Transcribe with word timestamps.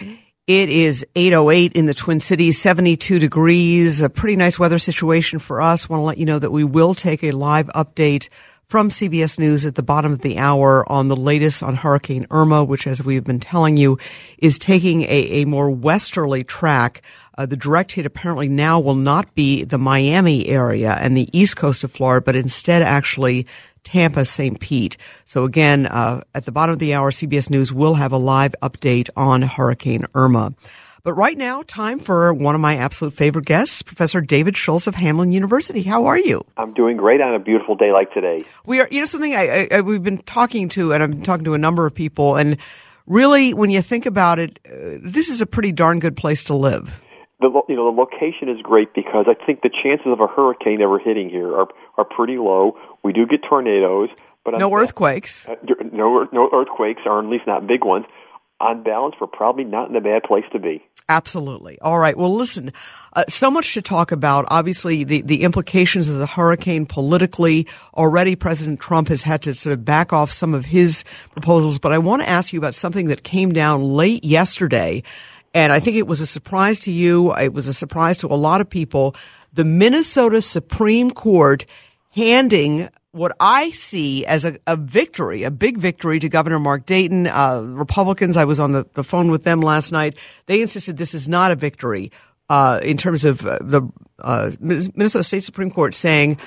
It 0.00 0.68
is 0.68 1.04
808 1.16 1.72
in 1.72 1.86
the 1.86 1.94
Twin 1.94 2.20
Cities, 2.20 2.60
72 2.60 3.18
degrees, 3.18 4.00
a 4.00 4.08
pretty 4.08 4.36
nice 4.36 4.60
weather 4.60 4.78
situation 4.78 5.40
for 5.40 5.60
us. 5.60 5.88
Want 5.88 6.00
to 6.00 6.04
let 6.04 6.18
you 6.18 6.24
know 6.24 6.38
that 6.38 6.52
we 6.52 6.62
will 6.62 6.94
take 6.94 7.24
a 7.24 7.32
live 7.32 7.66
update 7.74 8.28
from 8.68 8.88
CBS 8.88 9.38
News 9.38 9.66
at 9.66 9.74
the 9.76 9.82
bottom 9.82 10.12
of 10.12 10.20
the 10.20 10.38
hour 10.38 10.88
on 10.90 11.08
the 11.08 11.16
latest 11.16 11.62
on 11.62 11.74
Hurricane 11.74 12.26
Irma, 12.30 12.64
which, 12.64 12.86
as 12.86 13.02
we've 13.02 13.24
been 13.24 13.40
telling 13.40 13.76
you, 13.76 13.98
is 14.38 14.58
taking 14.58 15.02
a, 15.02 15.08
a 15.08 15.44
more 15.46 15.70
westerly 15.70 16.44
track. 16.44 17.02
Uh, 17.38 17.46
the 17.46 17.56
direct 17.56 17.92
hit 17.92 18.06
apparently 18.06 18.48
now 18.48 18.80
will 18.80 18.94
not 18.94 19.34
be 19.34 19.64
the 19.64 19.78
Miami 19.78 20.46
area 20.46 20.92
and 21.00 21.16
the 21.16 21.28
east 21.36 21.56
coast 21.56 21.84
of 21.84 21.92
Florida, 21.92 22.24
but 22.24 22.36
instead 22.36 22.82
actually 22.82 23.46
Tampa, 23.86 24.24
St. 24.24 24.58
Pete. 24.58 24.96
So 25.24 25.44
again, 25.44 25.86
uh, 25.86 26.22
at 26.34 26.44
the 26.44 26.50
bottom 26.50 26.72
of 26.72 26.80
the 26.80 26.92
hour, 26.92 27.12
CBS 27.12 27.48
News 27.50 27.72
will 27.72 27.94
have 27.94 28.10
a 28.10 28.18
live 28.18 28.52
update 28.60 29.08
on 29.16 29.42
Hurricane 29.42 30.06
Irma. 30.12 30.54
But 31.04 31.14
right 31.14 31.38
now, 31.38 31.62
time 31.62 32.00
for 32.00 32.34
one 32.34 32.56
of 32.56 32.60
my 32.60 32.78
absolute 32.78 33.14
favorite 33.14 33.44
guests, 33.44 33.82
Professor 33.82 34.20
David 34.20 34.56
Schultz 34.56 34.88
of 34.88 34.96
Hamline 34.96 35.32
University. 35.32 35.82
How 35.82 36.06
are 36.06 36.18
you? 36.18 36.44
I'm 36.56 36.74
doing 36.74 36.96
great 36.96 37.20
on 37.20 37.32
a 37.32 37.38
beautiful 37.38 37.76
day 37.76 37.92
like 37.92 38.12
today. 38.12 38.40
We 38.64 38.80
are, 38.80 38.88
you 38.90 38.98
know, 38.98 39.04
something 39.04 39.32
I, 39.32 39.68
I, 39.70 39.80
we've 39.82 40.02
been 40.02 40.18
talking 40.18 40.68
to, 40.70 40.92
and 40.92 41.04
I've 41.04 41.12
been 41.12 41.22
talking 41.22 41.44
to 41.44 41.54
a 41.54 41.58
number 41.58 41.86
of 41.86 41.94
people, 41.94 42.34
and 42.34 42.56
really, 43.06 43.54
when 43.54 43.70
you 43.70 43.82
think 43.82 44.04
about 44.04 44.40
it, 44.40 44.58
uh, 44.66 44.98
this 45.00 45.28
is 45.28 45.40
a 45.40 45.46
pretty 45.46 45.70
darn 45.70 46.00
good 46.00 46.16
place 46.16 46.42
to 46.44 46.56
live. 46.56 47.00
The 47.40 47.48
you 47.68 47.76
know 47.76 47.92
the 47.92 48.00
location 48.00 48.48
is 48.48 48.62
great 48.62 48.94
because 48.94 49.26
I 49.28 49.34
think 49.44 49.60
the 49.62 49.70
chances 49.70 50.06
of 50.06 50.20
a 50.20 50.26
hurricane 50.26 50.80
ever 50.80 50.98
hitting 50.98 51.28
here 51.28 51.54
are 51.54 51.68
are 51.98 52.04
pretty 52.04 52.38
low. 52.38 52.78
We 53.04 53.12
do 53.12 53.26
get 53.26 53.40
tornadoes, 53.48 54.08
but 54.44 54.58
no 54.58 54.74
earthquakes. 54.74 55.46
Uh, 55.46 55.56
no 55.92 56.26
no 56.32 56.48
earthquakes, 56.52 57.02
or 57.04 57.20
at 57.20 57.26
least 57.26 57.46
not 57.46 57.66
big 57.66 57.84
ones 57.84 58.06
on 58.60 58.82
balance, 58.82 59.14
we're 59.20 59.26
probably 59.26 59.64
not 59.64 59.90
in 59.90 59.96
a 59.96 60.00
bad 60.00 60.22
place 60.22 60.44
to 60.52 60.58
be. 60.58 60.82
Absolutely. 61.08 61.78
All 61.80 61.98
right. 61.98 62.16
Well, 62.16 62.34
listen, 62.34 62.72
uh, 63.12 63.24
so 63.28 63.50
much 63.50 63.74
to 63.74 63.82
talk 63.82 64.12
about. 64.12 64.46
Obviously, 64.48 65.04
the, 65.04 65.20
the 65.22 65.42
implications 65.42 66.08
of 66.08 66.18
the 66.18 66.26
hurricane 66.26 66.86
politically. 66.86 67.66
Already, 67.94 68.34
President 68.34 68.80
Trump 68.80 69.08
has 69.08 69.22
had 69.22 69.42
to 69.42 69.54
sort 69.54 69.72
of 69.72 69.84
back 69.84 70.12
off 70.12 70.32
some 70.32 70.54
of 70.54 70.64
his 70.64 71.04
proposals. 71.30 71.78
But 71.78 71.92
I 71.92 71.98
want 71.98 72.22
to 72.22 72.28
ask 72.28 72.52
you 72.52 72.58
about 72.58 72.74
something 72.74 73.06
that 73.08 73.22
came 73.22 73.52
down 73.52 73.84
late 73.84 74.24
yesterday. 74.24 75.02
And 75.56 75.72
I 75.72 75.80
think 75.80 75.96
it 75.96 76.06
was 76.06 76.20
a 76.20 76.26
surprise 76.26 76.80
to 76.80 76.92
you. 76.92 77.34
It 77.34 77.54
was 77.54 77.66
a 77.66 77.72
surprise 77.72 78.18
to 78.18 78.26
a 78.26 78.36
lot 78.36 78.60
of 78.60 78.68
people. 78.68 79.16
The 79.54 79.64
Minnesota 79.64 80.42
Supreme 80.42 81.10
Court 81.10 81.64
handing 82.10 82.90
what 83.12 83.34
I 83.40 83.70
see 83.70 84.26
as 84.26 84.44
a, 84.44 84.58
a, 84.66 84.76
victory, 84.76 85.44
a 85.44 85.50
big 85.50 85.78
victory 85.78 86.18
to 86.18 86.28
Governor 86.28 86.58
Mark 86.58 86.84
Dayton. 86.84 87.26
Uh, 87.26 87.62
Republicans, 87.68 88.36
I 88.36 88.44
was 88.44 88.60
on 88.60 88.72
the, 88.72 88.86
the 88.92 89.02
phone 89.02 89.30
with 89.30 89.44
them 89.44 89.62
last 89.62 89.92
night. 89.92 90.18
They 90.44 90.60
insisted 90.60 90.98
this 90.98 91.14
is 91.14 91.26
not 91.26 91.52
a 91.52 91.56
victory 91.56 92.12
uh, 92.50 92.80
in 92.82 92.98
terms 92.98 93.24
of 93.24 93.46
uh, 93.46 93.56
the 93.62 93.88
uh, 94.18 94.50
Minnesota 94.60 95.24
State 95.24 95.42
Supreme 95.42 95.70
Court 95.70 95.94
saying 95.94 96.38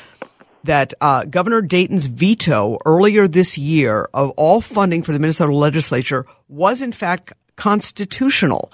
that 0.65 0.93
uh, 1.01 1.25
Governor 1.25 1.63
Dayton's 1.63 2.05
veto 2.05 2.77
earlier 2.85 3.27
this 3.27 3.57
year 3.57 4.07
of 4.13 4.29
all 4.37 4.61
funding 4.61 5.01
for 5.01 5.13
the 5.13 5.19
Minnesota 5.19 5.55
legislature 5.55 6.27
was 6.47 6.83
in 6.83 6.91
fact 6.91 7.33
constitutional. 7.55 8.71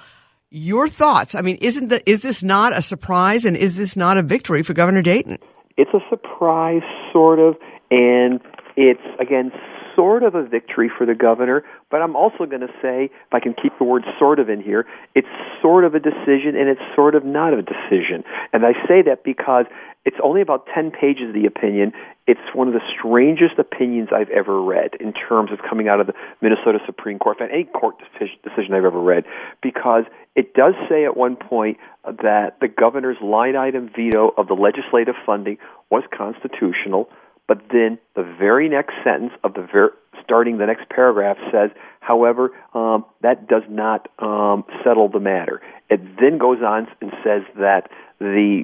Your 0.51 0.87
thoughts? 0.87 1.35
I 1.35 1.41
mean, 1.41 1.57
isn't 1.61 1.89
the, 1.89 2.07
is 2.09 2.21
this 2.21 2.43
not 2.43 2.75
a 2.75 2.81
surprise, 2.81 3.45
and 3.45 3.57
is 3.57 3.77
this 3.77 3.97
not 3.97 4.17
a 4.17 4.21
victory 4.21 4.63
for 4.63 4.73
Governor 4.73 5.01
Dayton? 5.01 5.39
It's 5.77 5.91
a 5.93 5.99
surprise, 6.09 6.83
sort 7.11 7.39
of 7.39 7.55
and 7.91 8.41
it's, 8.75 9.01
again, 9.19 9.51
sort 9.95 10.23
of 10.23 10.35
a 10.35 10.43
victory 10.43 10.91
for 10.95 11.05
the 11.05 11.15
governor, 11.15 11.63
but 11.89 12.01
I'm 12.01 12.15
also 12.15 12.45
going 12.45 12.61
to 12.61 12.73
say, 12.81 13.05
if 13.05 13.33
I 13.33 13.39
can 13.39 13.53
keep 13.53 13.77
the 13.77 13.85
word 13.85 14.03
sort 14.19 14.39
of 14.39 14.49
in 14.49 14.61
here, 14.61 14.85
it's 15.13 15.27
sort 15.61 15.85
of 15.85 15.95
a 15.95 15.99
decision 15.99 16.55
and 16.55 16.69
it's 16.69 16.81
sort 16.95 17.15
of 17.15 17.23
not 17.25 17.53
a 17.53 17.61
decision. 17.61 18.23
And 18.53 18.65
I 18.65 18.73
say 18.87 19.01
that 19.03 19.23
because 19.23 19.65
it's 20.05 20.17
only 20.23 20.41
about 20.41 20.67
10 20.73 20.91
pages 20.91 21.29
of 21.29 21.33
the 21.33 21.45
opinion. 21.47 21.91
It's 22.27 22.39
one 22.53 22.67
of 22.67 22.73
the 22.73 22.81
strangest 22.97 23.57
opinions 23.57 24.09
I've 24.15 24.29
ever 24.29 24.61
read 24.61 24.91
in 24.99 25.13
terms 25.13 25.51
of 25.51 25.59
coming 25.67 25.87
out 25.87 25.99
of 25.99 26.07
the 26.07 26.13
Minnesota 26.41 26.79
Supreme 26.85 27.17
Court, 27.17 27.37
any 27.41 27.63
court 27.63 27.95
decision 28.19 28.73
I've 28.73 28.85
ever 28.85 29.01
read, 29.01 29.25
because 29.61 30.03
it 30.35 30.53
does 30.53 30.75
say 30.87 31.05
at 31.05 31.17
one 31.17 31.35
point 31.35 31.77
that 32.05 32.57
the 32.61 32.67
governor's 32.67 33.17
line 33.21 33.55
item 33.55 33.89
veto 33.95 34.31
of 34.37 34.47
the 34.47 34.53
legislative 34.53 35.15
funding 35.25 35.57
was 35.89 36.03
constitutional 36.15 37.09
but 37.47 37.61
then 37.71 37.97
the 38.15 38.23
very 38.23 38.69
next 38.69 38.93
sentence 39.03 39.33
of 39.43 39.53
the 39.53 39.61
ver- 39.61 39.93
starting 40.23 40.57
the 40.57 40.65
next 40.65 40.89
paragraph 40.89 41.37
says, 41.51 41.69
however, 41.99 42.51
um, 42.73 43.05
that 43.21 43.47
does 43.47 43.63
not 43.69 44.07
um, 44.19 44.63
settle 44.83 45.09
the 45.09 45.19
matter. 45.19 45.61
It 45.89 46.01
then 46.19 46.37
goes 46.37 46.59
on 46.61 46.87
and 47.01 47.11
says 47.23 47.43
that 47.57 47.89
the 48.19 48.63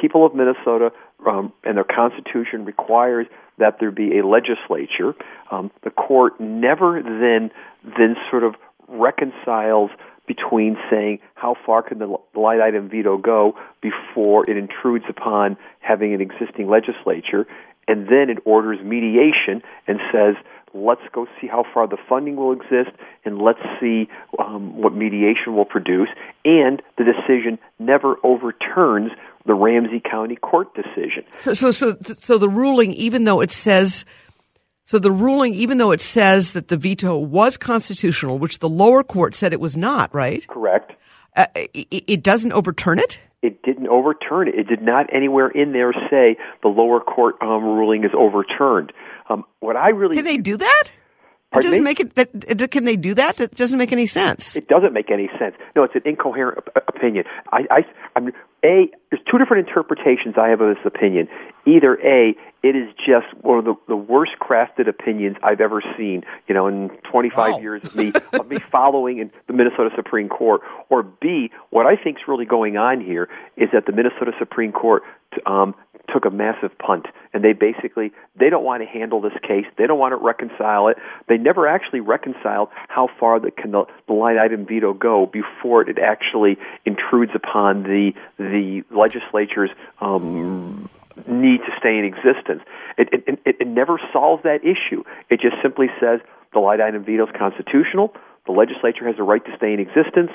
people 0.00 0.26
of 0.26 0.34
Minnesota 0.34 0.90
um, 1.26 1.52
and 1.64 1.76
their 1.76 1.84
constitution 1.84 2.64
requires 2.64 3.26
that 3.58 3.78
there 3.80 3.90
be 3.90 4.18
a 4.18 4.26
legislature. 4.26 5.14
Um, 5.50 5.70
the 5.82 5.90
court 5.90 6.38
never 6.40 7.02
then 7.02 7.50
then 7.84 8.16
sort 8.30 8.42
of 8.42 8.54
reconciles 8.88 9.90
between 10.26 10.76
saying 10.90 11.18
how 11.34 11.54
far 11.66 11.82
can 11.82 11.98
the 11.98 12.16
line 12.34 12.60
item 12.60 12.88
veto 12.88 13.18
go 13.18 13.54
before 13.80 14.48
it 14.48 14.56
intrudes 14.56 15.04
upon 15.08 15.56
having 15.80 16.14
an 16.14 16.20
existing 16.20 16.68
legislature, 16.68 17.46
and 17.86 18.06
then 18.08 18.30
it 18.30 18.38
orders 18.44 18.78
mediation 18.82 19.62
and 19.86 20.00
says, 20.10 20.34
let's 20.72 21.02
go 21.12 21.26
see 21.40 21.46
how 21.46 21.64
far 21.72 21.86
the 21.86 21.98
funding 22.08 22.36
will 22.36 22.52
exist, 22.52 22.90
and 23.24 23.40
let's 23.40 23.60
see 23.80 24.08
um, 24.38 24.80
what 24.80 24.94
mediation 24.94 25.54
will 25.54 25.64
produce. 25.64 26.08
And 26.44 26.82
the 26.98 27.04
decision 27.04 27.58
never 27.78 28.16
overturns 28.24 29.12
the 29.46 29.54
Ramsey 29.54 30.00
County 30.00 30.36
Court 30.36 30.74
decision. 30.74 31.24
So, 31.36 31.52
so, 31.52 31.70
so, 31.70 31.96
so 32.00 32.38
the 32.38 32.48
ruling, 32.48 32.92
even 32.94 33.24
though 33.24 33.40
it 33.40 33.52
says 33.52 34.04
so 34.84 34.98
the 34.98 35.10
ruling, 35.10 35.54
even 35.54 35.78
though 35.78 35.92
it 35.92 36.00
says 36.00 36.52
that 36.52 36.68
the 36.68 36.76
veto 36.76 37.16
was 37.16 37.56
constitutional, 37.56 38.38
which 38.38 38.58
the 38.58 38.68
lower 38.68 39.02
court 39.02 39.34
said 39.34 39.52
it 39.52 39.60
was 39.60 39.76
not, 39.76 40.14
right? 40.14 40.46
Correct. 40.46 40.92
Uh, 41.34 41.46
it, 41.54 42.04
it, 42.06 42.22
doesn't 42.22 42.52
overturn 42.52 42.98
it. 42.98 43.18
It 43.42 43.62
didn't 43.62 43.88
overturn 43.88 44.46
it. 44.46 44.54
It 44.54 44.68
did 44.68 44.82
not 44.82 45.12
anywhere 45.12 45.48
in 45.48 45.72
there 45.72 45.92
say 46.10 46.36
the 46.62 46.68
lower 46.68 47.00
court 47.00 47.36
um, 47.40 47.64
ruling 47.64 48.04
is 48.04 48.10
overturned. 48.16 48.92
Um, 49.28 49.44
what 49.60 49.74
I 49.74 49.88
really 49.88 50.16
can 50.16 50.24
they 50.24 50.36
do 50.36 50.58
that? 50.58 50.84
It 51.56 51.62
doesn't 51.62 51.78
me? 51.78 51.84
make 51.84 52.00
it, 52.00 52.14
that, 52.16 52.70
Can 52.70 52.84
they 52.84 52.96
do 52.96 53.14
that? 53.14 53.36
That 53.36 53.54
doesn't 53.54 53.78
make 53.78 53.92
any 53.92 54.06
sense. 54.06 54.56
It 54.56 54.66
doesn't 54.68 54.92
make 54.92 55.10
any 55.10 55.28
sense. 55.38 55.54
No, 55.76 55.84
it's 55.84 55.94
an 55.94 56.02
incoherent 56.04 56.58
opinion. 56.88 57.24
I, 57.52 57.60
I, 57.70 57.80
I'm, 58.16 58.32
a. 58.64 58.90
There's 59.10 59.22
two 59.30 59.38
different 59.38 59.68
interpretations 59.68 60.34
I 60.36 60.48
have 60.48 60.60
of 60.60 60.74
this 60.74 60.84
opinion. 60.84 61.28
Either 61.66 61.94
a, 62.04 62.34
it 62.62 62.74
is 62.74 62.88
just 62.96 63.26
one 63.42 63.58
of 63.58 63.64
the, 63.64 63.74
the 63.86 63.96
worst 63.96 64.32
crafted 64.40 64.88
opinions 64.88 65.36
I've 65.42 65.60
ever 65.60 65.82
seen. 65.96 66.24
You 66.48 66.54
know, 66.54 66.66
in 66.66 66.90
25 67.10 67.36
wow. 67.36 67.58
years 67.58 67.84
of 67.84 67.94
me 67.94 68.12
of 68.32 68.48
me 68.48 68.58
following 68.72 69.18
in 69.18 69.30
the 69.46 69.52
Minnesota 69.52 69.90
Supreme 69.94 70.28
Court. 70.28 70.62
Or 70.88 71.02
B, 71.02 71.50
what 71.70 71.86
I 71.86 71.96
think 71.96 72.18
is 72.18 72.22
really 72.26 72.46
going 72.46 72.76
on 72.76 73.00
here 73.00 73.28
is 73.56 73.68
that 73.72 73.86
the 73.86 73.92
Minnesota 73.92 74.32
Supreme 74.38 74.72
Court 74.72 75.02
um, 75.46 75.74
took 76.12 76.24
a 76.24 76.30
massive 76.30 76.76
punt 76.78 77.06
and 77.32 77.42
they 77.42 77.52
basically 77.52 78.12
they 78.38 78.50
don't 78.50 78.64
want 78.64 78.82
to 78.82 78.86
handle 78.86 79.20
this 79.20 79.32
case 79.42 79.64
they 79.78 79.86
don't 79.86 79.98
want 79.98 80.12
to 80.12 80.16
reconcile 80.16 80.88
it 80.88 80.96
they 81.28 81.38
never 81.38 81.66
actually 81.66 82.00
reconciled 82.00 82.68
how 82.88 83.08
far 83.18 83.40
the, 83.40 83.50
can 83.50 83.70
the, 83.70 83.84
the 84.06 84.12
line 84.12 84.38
item 84.38 84.66
veto 84.66 84.92
go 84.92 85.26
before 85.26 85.88
it 85.88 85.98
actually 85.98 86.56
intrudes 86.84 87.32
upon 87.34 87.84
the 87.84 88.12
the 88.38 88.53
legislature's 88.90 89.70
um, 90.00 90.88
need 91.26 91.58
to 91.58 91.72
stay 91.78 91.98
in 91.98 92.04
existence. 92.04 92.62
It, 92.98 93.08
it, 93.12 93.40
it, 93.44 93.56
it 93.60 93.66
never 93.66 94.00
solves 94.12 94.42
that 94.42 94.64
issue. 94.64 95.04
It 95.30 95.40
just 95.40 95.56
simply 95.62 95.88
says 96.00 96.20
the 96.52 96.60
line 96.60 96.80
item 96.80 97.04
veto 97.04 97.26
is 97.26 97.32
constitutional. 97.36 98.14
The 98.46 98.52
legislature 98.52 99.06
has 99.06 99.18
a 99.18 99.22
right 99.22 99.44
to 99.44 99.56
stay 99.56 99.72
in 99.72 99.80
existence 99.80 100.30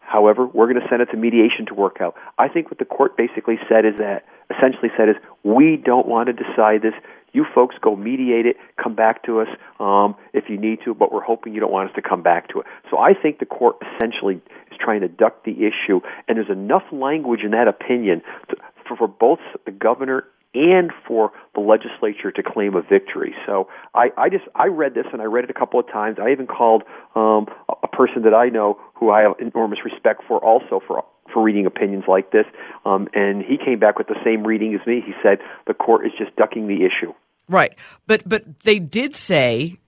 However, 0.00 0.46
we're 0.46 0.66
going 0.66 0.80
to 0.80 0.88
send 0.88 1.02
it 1.02 1.06
to 1.06 1.16
mediation 1.16 1.66
to 1.66 1.74
work 1.74 1.98
out. 2.00 2.14
I 2.38 2.48
think 2.48 2.70
what 2.70 2.78
the 2.78 2.84
court 2.84 3.16
basically 3.16 3.58
said 3.68 3.84
is 3.84 3.94
that 3.98 4.24
essentially 4.50 4.90
said 4.96 5.08
is, 5.08 5.16
we 5.42 5.76
don't 5.76 6.06
want 6.06 6.26
to 6.28 6.32
decide 6.32 6.82
this. 6.82 6.94
You 7.32 7.46
folks 7.54 7.76
go 7.80 7.96
mediate 7.96 8.44
it, 8.44 8.56
come 8.82 8.94
back 8.94 9.24
to 9.24 9.40
us 9.40 9.48
um, 9.80 10.16
if 10.34 10.50
you 10.50 10.58
need 10.58 10.80
to, 10.84 10.94
but 10.94 11.12
we're 11.12 11.22
hoping 11.22 11.54
you 11.54 11.60
don't 11.60 11.72
want 11.72 11.88
us 11.88 11.94
to 11.94 12.02
come 12.02 12.22
back 12.22 12.48
to 12.50 12.60
it. 12.60 12.66
So 12.90 12.98
I 12.98 13.14
think 13.14 13.38
the 13.38 13.46
court 13.46 13.76
essentially 13.96 14.34
is 14.70 14.78
trying 14.78 15.00
to 15.00 15.08
duck 15.08 15.44
the 15.44 15.52
issue, 15.52 16.00
and 16.28 16.36
there's 16.36 16.50
enough 16.50 16.84
language 16.92 17.40
in 17.42 17.52
that 17.52 17.68
opinion 17.68 18.22
to, 18.50 18.56
for, 18.86 18.96
for 18.96 19.08
both 19.08 19.38
the 19.64 19.72
governor 19.72 20.24
and 20.54 20.90
for 21.06 21.32
the 21.54 21.60
legislature 21.60 22.30
to 22.30 22.42
claim 22.42 22.74
a 22.74 22.82
victory. 22.82 23.34
So 23.46 23.68
I, 23.94 24.10
I 24.16 24.28
just 24.28 24.44
I 24.54 24.66
read 24.66 24.94
this 24.94 25.06
and 25.12 25.22
I 25.22 25.24
read 25.24 25.44
it 25.44 25.50
a 25.50 25.54
couple 25.54 25.80
of 25.80 25.86
times. 25.86 26.18
I 26.20 26.30
even 26.30 26.46
called 26.46 26.82
um, 27.14 27.46
a 27.82 27.88
person 27.88 28.22
that 28.22 28.34
I 28.34 28.48
know 28.48 28.78
who 28.94 29.10
I 29.10 29.22
have 29.22 29.32
enormous 29.38 29.78
respect 29.84 30.22
for 30.28 30.38
also 30.38 30.80
for 30.86 31.04
for 31.32 31.42
reading 31.42 31.64
opinions 31.66 32.04
like 32.06 32.30
this, 32.30 32.44
um, 32.84 33.08
and 33.14 33.42
he 33.42 33.56
came 33.56 33.78
back 33.78 33.96
with 33.96 34.08
the 34.08 34.18
same 34.24 34.46
reading 34.46 34.74
as 34.74 34.86
me. 34.86 35.02
He 35.04 35.12
said 35.22 35.38
the 35.66 35.74
court 35.74 36.04
is 36.04 36.12
just 36.18 36.36
ducking 36.36 36.68
the 36.68 36.84
issue. 36.84 37.14
Right, 37.48 37.74
but 38.06 38.28
but 38.28 38.60
they 38.60 38.78
did 38.78 39.16
say 39.16 39.78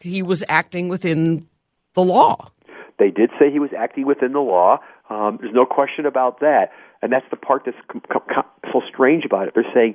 he 0.00 0.22
was 0.22 0.44
acting 0.48 0.88
within 0.88 1.48
the 1.94 2.02
law. 2.02 2.50
They 2.98 3.10
did 3.10 3.30
say 3.38 3.50
he 3.50 3.58
was 3.58 3.70
acting 3.76 4.06
within 4.06 4.32
the 4.32 4.40
law. 4.40 4.78
Um, 5.08 5.38
there's 5.40 5.54
no 5.54 5.66
question 5.66 6.06
about 6.06 6.40
that, 6.40 6.70
and 7.02 7.12
that's 7.12 7.28
the 7.30 7.36
part 7.36 7.64
that's 7.64 7.76
com- 7.88 8.02
com- 8.10 8.44
so 8.72 8.82
strange 8.88 9.24
about 9.24 9.48
it. 9.48 9.54
They're 9.54 9.72
saying 9.74 9.94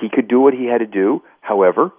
he 0.00 0.08
could 0.08 0.28
do 0.28 0.40
what 0.40 0.54
he 0.54 0.66
had 0.66 0.78
to 0.78 0.86
do. 0.86 1.22
However, 1.40 1.92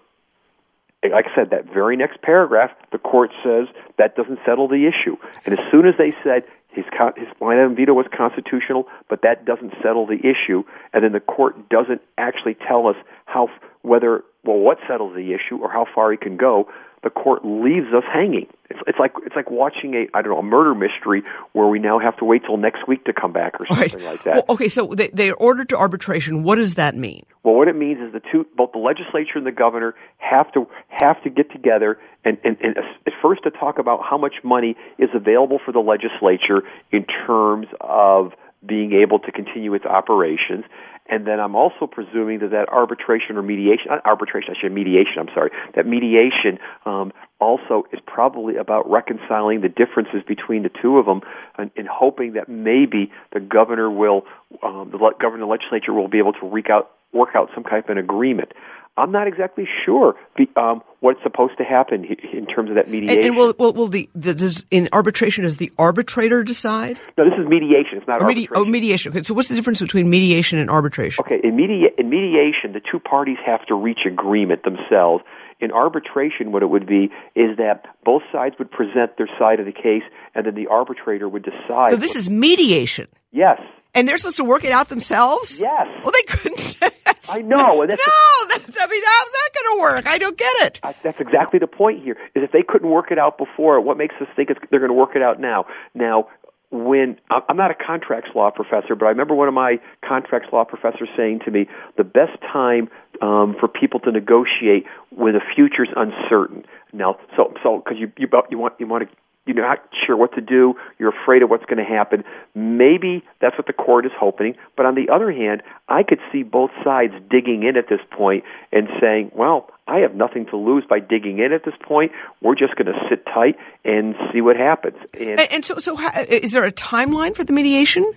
eh, 1.04 1.10
like 1.10 1.26
I 1.32 1.36
said, 1.36 1.50
that 1.52 1.66
very 1.72 1.96
next 1.96 2.22
paragraph, 2.22 2.72
the 2.92 2.98
court 2.98 3.32
says 3.44 3.68
that 3.98 4.16
doesn't 4.16 4.40
settle 4.46 4.68
the 4.68 4.88
issue. 4.88 5.18
And 5.46 5.58
as 5.58 5.66
soon 5.72 5.88
as 5.88 5.96
they 5.98 6.14
said 6.24 6.44
his 6.72 6.86
his 7.18 7.28
line 7.42 7.58
item 7.58 7.76
veto 7.76 7.94
was 7.94 8.06
constitutional, 8.16 8.88
but 9.10 9.22
that 9.24 9.46
doesn't 9.46 9.74
settle 9.82 10.06
the 10.06 10.20
issue, 10.20 10.64
and 10.94 11.04
then 11.04 11.12
the 11.14 11.20
court 11.20 11.70
doesn't 11.70 12.02
actually 12.18 12.56
tell 12.56 12.88
us 12.88 12.96
how 13.26 13.50
whether 13.82 14.24
well 14.44 14.58
what 14.58 14.78
settles 14.88 15.16
the 15.16 15.34
issue 15.34 15.58
or 15.58 15.72
how 15.72 15.86
far 15.94 16.12
he 16.12 16.18
can 16.18 16.38
go, 16.38 16.68
the 17.04 17.10
court 17.10 17.46
leaves 17.46 17.88
us 17.96 18.04
hanging. 18.12 18.48
It's, 18.70 18.80
it's 18.88 19.00
like 19.00 19.14
it's 19.26 19.36
like 19.36 19.50
watching 19.50 19.94
a 19.96 20.18
I 20.18 20.22
don't 20.22 20.32
know 20.32 20.40
a 20.40 20.44
murder 20.44 20.76
mystery 20.76 21.24
where 21.54 21.68
we 21.68 21.80
now 21.80 22.00
have 22.00 22.18
to 22.18 22.26
wait 22.26 22.44
till 22.46 22.58
next 22.58 22.88
week 22.88 23.06
to 23.06 23.14
come 23.14 23.32
back 23.32 23.60
or 23.60 23.68
something 23.68 24.00
right. 24.00 24.12
like 24.12 24.24
that. 24.24 24.36
Well, 24.36 24.46
okay, 24.50 24.68
so 24.68 24.88
they 24.88 25.08
they 25.10 25.30
are 25.30 25.36
ordered 25.36 25.70
to 25.70 25.78
arbitration. 25.78 26.44
What 26.44 26.56
does 26.56 26.76
that 26.76 26.96
mean? 26.96 27.26
Well, 27.44 27.56
what 27.56 27.68
it 27.68 27.76
means 27.76 28.00
is 28.00 28.12
the 28.12 28.22
two, 28.32 28.46
both 28.56 28.74
the 28.74 28.80
legislature 28.80 29.38
and 29.38 29.46
the 29.46 29.52
governor, 29.52 29.96
have 30.18 30.52
to 30.54 30.68
have 30.90 31.22
to 31.24 31.30
get 31.30 31.52
together 31.52 31.98
and, 32.26 32.38
and, 32.44 32.58
and 32.62 32.78
at 32.78 33.14
first 33.22 33.44
to 33.44 33.52
talk 33.52 33.80
about 33.80 34.02
how 34.08 34.18
much 34.18 34.36
money 34.44 34.76
is 34.98 35.10
available 35.14 35.60
for 35.64 35.72
the 35.72 35.80
legislature 35.80 36.64
in 36.92 37.06
terms 37.26 37.68
of 37.80 38.34
being 38.66 38.92
able 38.94 39.20
to 39.20 39.32
continue 39.32 39.74
its 39.74 39.86
operations. 39.86 40.66
And 41.10 41.26
then 41.26 41.40
I'm 41.40 41.56
also 41.56 41.88
presuming 41.88 42.40
that 42.40 42.52
that 42.52 42.70
arbitration 42.70 43.36
or 43.38 43.42
mediation, 43.42 43.88
arbitration, 44.06 44.54
I 44.56 44.62
should 44.62 44.72
mediation, 44.72 45.16
I'm 45.18 45.30
sorry, 45.34 45.50
that 45.76 45.88
mediation 45.88 46.60
um, 46.86 47.12
also 47.40 47.86
is 47.92 48.00
probably 48.06 48.58
about 48.58 48.90
reconciling 48.90 49.62
the 49.62 49.70
differences 49.70 50.22
between 50.28 50.64
the 50.64 50.70
two 50.82 50.98
of 50.98 51.06
them 51.06 51.22
and, 51.58 51.72
and 51.76 51.88
hoping 51.88 52.34
that 52.34 52.48
maybe 52.48 53.12
the 53.34 53.40
governor 53.40 53.90
will, 53.90 54.24
um, 54.62 54.90
the 54.92 54.98
le- 54.98 55.14
governor 55.20 55.46
legislature 55.46 55.94
will 55.94 56.08
be 56.08 56.20
able 56.20 56.34
to 56.34 56.46
work 56.46 56.70
out, 56.70 56.92
work 57.12 57.30
out 57.36 57.50
some 57.56 57.64
kind 57.64 57.84
of 57.84 57.90
an 57.90 57.98
agreement. 57.98 58.52
I'm 59.00 59.12
not 59.12 59.28
exactly 59.28 59.68
sure 59.86 60.16
the, 60.38 60.48
um, 60.60 60.82
what's 61.00 61.22
supposed 61.24 61.58
to 61.58 61.64
happen 61.64 62.06
in 62.06 62.46
terms 62.46 62.70
of 62.70 62.76
that 62.76 62.90
mediation. 62.90 63.18
And, 63.18 63.26
and 63.26 63.36
will, 63.38 63.54
will, 63.58 63.74
will 63.74 63.88
the, 63.88 64.10
the 64.14 64.34
does, 64.34 64.66
in 64.70 64.90
arbitration 64.92 65.44
does 65.46 65.58
the 65.58 65.72
arbitrator 65.78 66.44
decide? 66.44 67.00
No, 67.18 67.26
this 67.26 67.34
is 67.40 67.48
mediation. 67.48 67.98
It's 67.98 68.08
not 68.08 68.22
Or 68.22 68.28
medi- 68.28 68.48
arbitration. 68.50 68.68
oh, 68.68 68.72
mediation. 68.72 69.12
Okay, 69.12 69.24
so 69.24 69.34
what's 69.34 69.50
the 69.50 69.56
difference 69.56 69.80
between 69.80 70.10
mediation 70.10 70.60
and 70.60 70.70
arbitration? 70.70 71.24
Okay, 71.26 71.40
in, 71.44 71.56
media, 71.56 71.88
in 71.98 72.10
mediation, 72.10 72.74
the 72.74 72.82
two 72.82 73.00
parties 73.00 73.38
have 73.46 73.66
to 73.68 73.76
reach 73.76 74.00
agreement 74.06 74.64
themselves. 74.64 75.24
In 75.62 75.72
arbitration, 75.72 76.54
what 76.54 76.64
it 76.64 76.68
would 76.68 76.88
be 76.88 77.10
is 77.36 77.58
that 77.58 77.84
both 78.06 78.22
sides 78.32 78.56
would 78.60 78.72
present 78.72 79.18
their 79.18 79.28
side 79.38 79.60
of 79.60 79.66
the 79.66 79.74
case, 79.74 80.04
and 80.34 80.46
then 80.46 80.56
the 80.56 80.68
arbitrator 80.68 81.28
would 81.28 81.44
decide. 81.44 81.90
So 81.90 81.98
this 81.98 82.16
is 82.16 82.30
mediation, 82.30 83.08
yes, 83.32 83.60
and 83.94 84.08
they're 84.08 84.18
supposed 84.18 84.38
to 84.38 84.44
work 84.44 84.64
it 84.64 84.72
out 84.72 84.90
themselves. 84.90 85.60
yes. 85.60 85.88
Well, 86.04 86.12
they 86.14 86.24
couldn't. 86.24 86.78
I 87.32 87.42
know, 87.42 87.86
that's 87.86 88.02
no, 88.08 88.48
that's, 88.50 88.78
I 88.80 88.88
mean, 88.88 89.04
how's 89.06 89.32
that 89.32 89.50
going 89.54 89.78
to 89.78 89.82
work? 89.82 90.08
I 90.08 90.18
don't 90.18 90.38
get 90.38 90.54
it. 90.68 90.80
I- 90.84 90.96
that's 91.04 91.20
exactly 91.20 91.60
the 91.60 91.68
point 91.68 92.04
here. 92.04 92.18
Is 92.36 92.44
if 92.44 92.52
they 92.52 92.64
couldn't 92.68 92.90
work 92.90 93.12
it 93.12 93.20
out 93.20 93.38
before, 93.38 93.80
what 93.82 93.98
makes 93.98 94.16
us 94.22 94.28
think 94.36 94.50
it's, 94.50 94.60
they're 94.72 94.80
going 94.80 94.90
to 94.92 94.98
work 94.98 95.16
it 95.16 95.22
out 95.22 95.40
now? 95.40 95.66
Now, 95.94 96.28
when 96.72 97.18
I'm 97.32 97.58
not 97.58 97.72
a 97.72 97.76
contracts 97.76 98.30
law 98.36 98.52
professor, 98.52 98.96
but 98.96 99.06
I 99.06 99.10
remember 99.10 99.34
one 99.34 99.48
of 99.48 99.54
my 99.56 99.80
contracts 100.08 100.50
law 100.54 100.64
professors 100.66 101.10
saying 101.18 101.42
to 101.46 101.52
me, 101.52 101.68
the 101.98 102.04
best 102.04 102.40
time 102.42 102.90
um, 103.22 103.56
for 103.60 103.68
people 103.68 104.00
to 104.02 104.12
negotiate 104.12 104.86
when 105.10 105.34
the 105.34 105.42
future's 105.56 105.90
uncertain. 105.96 106.66
Now, 106.94 107.18
so 107.36 107.54
so 107.64 107.82
because 107.84 108.00
you 108.00 108.12
you 108.18 108.28
you 108.52 108.58
want 108.60 108.74
you 108.80 108.88
want 108.88 109.10
to 109.10 109.16
you're 109.46 109.56
not 109.56 109.80
sure 110.06 110.16
what 110.16 110.34
to 110.36 110.42
do, 110.42 110.76
you're 111.00 111.14
afraid 111.24 111.42
of 111.42 111.50
what's 111.50 111.66
going 111.66 111.84
to 111.84 111.84
happen. 111.84 112.24
Maybe 112.54 113.24
that's 113.42 113.58
what 113.58 113.68
the 113.68 113.74
court 113.74 114.06
is 114.06 114.12
hoping. 114.18 114.56
But 114.78 114.86
on 114.86 114.96
the 114.96 115.12
other 115.12 115.32
hand, 115.32 115.64
I 115.88 116.04
could 116.04 116.20
see 116.32 116.44
both 116.44 116.72
sides 116.84 117.14
digging 117.30 117.64
in 117.64 117.76
at 117.78 117.90
this 117.90 118.02
point 118.16 118.44
and 118.72 118.88
saying, 119.02 119.32
well, 119.34 119.70
I 119.88 120.00
have 120.00 120.14
nothing 120.14 120.46
to 120.48 120.58
lose 120.58 120.84
by 120.88 121.00
digging 121.00 121.40
in 121.40 121.52
at 121.52 121.66
this 121.66 121.74
point. 121.82 122.12
We're 122.42 122.56
just 122.56 122.76
going 122.76 122.94
to 122.94 123.00
sit 123.10 123.26
tight 123.26 123.56
and 123.84 124.16
see 124.32 124.42
what 124.42 124.56
happens. 124.56 124.98
And, 125.14 125.40
And, 125.40 125.52
and 125.52 125.66
so, 125.66 125.78
so 125.78 125.96
how, 125.96 126.12
is 126.28 126.52
there 126.52 126.64
a 126.64 126.72
timeline 126.72 127.36
for 127.36 127.44
the 127.44 127.54
mediation? 127.54 128.14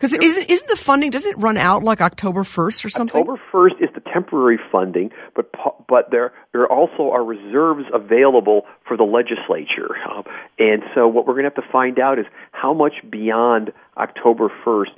Because 0.00 0.14
isn't 0.14 0.48
isn't 0.48 0.68
the 0.68 0.76
funding 0.76 1.10
doesn't 1.10 1.32
it 1.32 1.38
run 1.38 1.58
out 1.58 1.84
like 1.84 2.00
October 2.00 2.42
first 2.42 2.86
or 2.86 2.88
something? 2.88 3.20
October 3.20 3.38
1st 3.52 3.82
is 3.82 3.89
temporary 4.12 4.58
funding, 4.70 5.10
but 5.34 5.50
but 5.88 6.10
there 6.10 6.32
there 6.52 6.66
also 6.66 7.10
are 7.10 7.24
reserves 7.24 7.84
available 7.92 8.62
for 8.86 8.96
the 8.96 9.04
legislature, 9.04 9.96
um, 10.10 10.24
and 10.58 10.82
so 10.94 11.08
what 11.08 11.26
we're 11.26 11.34
going 11.34 11.44
to 11.44 11.52
have 11.54 11.64
to 11.64 11.72
find 11.72 11.98
out 11.98 12.18
is 12.18 12.26
how 12.52 12.74
much 12.74 12.94
beyond 13.08 13.72
October 13.96 14.50
1st, 14.64 14.90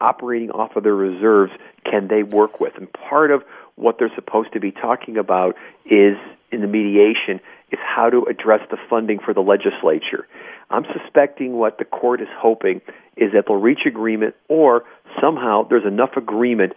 operating 0.00 0.50
off 0.50 0.76
of 0.76 0.82
their 0.82 0.94
reserves, 0.94 1.52
can 1.84 2.08
they 2.08 2.22
work 2.22 2.60
with? 2.60 2.74
And 2.76 2.92
part 2.92 3.30
of 3.30 3.42
what 3.76 3.98
they're 3.98 4.12
supposed 4.14 4.52
to 4.52 4.60
be 4.60 4.72
talking 4.72 5.16
about 5.16 5.56
is 5.84 6.16
in 6.52 6.60
the 6.60 6.66
mediation 6.66 7.40
is 7.70 7.78
how 7.82 8.10
to 8.10 8.24
address 8.24 8.60
the 8.70 8.76
funding 8.88 9.18
for 9.18 9.32
the 9.32 9.40
legislature. 9.40 10.26
I'm 10.70 10.84
suspecting 10.92 11.54
what 11.54 11.78
the 11.78 11.84
court 11.84 12.20
is 12.20 12.28
hoping 12.36 12.80
is 13.16 13.32
that 13.32 13.44
they'll 13.46 13.56
reach 13.56 13.80
agreement 13.86 14.34
or 14.48 14.84
somehow 15.20 15.66
there's 15.68 15.86
enough 15.86 16.16
agreement 16.16 16.72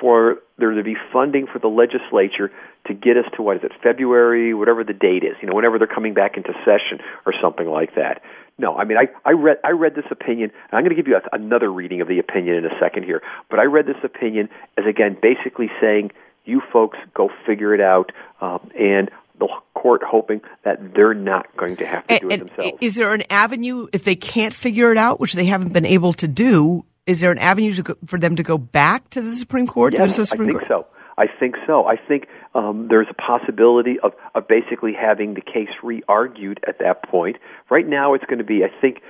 for 0.00 0.38
there 0.58 0.70
to 0.72 0.82
be 0.82 0.96
funding 1.12 1.46
for 1.46 1.58
the 1.58 1.68
legislature 1.68 2.50
to 2.86 2.94
get 2.94 3.16
us 3.16 3.24
to 3.36 3.42
what 3.42 3.56
is 3.56 3.64
it, 3.64 3.72
February, 3.82 4.54
whatever 4.54 4.82
the 4.84 4.92
date 4.92 5.24
is, 5.24 5.36
you 5.40 5.48
know, 5.48 5.54
whenever 5.54 5.78
they're 5.78 5.86
coming 5.86 6.14
back 6.14 6.36
into 6.36 6.52
session 6.64 7.04
or 7.26 7.34
something 7.40 7.66
like 7.66 7.94
that. 7.94 8.22
No, 8.58 8.76
I 8.76 8.84
mean, 8.84 8.98
I, 8.98 9.08
I 9.24 9.32
read 9.32 9.58
I 9.62 9.70
read 9.70 9.94
this 9.94 10.06
opinion, 10.10 10.50
and 10.50 10.78
I'm 10.78 10.82
going 10.82 10.94
to 10.94 11.00
give 11.00 11.06
you 11.06 11.16
a, 11.16 11.36
another 11.36 11.70
reading 11.72 12.00
of 12.00 12.08
the 12.08 12.18
opinion 12.18 12.56
in 12.56 12.64
a 12.64 12.76
second 12.80 13.04
here. 13.04 13.22
But 13.50 13.60
I 13.60 13.64
read 13.64 13.86
this 13.86 14.02
opinion 14.02 14.48
as 14.76 14.84
again 14.86 15.16
basically 15.20 15.70
saying, 15.80 16.10
you 16.44 16.60
folks 16.72 16.98
go 17.14 17.30
figure 17.46 17.74
it 17.74 17.80
out, 17.80 18.10
um, 18.40 18.70
and 18.78 19.10
the 19.38 19.48
court 19.74 20.02
hoping 20.04 20.40
that 20.64 20.94
they're 20.94 21.14
not 21.14 21.56
going 21.56 21.76
to 21.76 21.86
have 21.86 22.06
to 22.08 22.18
do 22.18 22.28
it 22.28 22.32
And, 22.32 22.48
themselves. 22.48 22.78
is 22.80 22.96
there 22.96 23.14
an 23.14 23.22
avenue 23.30 23.86
if 23.92 24.02
they 24.02 24.16
can't 24.16 24.52
figure 24.52 24.90
it 24.90 24.98
out, 24.98 25.20
which 25.20 25.34
they 25.34 25.44
haven't 25.44 25.72
been 25.72 25.86
able 25.86 26.12
to 26.14 26.26
do? 26.26 26.84
Is 27.08 27.20
there 27.20 27.32
an 27.32 27.38
avenue 27.38 27.72
to 27.72 27.82
go, 27.82 27.94
for 28.04 28.18
them 28.18 28.36
to 28.36 28.42
go 28.42 28.58
back 28.58 29.08
to 29.10 29.22
the 29.22 29.32
Supreme 29.32 29.66
Court? 29.66 29.94
Yes, 29.94 30.00
Minnesota 30.18 30.34
I 30.34 30.44
think 30.44 30.58
Court? 30.58 30.68
so. 30.68 30.86
I 31.16 31.26
think 31.26 31.56
so. 31.66 31.86
I 31.86 31.96
think 31.96 32.28
um, 32.54 32.86
there's 32.88 33.08
a 33.10 33.14
possibility 33.14 33.98
of, 33.98 34.12
of 34.34 34.46
basically 34.46 34.92
having 34.92 35.32
the 35.32 35.40
case 35.40 35.70
re-argued 35.82 36.60
at 36.68 36.78
that 36.80 37.02
point. 37.08 37.38
Right 37.70 37.88
now, 37.88 38.12
it's 38.12 38.24
going 38.26 38.38
to 38.38 38.44
be, 38.44 38.62
I 38.62 38.68
think, 38.80 39.00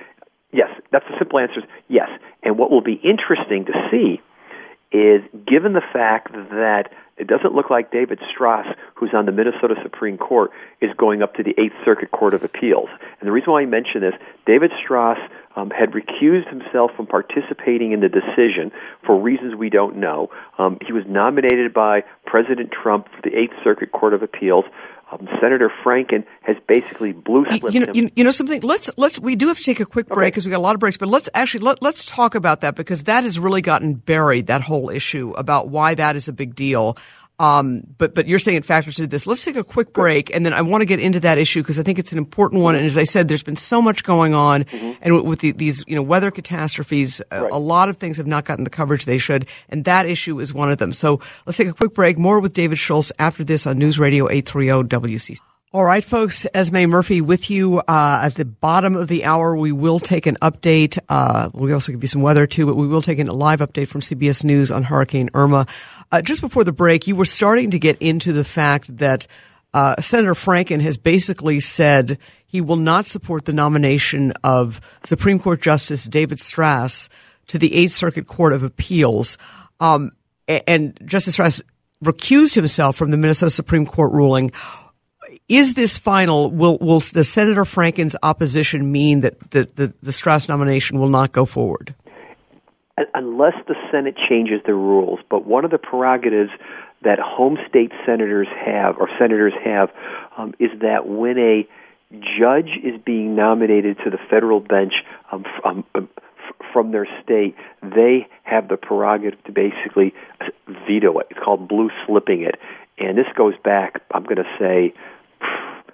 yes. 0.51 0.69
That's 0.91 1.05
the 1.09 1.15
simple 1.19 1.39
answer. 1.39 1.59
Is 1.59 1.65
yes. 1.89 2.09
And 2.41 2.57
what 2.57 2.71
will 2.71 2.81
be 2.81 2.99
interesting 3.03 3.65
to 3.65 3.73
see 3.91 4.21
is, 4.95 5.21
given 5.45 5.73
the 5.73 5.83
fact 5.93 6.31
that 6.31 6.89
it 7.19 7.27
doesn't 7.27 7.53
look 7.53 7.69
like 7.69 7.91
David 7.91 8.19
Stras, 8.19 8.73
who's 8.95 9.11
on 9.13 9.25
the 9.25 9.31
Minnesota 9.31 9.75
Supreme 9.83 10.17
Court, 10.17 10.51
is 10.81 10.89
going 10.97 11.21
up 11.21 11.35
to 11.35 11.43
the 11.43 11.53
Eighth 11.61 11.75
Circuit 11.83 12.11
Court 12.11 12.33
of 12.33 12.43
Appeals. 12.43 12.89
And 13.19 13.27
the 13.27 13.31
reason 13.31 13.51
why 13.51 13.61
I 13.61 13.65
mention 13.65 14.01
this, 14.01 14.13
David 14.45 14.71
Stras 14.71 15.19
um, 15.55 15.69
had 15.69 15.91
recused 15.91 16.47
himself 16.49 16.91
from 16.95 17.07
participating 17.07 17.91
in 17.91 17.99
the 17.99 18.09
decision 18.09 18.71
for 19.05 19.19
reasons 19.19 19.55
we 19.55 19.69
don't 19.69 19.97
know. 19.97 20.29
Um, 20.57 20.77
he 20.85 20.93
was 20.93 21.03
nominated 21.07 21.73
by 21.73 22.03
President 22.25 22.71
Trump 22.71 23.07
for 23.09 23.29
the 23.29 23.35
Eighth 23.37 23.53
Circuit 23.63 23.91
Court 23.91 24.13
of 24.13 24.23
Appeals. 24.23 24.65
Um, 25.11 25.27
Senator 25.41 25.71
Franken 25.83 26.23
has 26.41 26.55
basically 26.67 27.13
blue 27.13 27.45
slipped 27.49 27.73
You 27.73 27.79
know, 27.79 27.93
him. 27.93 28.11
you, 28.15 28.23
know 28.23 28.31
something. 28.31 28.61
Let's 28.61 28.91
let's 28.95 29.19
we 29.19 29.35
do 29.35 29.47
have 29.47 29.57
to 29.57 29.63
take 29.63 29.79
a 29.79 29.85
quick 29.85 30.07
break 30.07 30.33
because 30.33 30.45
we 30.45 30.51
got 30.51 30.57
a 30.57 30.61
lot 30.61 30.75
of 30.75 30.79
breaks. 30.79 30.97
But 30.97 31.09
let's 31.09 31.27
actually 31.33 31.61
let 31.61 31.81
let's 31.81 32.05
talk 32.05 32.35
about 32.35 32.61
that 32.61 32.75
because 32.75 33.03
that 33.03 33.23
has 33.23 33.39
really 33.39 33.61
gotten 33.61 33.95
buried. 33.95 34.47
That 34.47 34.61
whole 34.61 34.89
issue 34.89 35.31
about 35.31 35.69
why 35.69 35.95
that 35.95 36.15
is 36.15 36.27
a 36.27 36.33
big 36.33 36.53
deal. 36.53 36.95
Um, 37.39 37.83
but 37.97 38.13
but 38.13 38.27
you're 38.27 38.37
saying 38.37 38.57
it 38.57 38.65
factors 38.65 38.99
into 38.99 39.07
this. 39.07 39.25
Let's 39.25 39.43
take 39.43 39.55
a 39.55 39.63
quick 39.63 39.93
break, 39.93 40.33
and 40.35 40.45
then 40.45 40.53
I 40.53 40.61
want 40.61 40.81
to 40.81 40.85
get 40.85 40.99
into 40.99 41.21
that 41.21 41.37
issue 41.37 41.61
because 41.61 41.79
I 41.79 41.83
think 41.83 41.97
it's 41.97 42.11
an 42.11 42.17
important 42.17 42.61
one. 42.61 42.75
And 42.75 42.85
as 42.85 42.97
I 42.97 43.05
said, 43.05 43.29
there's 43.29 43.43
been 43.43 43.55
so 43.55 43.81
much 43.81 44.03
going 44.03 44.33
on, 44.33 44.65
mm-hmm. 44.65 44.91
and 45.01 45.15
with, 45.15 45.25
with 45.25 45.39
the, 45.39 45.51
these 45.53 45.83
you 45.87 45.95
know 45.95 46.03
weather 46.03 46.31
catastrophes, 46.31 47.21
right. 47.31 47.49
a, 47.49 47.55
a 47.55 47.57
lot 47.57 47.87
of 47.87 47.97
things 47.97 48.17
have 48.17 48.27
not 48.27 48.43
gotten 48.43 48.65
the 48.65 48.69
coverage 48.69 49.05
they 49.05 49.17
should, 49.17 49.47
and 49.69 49.85
that 49.85 50.05
issue 50.05 50.39
is 50.39 50.53
one 50.53 50.69
of 50.69 50.77
them. 50.79 50.91
So 50.91 51.21
let's 51.45 51.57
take 51.57 51.69
a 51.69 51.73
quick 51.73 51.93
break. 51.93 52.17
More 52.17 52.41
with 52.41 52.53
David 52.53 52.77
Schultz 52.77 53.11
after 53.19 53.45
this 53.45 53.65
on 53.65 53.77
News 53.77 53.97
Radio 53.97 54.29
830 54.29 54.89
WCCO. 54.89 55.39
All 55.71 55.83
right, 55.83 56.03
folks. 56.03 56.47
Esme 56.51 56.87
Murphy 56.87 57.21
with 57.21 57.51
you 57.51 57.77
uh, 57.77 58.21
at 58.23 58.33
the 58.33 58.43
bottom 58.43 58.95
of 58.95 59.07
the 59.07 59.23
hour. 59.23 59.55
We 59.55 59.71
will 59.71 59.99
take 59.99 60.25
an 60.25 60.35
update. 60.41 60.97
Uh, 61.07 61.51
we'll 61.53 61.71
also 61.75 61.91
give 61.91 62.01
you 62.01 62.07
some 62.07 62.23
weather 62.23 62.47
too, 62.47 62.65
but 62.65 62.73
we 62.73 62.87
will 62.87 63.03
take 63.03 63.19
a 63.19 63.23
live 63.25 63.59
update 63.59 63.87
from 63.87 64.01
CBS 64.01 64.43
News 64.43 64.71
on 64.71 64.81
Hurricane 64.81 65.29
Irma. 65.35 65.67
Uh, 66.11 66.23
just 66.23 66.41
before 66.41 66.63
the 66.63 66.71
break, 66.71 67.05
you 67.05 67.15
were 67.15 67.23
starting 67.23 67.69
to 67.69 67.77
get 67.77 68.01
into 68.01 68.33
the 68.33 68.43
fact 68.43 68.97
that 68.97 69.27
uh, 69.75 70.01
Senator 70.01 70.33
Franken 70.33 70.81
has 70.81 70.97
basically 70.97 71.59
said 71.59 72.17
he 72.47 72.61
will 72.61 72.75
not 72.75 73.05
support 73.05 73.45
the 73.45 73.53
nomination 73.53 74.33
of 74.43 74.81
Supreme 75.03 75.37
Court 75.37 75.61
Justice 75.61 76.05
David 76.05 76.39
Stras 76.39 77.09
to 77.45 77.59
the 77.59 77.75
Eighth 77.75 77.91
Circuit 77.91 78.25
Court 78.25 78.53
of 78.53 78.63
Appeals. 78.63 79.37
Um, 79.79 80.13
and 80.47 80.97
Justice 81.05 81.37
Stras 81.37 81.61
recused 82.03 82.55
himself 82.55 82.95
from 82.95 83.11
the 83.11 83.17
Minnesota 83.17 83.51
Supreme 83.51 83.85
Court 83.85 84.11
ruling. 84.13 84.51
Is 85.49 85.73
this 85.73 85.97
final? 85.97 86.51
Will 86.51 86.77
will 86.77 86.99
the 86.99 87.23
Senator 87.23 87.65
Franken's 87.65 88.15
opposition 88.21 88.91
mean 88.91 89.21
that 89.21 89.51
the, 89.51 89.67
the, 89.75 89.93
the 90.03 90.11
Stras 90.11 90.47
nomination 90.47 90.99
will 90.99 91.09
not 91.09 91.31
go 91.31 91.45
forward? 91.45 91.95
Unless 93.15 93.55
the 93.67 93.75
Senate 93.91 94.15
changes 94.29 94.61
the 94.65 94.75
rules, 94.75 95.19
but 95.29 95.45
one 95.45 95.65
of 95.65 95.71
the 95.71 95.79
prerogatives 95.79 96.51
that 97.01 97.17
home 97.17 97.57
state 97.67 97.91
senators 98.05 98.47
have, 98.63 98.97
or 98.97 99.09
senators 99.17 99.53
have, 99.63 99.89
um, 100.37 100.53
is 100.59 100.69
that 100.81 101.07
when 101.07 101.39
a 101.39 101.67
judge 102.11 102.71
is 102.83 102.99
being 103.03 103.35
nominated 103.35 103.97
to 104.03 104.09
the 104.09 104.17
federal 104.29 104.59
bench 104.59 104.93
um, 105.31 105.45
um, 105.63 105.83
um 105.95 106.09
from 106.73 106.91
their 106.91 107.07
state, 107.23 107.55
they 107.81 108.27
have 108.43 108.67
the 108.67 108.77
prerogative 108.77 109.41
to 109.45 109.51
basically 109.51 110.13
veto 110.87 111.17
it. 111.19 111.27
It's 111.31 111.39
called 111.39 111.67
blue 111.67 111.89
slipping 112.05 112.41
it. 112.41 112.55
And 112.97 113.17
this 113.17 113.27
goes 113.35 113.53
back, 113.63 114.01
I'm 114.11 114.23
going 114.23 114.37
to 114.37 114.57
say, 114.59 114.93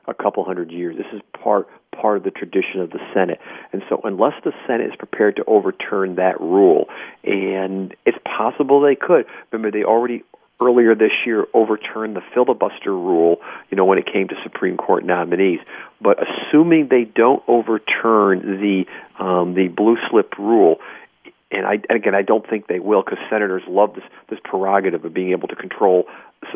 a 0.07 0.13
couple 0.13 0.43
hundred 0.43 0.71
years. 0.71 0.97
This 0.97 1.07
is 1.13 1.21
part 1.41 1.67
part 1.99 2.17
of 2.17 2.23
the 2.23 2.31
tradition 2.31 2.81
of 2.81 2.89
the 2.89 2.99
Senate. 3.13 3.39
And 3.71 3.81
so 3.89 4.01
unless 4.03 4.33
the 4.43 4.51
Senate 4.67 4.87
is 4.87 4.95
prepared 4.97 5.37
to 5.37 5.45
overturn 5.47 6.15
that 6.15 6.39
rule, 6.41 6.87
and 7.23 7.95
it's 8.05 8.17
possible 8.25 8.81
they 8.81 8.95
could. 8.95 9.25
Remember 9.51 9.77
they 9.77 9.85
already 9.85 10.23
earlier 10.61 10.95
this 10.95 11.11
year 11.25 11.45
overturned 11.53 12.15
the 12.15 12.21
filibuster 12.33 12.91
rule, 12.91 13.37
you 13.69 13.77
know, 13.77 13.85
when 13.85 13.97
it 13.97 14.05
came 14.11 14.27
to 14.27 14.35
Supreme 14.43 14.77
Court 14.77 15.03
nominees. 15.05 15.59
But 16.01 16.17
assuming 16.21 16.87
they 16.89 17.03
don't 17.03 17.43
overturn 17.47 18.61
the 18.61 18.85
um, 19.23 19.53
the 19.53 19.67
blue 19.67 19.97
slip 20.09 20.37
rule, 20.37 20.77
and 21.51 21.65
I 21.65 21.73
and 21.89 21.97
again 21.97 22.15
I 22.15 22.21
don't 22.21 22.47
think 22.47 22.67
they 22.67 22.79
will 22.79 23.03
because 23.03 23.19
senators 23.29 23.63
love 23.67 23.95
this 23.95 24.03
this 24.29 24.39
prerogative 24.43 25.03
of 25.05 25.13
being 25.13 25.31
able 25.31 25.47
to 25.47 25.55
control 25.55 26.05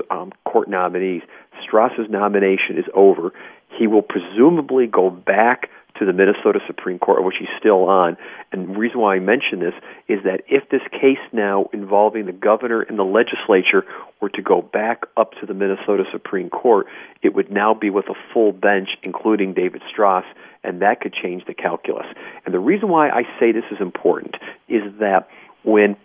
um, 0.10 0.32
court 0.46 0.70
nominees. 0.70 1.22
Stras's 1.64 2.10
nomination 2.10 2.78
is 2.78 2.86
over. 2.94 3.34
He 3.78 3.88
will 3.88 4.02
presumably 4.02 4.88
go 4.88 5.10
back 5.10 5.70
to 6.00 6.06
the 6.06 6.14
Minnesota 6.14 6.60
Supreme 6.66 6.98
Court, 6.98 7.24
which 7.24 7.36
he's 7.40 7.50
still 7.60 7.84
on. 7.90 8.18
And 8.52 8.70
the 8.70 8.80
reason 8.80 9.00
why 9.00 9.16
I 9.16 9.20
mention 9.20 9.60
this 9.60 9.74
is 10.08 10.24
that 10.24 10.42
if 10.48 10.70
this 10.70 10.82
case 10.92 11.20
now 11.34 11.70
involving 11.74 12.26
the 12.26 12.32
governor 12.32 12.82
and 12.82 12.98
the 12.98 13.04
legislature 13.04 13.86
were 14.22 14.30
to 14.30 14.42
go 14.42 14.62
back 14.62 15.04
up 15.18 15.34
to 15.42 15.46
the 15.46 15.54
Minnesota 15.54 16.06
Supreme 16.12 16.50
Court, 16.50 16.88
it 17.22 17.36
would 17.36 17.52
now 17.52 17.74
be 17.74 17.90
with 17.90 18.06
a 18.08 18.16
full 18.34 18.54
bench, 18.54 18.90
including 19.04 19.54
David 19.54 19.82
Stras, 19.94 20.24
and 20.64 20.82
that 20.82 21.02
could 21.02 21.14
change 21.14 21.46
the 21.46 21.54
calculus. 21.54 22.08
And 22.46 22.54
the 22.54 22.60
reason 22.60 22.90
why 22.90 23.10
I 23.10 23.24
say 23.40 23.52
this 23.52 23.66
is 23.72 23.82
important 23.82 24.36
is 24.68 24.84
that 25.00 25.28
when 25.64 25.98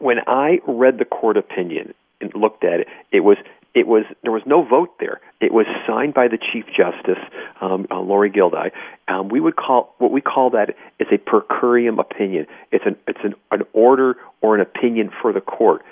when 0.00 0.18
I 0.26 0.60
read 0.66 0.98
the 0.98 1.04
court 1.04 1.36
opinion 1.36 1.92
looked 2.34 2.64
at 2.64 2.80
it, 2.80 2.88
it 3.12 3.20
was 3.20 3.36
it 3.74 3.86
was 3.86 4.04
there 4.22 4.32
was 4.32 4.42
no 4.46 4.64
vote 4.64 4.98
there. 4.98 5.20
It 5.40 5.52
was 5.52 5.66
signed 5.86 6.14
by 6.14 6.28
the 6.28 6.38
Chief 6.38 6.64
Justice, 6.66 7.22
um, 7.60 7.86
uh, 7.90 8.00
Lorie 8.00 8.30
Gildea. 8.30 8.70
Um, 9.06 9.28
we 9.28 9.40
would 9.40 9.56
call 9.56 9.94
what 9.98 10.10
we 10.10 10.20
call 10.20 10.50
that 10.50 10.74
is 10.98 11.08
a 11.12 11.18
per 11.18 11.42
curiam 11.42 12.00
opinion. 12.00 12.46
It's 12.72 12.84
an 12.86 12.96
it's 13.06 13.20
an, 13.22 13.34
an 13.50 13.62
order 13.72 14.16
or 14.40 14.54
an 14.54 14.60
opinion 14.60 15.10
for 15.22 15.32
the 15.32 15.40
court 15.40 15.82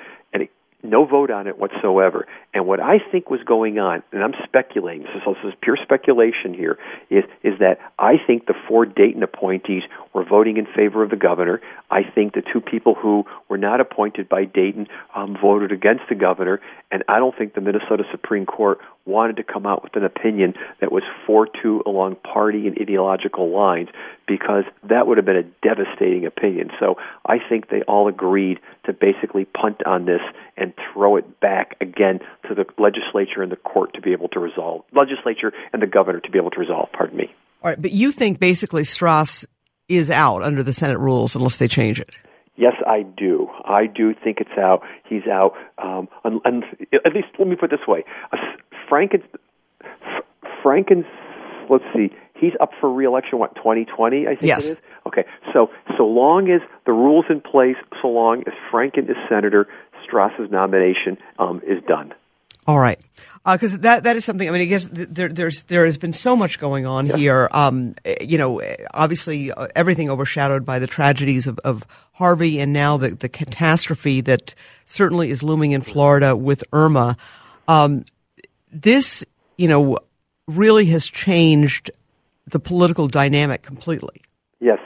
no 0.86 1.04
vote 1.04 1.30
on 1.30 1.46
it 1.46 1.58
whatsoever. 1.58 2.26
And 2.54 2.66
what 2.66 2.80
I 2.80 2.98
think 3.10 3.30
was 3.30 3.40
going 3.44 3.78
on, 3.78 4.02
and 4.12 4.22
I'm 4.22 4.34
speculating, 4.44 5.02
this 5.02 5.16
is, 5.16 5.22
this 5.24 5.52
is 5.52 5.58
pure 5.60 5.76
speculation 5.82 6.54
here, 6.54 6.78
is, 7.10 7.24
is 7.42 7.58
that 7.60 7.78
I 7.98 8.14
think 8.26 8.46
the 8.46 8.54
four 8.68 8.86
Dayton 8.86 9.22
appointees 9.22 9.82
were 10.12 10.24
voting 10.24 10.56
in 10.56 10.66
favor 10.66 11.02
of 11.02 11.10
the 11.10 11.16
governor. 11.16 11.60
I 11.90 12.02
think 12.02 12.34
the 12.34 12.42
two 12.42 12.60
people 12.60 12.94
who 12.94 13.24
were 13.48 13.58
not 13.58 13.80
appointed 13.80 14.28
by 14.28 14.44
Dayton 14.44 14.88
um, 15.14 15.36
voted 15.40 15.72
against 15.72 16.04
the 16.08 16.14
governor, 16.14 16.60
and 16.90 17.04
I 17.08 17.18
don't 17.18 17.36
think 17.36 17.54
the 17.54 17.60
Minnesota 17.60 18.04
Supreme 18.10 18.46
Court 18.46 18.78
wanted 19.06 19.36
to 19.36 19.44
come 19.44 19.66
out 19.66 19.82
with 19.82 19.96
an 19.96 20.04
opinion 20.04 20.54
that 20.80 20.92
was 20.92 21.02
4 21.26 21.48
2 21.62 21.82
along 21.86 22.16
party 22.16 22.66
and 22.66 22.76
ideological 22.80 23.50
lines 23.50 23.88
because 24.26 24.64
that 24.88 25.06
would 25.06 25.16
have 25.16 25.24
been 25.24 25.36
a 25.36 25.42
devastating 25.66 26.26
opinion. 26.26 26.70
So 26.80 26.96
I 27.24 27.36
think 27.48 27.70
they 27.70 27.82
all 27.82 28.08
agreed 28.08 28.58
to 28.84 28.92
basically 28.92 29.44
punt 29.44 29.86
on 29.86 30.06
this 30.06 30.20
and 30.56 30.72
throw 30.92 31.16
it 31.16 31.40
back 31.40 31.76
again 31.80 32.20
to 32.48 32.54
the 32.54 32.66
legislature 32.78 33.42
and 33.42 33.50
the 33.50 33.56
court 33.56 33.94
to 33.94 34.00
be 34.00 34.12
able 34.12 34.28
to 34.28 34.40
resolve, 34.40 34.82
legislature 34.92 35.52
and 35.72 35.80
the 35.80 35.86
governor 35.86 36.20
to 36.20 36.30
be 36.30 36.38
able 36.38 36.50
to 36.50 36.60
resolve, 36.60 36.88
pardon 36.92 37.16
me. 37.16 37.34
All 37.62 37.70
right, 37.70 37.80
but 37.80 37.92
you 37.92 38.12
think 38.12 38.40
basically 38.40 38.82
Stras 38.82 39.46
is 39.88 40.10
out 40.10 40.42
under 40.42 40.62
the 40.62 40.72
Senate 40.72 40.98
rules 40.98 41.36
unless 41.36 41.56
they 41.56 41.68
change 41.68 42.00
it? 42.00 42.10
Yes, 42.56 42.72
I 42.86 43.02
do. 43.02 43.48
I 43.64 43.86
do 43.86 44.14
think 44.14 44.38
it's 44.40 44.58
out. 44.58 44.82
He's 45.08 45.26
out. 45.30 45.52
Um, 45.76 46.08
and, 46.24 46.40
and 46.44 46.64
at 47.04 47.14
least 47.14 47.28
let 47.38 47.46
me 47.46 47.54
put 47.54 47.70
it 47.70 47.78
this 47.78 47.86
way: 47.86 48.04
Franken, 48.90 49.22
Franken's, 50.62 51.06
let's 51.68 51.84
see, 51.94 52.10
he's 52.34 52.52
up 52.60 52.70
for 52.80 52.92
reelection. 52.92 53.38
What 53.38 53.54
2020? 53.56 54.26
I 54.26 54.30
think 54.30 54.42
yes. 54.42 54.66
it 54.66 54.72
is. 54.72 54.76
Okay, 55.06 55.24
so 55.52 55.70
so 55.96 56.04
long 56.04 56.50
as 56.50 56.60
the 56.84 56.92
rules 56.92 57.26
in 57.30 57.40
place, 57.40 57.76
so 58.02 58.08
long 58.08 58.42
as 58.46 58.52
Franken 58.72 59.08
is 59.08 59.16
senator, 59.28 59.68
Stras's 60.04 60.50
nomination 60.50 61.18
um, 61.38 61.60
is 61.66 61.82
done. 61.86 62.12
All 62.66 62.80
right, 62.80 62.98
because 63.44 63.74
uh, 63.74 63.78
that 63.82 64.02
that 64.04 64.16
is 64.16 64.24
something. 64.24 64.48
I 64.48 64.50
mean, 64.50 64.62
I 64.62 64.64
guess 64.64 64.88
there 64.90 65.28
there's 65.28 65.62
there 65.64 65.84
has 65.84 65.98
been 65.98 66.12
so 66.12 66.34
much 66.34 66.58
going 66.58 66.84
on 66.84 67.06
yeah. 67.06 67.16
here. 67.16 67.48
Um, 67.52 67.94
you 68.20 68.38
know, 68.38 68.60
obviously 68.92 69.52
uh, 69.52 69.68
everything 69.76 70.10
overshadowed 70.10 70.66
by 70.66 70.80
the 70.80 70.88
tragedies 70.88 71.46
of, 71.46 71.60
of 71.60 71.84
Harvey 72.12 72.58
and 72.58 72.72
now 72.72 72.96
the 72.96 73.10
the 73.10 73.28
catastrophe 73.28 74.20
that 74.22 74.56
certainly 74.84 75.30
is 75.30 75.44
looming 75.44 75.70
in 75.70 75.82
Florida 75.82 76.34
with 76.34 76.64
Irma. 76.72 77.16
Um, 77.68 78.04
this, 78.82 79.24
you 79.56 79.68
know, 79.68 79.98
really 80.46 80.86
has 80.86 81.06
changed 81.06 81.90
the 82.46 82.60
political 82.60 83.08
dynamic 83.08 83.62
completely. 83.62 84.22
Yes. 84.60 84.78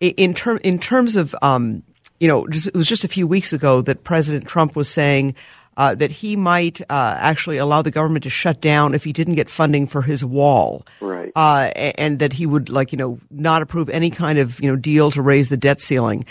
In 0.00 0.34
term 0.34 0.58
in 0.62 0.78
terms 0.78 1.16
of 1.16 1.34
um, 1.42 1.82
you 2.20 2.28
know, 2.28 2.46
just, 2.46 2.68
it 2.68 2.74
was 2.74 2.88
just 2.88 3.04
a 3.04 3.08
few 3.08 3.26
weeks 3.26 3.52
ago 3.52 3.82
that 3.82 4.04
President 4.04 4.46
Trump 4.46 4.76
was 4.76 4.88
saying 4.88 5.34
uh, 5.76 5.94
that 5.94 6.10
he 6.10 6.36
might 6.36 6.80
uh, 6.82 7.16
actually 7.18 7.56
allow 7.56 7.80
the 7.80 7.90
government 7.90 8.22
to 8.24 8.30
shut 8.30 8.60
down 8.60 8.94
if 8.94 9.04
he 9.04 9.12
didn't 9.12 9.34
get 9.34 9.48
funding 9.48 9.86
for 9.86 10.02
his 10.02 10.24
wall. 10.24 10.86
Right. 11.00 11.32
Uh, 11.34 11.70
and 11.74 12.18
that 12.18 12.34
he 12.34 12.46
would 12.46 12.68
like 12.68 12.92
you 12.92 12.98
know 12.98 13.18
not 13.30 13.62
approve 13.62 13.88
any 13.88 14.10
kind 14.10 14.38
of 14.38 14.60
you 14.60 14.70
know 14.70 14.76
deal 14.76 15.10
to 15.12 15.22
raise 15.22 15.48
the 15.48 15.56
debt 15.56 15.80
ceiling. 15.80 16.26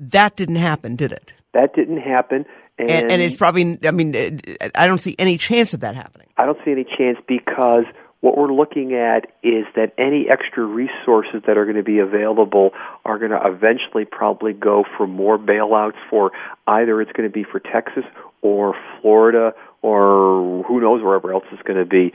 That 0.00 0.36
didn't 0.36 0.56
happen, 0.56 0.96
did 0.96 1.12
it? 1.12 1.32
That 1.52 1.74
didn't 1.74 2.00
happen. 2.00 2.44
And, 2.78 2.90
and, 2.90 3.12
and 3.12 3.22
it's 3.22 3.36
probably, 3.36 3.78
I 3.84 3.90
mean, 3.92 4.16
uh, 4.16 4.68
I 4.74 4.86
don't 4.86 5.00
see 5.00 5.14
any 5.18 5.38
chance 5.38 5.74
of 5.74 5.80
that 5.80 5.94
happening. 5.94 6.28
I 6.36 6.44
don't 6.44 6.58
see 6.64 6.72
any 6.72 6.84
chance 6.84 7.18
because 7.28 7.84
what 8.24 8.38
we're 8.38 8.52
looking 8.52 8.94
at 8.94 9.26
is 9.42 9.66
that 9.76 9.92
any 9.98 10.28
extra 10.30 10.64
resources 10.64 11.42
that 11.46 11.58
are 11.58 11.64
going 11.64 11.76
to 11.76 11.82
be 11.82 11.98
available 11.98 12.70
are 13.04 13.18
going 13.18 13.30
to 13.30 13.40
eventually 13.44 14.06
probably 14.06 14.54
go 14.54 14.82
for 14.96 15.06
more 15.06 15.38
bailouts 15.38 15.98
for 16.08 16.32
either 16.66 17.02
it's 17.02 17.12
going 17.12 17.28
to 17.28 17.32
be 17.32 17.44
for 17.44 17.60
Texas 17.60 18.04
or 18.40 18.74
Florida 19.00 19.52
or 19.82 20.64
who 20.66 20.80
knows 20.80 21.02
wherever 21.02 21.32
else 21.32 21.44
it's 21.52 21.62
going 21.62 21.78
to 21.78 21.84
be. 21.84 22.14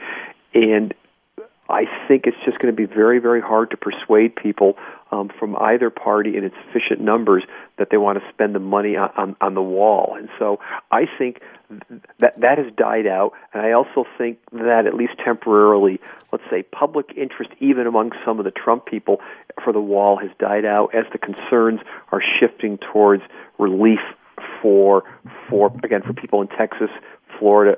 And 0.55 0.95
I 1.69 1.85
think 2.07 2.25
it's 2.25 2.37
just 2.45 2.59
going 2.59 2.73
to 2.73 2.75
be 2.75 2.91
very, 2.91 3.19
very 3.19 3.41
hard 3.41 3.71
to 3.71 3.77
persuade 3.77 4.35
people 4.35 4.75
um, 5.11 5.29
from 5.39 5.55
either 5.55 5.89
party 5.89 6.35
in 6.35 6.51
sufficient 6.65 7.01
numbers 7.01 7.43
that 7.77 7.89
they 7.91 7.97
want 7.97 8.19
to 8.19 8.29
spend 8.29 8.55
the 8.55 8.59
money 8.59 8.95
on, 8.95 9.11
on, 9.15 9.35
on 9.39 9.53
the 9.53 9.61
wall. 9.61 10.15
And 10.17 10.29
so 10.39 10.59
I 10.91 11.05
think 11.17 11.41
that 12.19 12.39
that 12.41 12.57
has 12.57 12.73
died 12.75 13.05
out, 13.05 13.33
and 13.53 13.63
I 13.63 13.73
also 13.73 14.05
think 14.17 14.39
that 14.51 14.87
at 14.87 14.95
least 14.95 15.13
temporarily, 15.23 15.99
let's 16.31 16.43
say, 16.49 16.63
public 16.63 17.13
interest, 17.15 17.51
even 17.59 17.85
among 17.85 18.11
some 18.25 18.39
of 18.39 18.45
the 18.45 18.51
Trump 18.51 18.87
people, 18.87 19.21
for 19.63 19.71
the 19.71 19.79
wall 19.79 20.17
has 20.17 20.31
died 20.39 20.65
out 20.65 20.95
as 20.95 21.05
the 21.11 21.19
concerns 21.19 21.81
are 22.11 22.21
shifting 22.39 22.79
towards 22.79 23.21
relief 23.59 23.99
for 24.61 25.03
for 25.49 25.71
again 25.83 26.01
for 26.01 26.13
people 26.13 26.41
in 26.41 26.47
Texas, 26.47 26.89
Florida, 27.37 27.77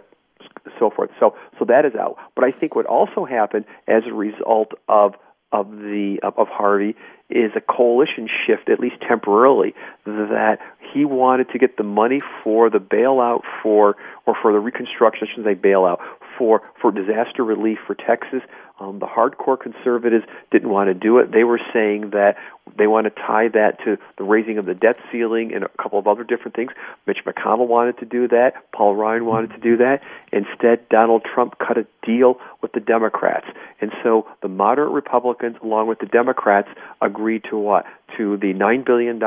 so 0.80 0.89
forth. 0.89 1.10
So 1.20 1.36
so 1.60 1.65
that 1.65 1.86
is 1.86 1.94
out. 1.96 2.18
But 2.36 2.46
I 2.46 2.51
think 2.51 2.75
what 2.75 2.86
also 2.86 3.25
happened 3.25 3.65
as 3.88 4.03
a 4.08 4.13
result 4.13 4.72
of 4.88 5.13
of 5.51 5.70
the 5.70 6.20
of 6.24 6.48
Harvey 6.48 6.96
is 7.30 7.51
a 7.56 7.62
coalition 7.62 8.27
shift, 8.46 8.70
at 8.70 8.80
least 8.80 8.96
temporarily, 9.08 9.74
that 10.06 10.58
he 10.94 11.06
wanted 11.06 11.50
to 11.50 11.60
get 11.60 11.77
the 11.77 11.84
money 11.84 12.22
for 12.44 12.70
the 12.70 12.80
bailout 12.80 13.41
for 13.63 13.96
or 14.25 14.36
for 14.41 14.51
the 14.51 14.60
reconstruction, 14.60 15.27
I 15.27 15.34
shouldn't 15.34 15.48
say 15.48 15.70
bailout, 15.70 16.00
for 16.38 16.62
for 16.82 16.91
disaster 16.91 17.44
relief 17.44 17.80
for 17.86 17.96
Texas. 17.96 18.41
Um, 18.80 19.00
the 19.00 19.06
hardcore 19.06 19.60
conservatives 19.60 20.25
didn't 20.51 20.70
want 20.70 20.88
to 20.88 20.94
do 20.94 21.20
it. 21.20 21.32
They 21.32 21.44
were 21.44 21.60
saying 21.74 22.12
that 22.12 22.36
they 22.78 22.88
want 22.88 23.06
to 23.06 23.10
tie 23.12 23.48
that 23.50 23.78
to 23.86 23.98
the 24.18 24.24
raising 24.24 24.58
of 24.58 24.66
the 24.66 24.74
debt 24.74 24.96
ceiling 25.12 25.54
and 25.54 25.63
a 25.63 25.70
couple 25.82 26.00
of 26.00 26.08
other 26.08 26.24
different 26.24 26.56
things. 26.56 26.72
Mitch 27.06 27.20
McConnell 27.25 27.68
wanted 27.68 27.98
to 28.00 28.06
do 28.06 28.28
that. 28.30 28.54
Paul 28.74 28.96
Ryan 28.96 29.25
wanted 29.25 29.51
to 29.51 29.60
do 29.60 29.78
that. 29.78 30.01
Instead, 30.32 30.88
Donald 30.90 31.24
Trump 31.24 31.56
cut 31.60 31.78
a 31.78 31.86
deal 32.06 32.36
with 32.62 32.72
the 32.72 32.80
Democrats. 32.80 33.46
And 33.80 33.92
so 34.04 34.28
the 34.42 34.48
moderate 34.48 34.92
Republicans, 34.92 35.58
along 35.62 35.88
with 35.88 36.00
the 36.00 36.06
Democrats, 36.06 36.70
agreed 37.01 37.44
to 37.50 37.58
what? 37.58 37.86
To 38.18 38.38
the 38.38 38.54
$9 38.54 38.86
billion 38.86 39.20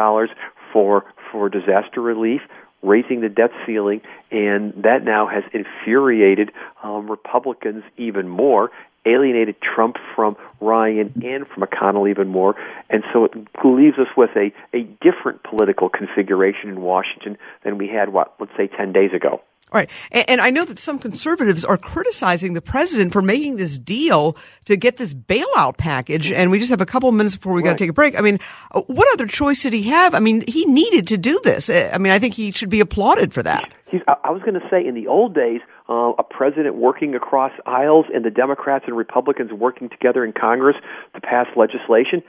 for, 0.73 1.05
for 1.31 1.49
disaster 1.49 2.01
relief, 2.01 2.41
raising 2.83 3.21
the 3.21 3.29
debt 3.29 3.51
ceiling, 3.67 4.01
and 4.31 4.73
that 4.85 5.05
now 5.05 5.27
has 5.27 5.43
infuriated 5.53 6.51
um, 6.83 7.11
Republicans 7.11 7.83
even 7.97 8.29
more, 8.29 8.71
alienated 9.07 9.57
Trump 9.61 9.97
from 10.15 10.37
Ryan 10.61 11.13
and 11.25 11.47
from 11.47 11.63
McConnell 11.63 12.09
even 12.09 12.29
more, 12.29 12.55
and 12.91 13.03
so 13.13 13.25
it 13.25 13.33
leaves 13.65 13.99
us 13.99 14.09
with 14.17 14.31
a, 14.37 14.53
a 14.77 14.83
different 15.03 15.43
political 15.43 15.89
configuration 15.89 16.69
in 16.69 16.81
Washington 16.81 17.37
than 17.65 17.79
we 17.79 17.89
had, 17.89 18.13
what, 18.13 18.35
let's 18.39 18.53
say 18.57 18.67
10 18.67 18.93
days 18.93 19.13
ago. 19.15 19.41
Right. 19.75 19.91
And, 20.13 20.31
and, 20.31 20.41
I 20.41 20.51
know 20.51 20.65
that 20.65 20.79
some 20.79 21.01
conservatives 21.01 21.65
are 21.65 21.77
criticizing 21.77 22.55
the 22.55 22.61
president 22.61 23.13
for 23.13 23.21
making 23.21 23.57
this 23.57 23.77
deal 23.77 24.37
to 24.67 24.77
get 24.77 24.99
this 24.99 25.13
bailout 25.13 25.79
package. 25.79 26.31
And 26.31 26.53
we 26.53 26.61
just 26.61 26.71
have 26.71 26.81
a 26.81 26.87
couple 26.87 27.09
of 27.09 27.15
minutes 27.17 27.35
before 27.35 27.55
we 27.55 27.63
right. 27.63 27.71
got 27.71 27.79
to 27.79 27.85
take 27.85 27.91
a 27.91 27.95
break. 27.95 28.17
I 28.17 28.21
mean, 28.21 28.39
uh, 28.71 28.83
what 28.83 29.13
other 29.15 29.27
choice 29.27 29.65
did 29.65 29.73
he 29.73 29.83
have? 29.85 30.15
I 30.15 30.21
mean, 30.21 30.45
he 30.47 30.65
needed 30.67 31.09
to 31.09 31.19
do 31.19 31.41
this. 31.43 31.69
Uh, 31.69 31.91
I 31.93 31.99
mean, 31.99 32.13
I 32.13 32.21
think 32.21 32.35
he 32.35 32.53
should 32.53 32.69
be 32.69 32.79
applauded 32.79 33.35
for 33.35 33.43
that. 33.43 33.75
He's, 33.91 34.03
I 34.07 34.31
was 34.31 34.43
going 34.43 34.55
to 34.55 34.69
say, 34.71 34.87
in 34.87 34.95
the 34.95 35.09
old 35.09 35.35
days, 35.35 35.61
uh, 35.89 36.13
a 36.19 36.23
president 36.23 36.77
working 36.77 37.15
across 37.15 37.53
aisles 37.67 38.07
and 38.15 38.25
the 38.25 38.31
Democrats 38.31 38.85
and 38.87 38.97
Republicans 38.97 39.53
working 39.53 39.89
together 39.89 40.25
in 40.25 40.33
Congress 40.33 40.77
to 41.15 41.21
pass 41.21 41.47
legislation, 41.57 42.23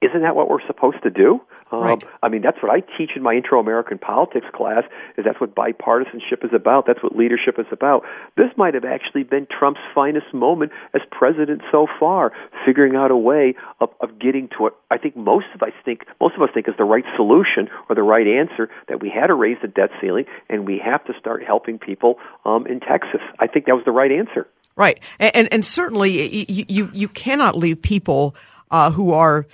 isn't 0.00 0.22
that 0.22 0.36
what 0.36 0.48
we're 0.48 0.64
supposed 0.66 1.02
to 1.02 1.10
do? 1.10 1.40
Um, 1.72 1.80
right. 1.80 2.04
I 2.22 2.28
mean, 2.28 2.40
that's 2.42 2.62
what 2.62 2.70
I 2.70 2.80
teach 2.96 3.10
in 3.16 3.22
my 3.22 3.34
intro 3.34 3.58
American 3.58 3.98
politics 3.98 4.46
class. 4.54 4.84
Is 5.16 5.24
that's 5.24 5.40
what 5.40 5.54
bipartisanship 5.54 6.44
is 6.44 6.52
about? 6.54 6.86
That's 6.86 7.02
what 7.02 7.16
leadership 7.16 7.58
is 7.58 7.66
about. 7.72 8.04
This 8.36 8.50
might 8.56 8.74
have 8.74 8.84
actually 8.84 9.24
been 9.24 9.46
Trump's 9.46 9.80
finest 9.94 10.32
moment 10.32 10.72
as 10.94 11.02
president 11.10 11.62
so 11.72 11.88
far, 11.98 12.32
figuring 12.64 12.94
out 12.94 13.10
a 13.10 13.16
way 13.16 13.54
of, 13.80 13.90
of 14.00 14.18
getting 14.18 14.48
to 14.50 14.56
what 14.58 14.76
I 14.90 14.98
think 14.98 15.16
most 15.16 15.46
of 15.54 15.62
us 15.62 15.72
think 15.84 16.04
most 16.20 16.36
of 16.36 16.42
us 16.42 16.50
think 16.54 16.68
is 16.68 16.74
the 16.78 16.84
right 16.84 17.04
solution 17.16 17.68
or 17.88 17.96
the 17.96 18.02
right 18.02 18.26
answer. 18.26 18.70
That 18.88 19.02
we 19.02 19.10
had 19.10 19.26
to 19.26 19.34
raise 19.34 19.58
the 19.60 19.68
debt 19.68 19.90
ceiling 20.00 20.26
and 20.48 20.64
we 20.64 20.78
have 20.78 21.04
to 21.06 21.12
start 21.18 21.42
helping 21.44 21.78
people 21.78 22.18
um, 22.44 22.66
in 22.66 22.78
Texas. 22.80 23.20
I 23.40 23.48
think 23.48 23.66
that 23.66 23.74
was 23.74 23.84
the 23.84 23.92
right 23.92 24.12
answer. 24.12 24.46
Right, 24.76 25.02
and 25.18 25.34
and, 25.34 25.52
and 25.52 25.66
certainly 25.66 26.46
you, 26.48 26.64
you 26.68 26.90
you 26.94 27.08
cannot 27.08 27.56
leave 27.56 27.82
people 27.82 28.36
uh, 28.70 28.92
who 28.92 29.12
are 29.12 29.46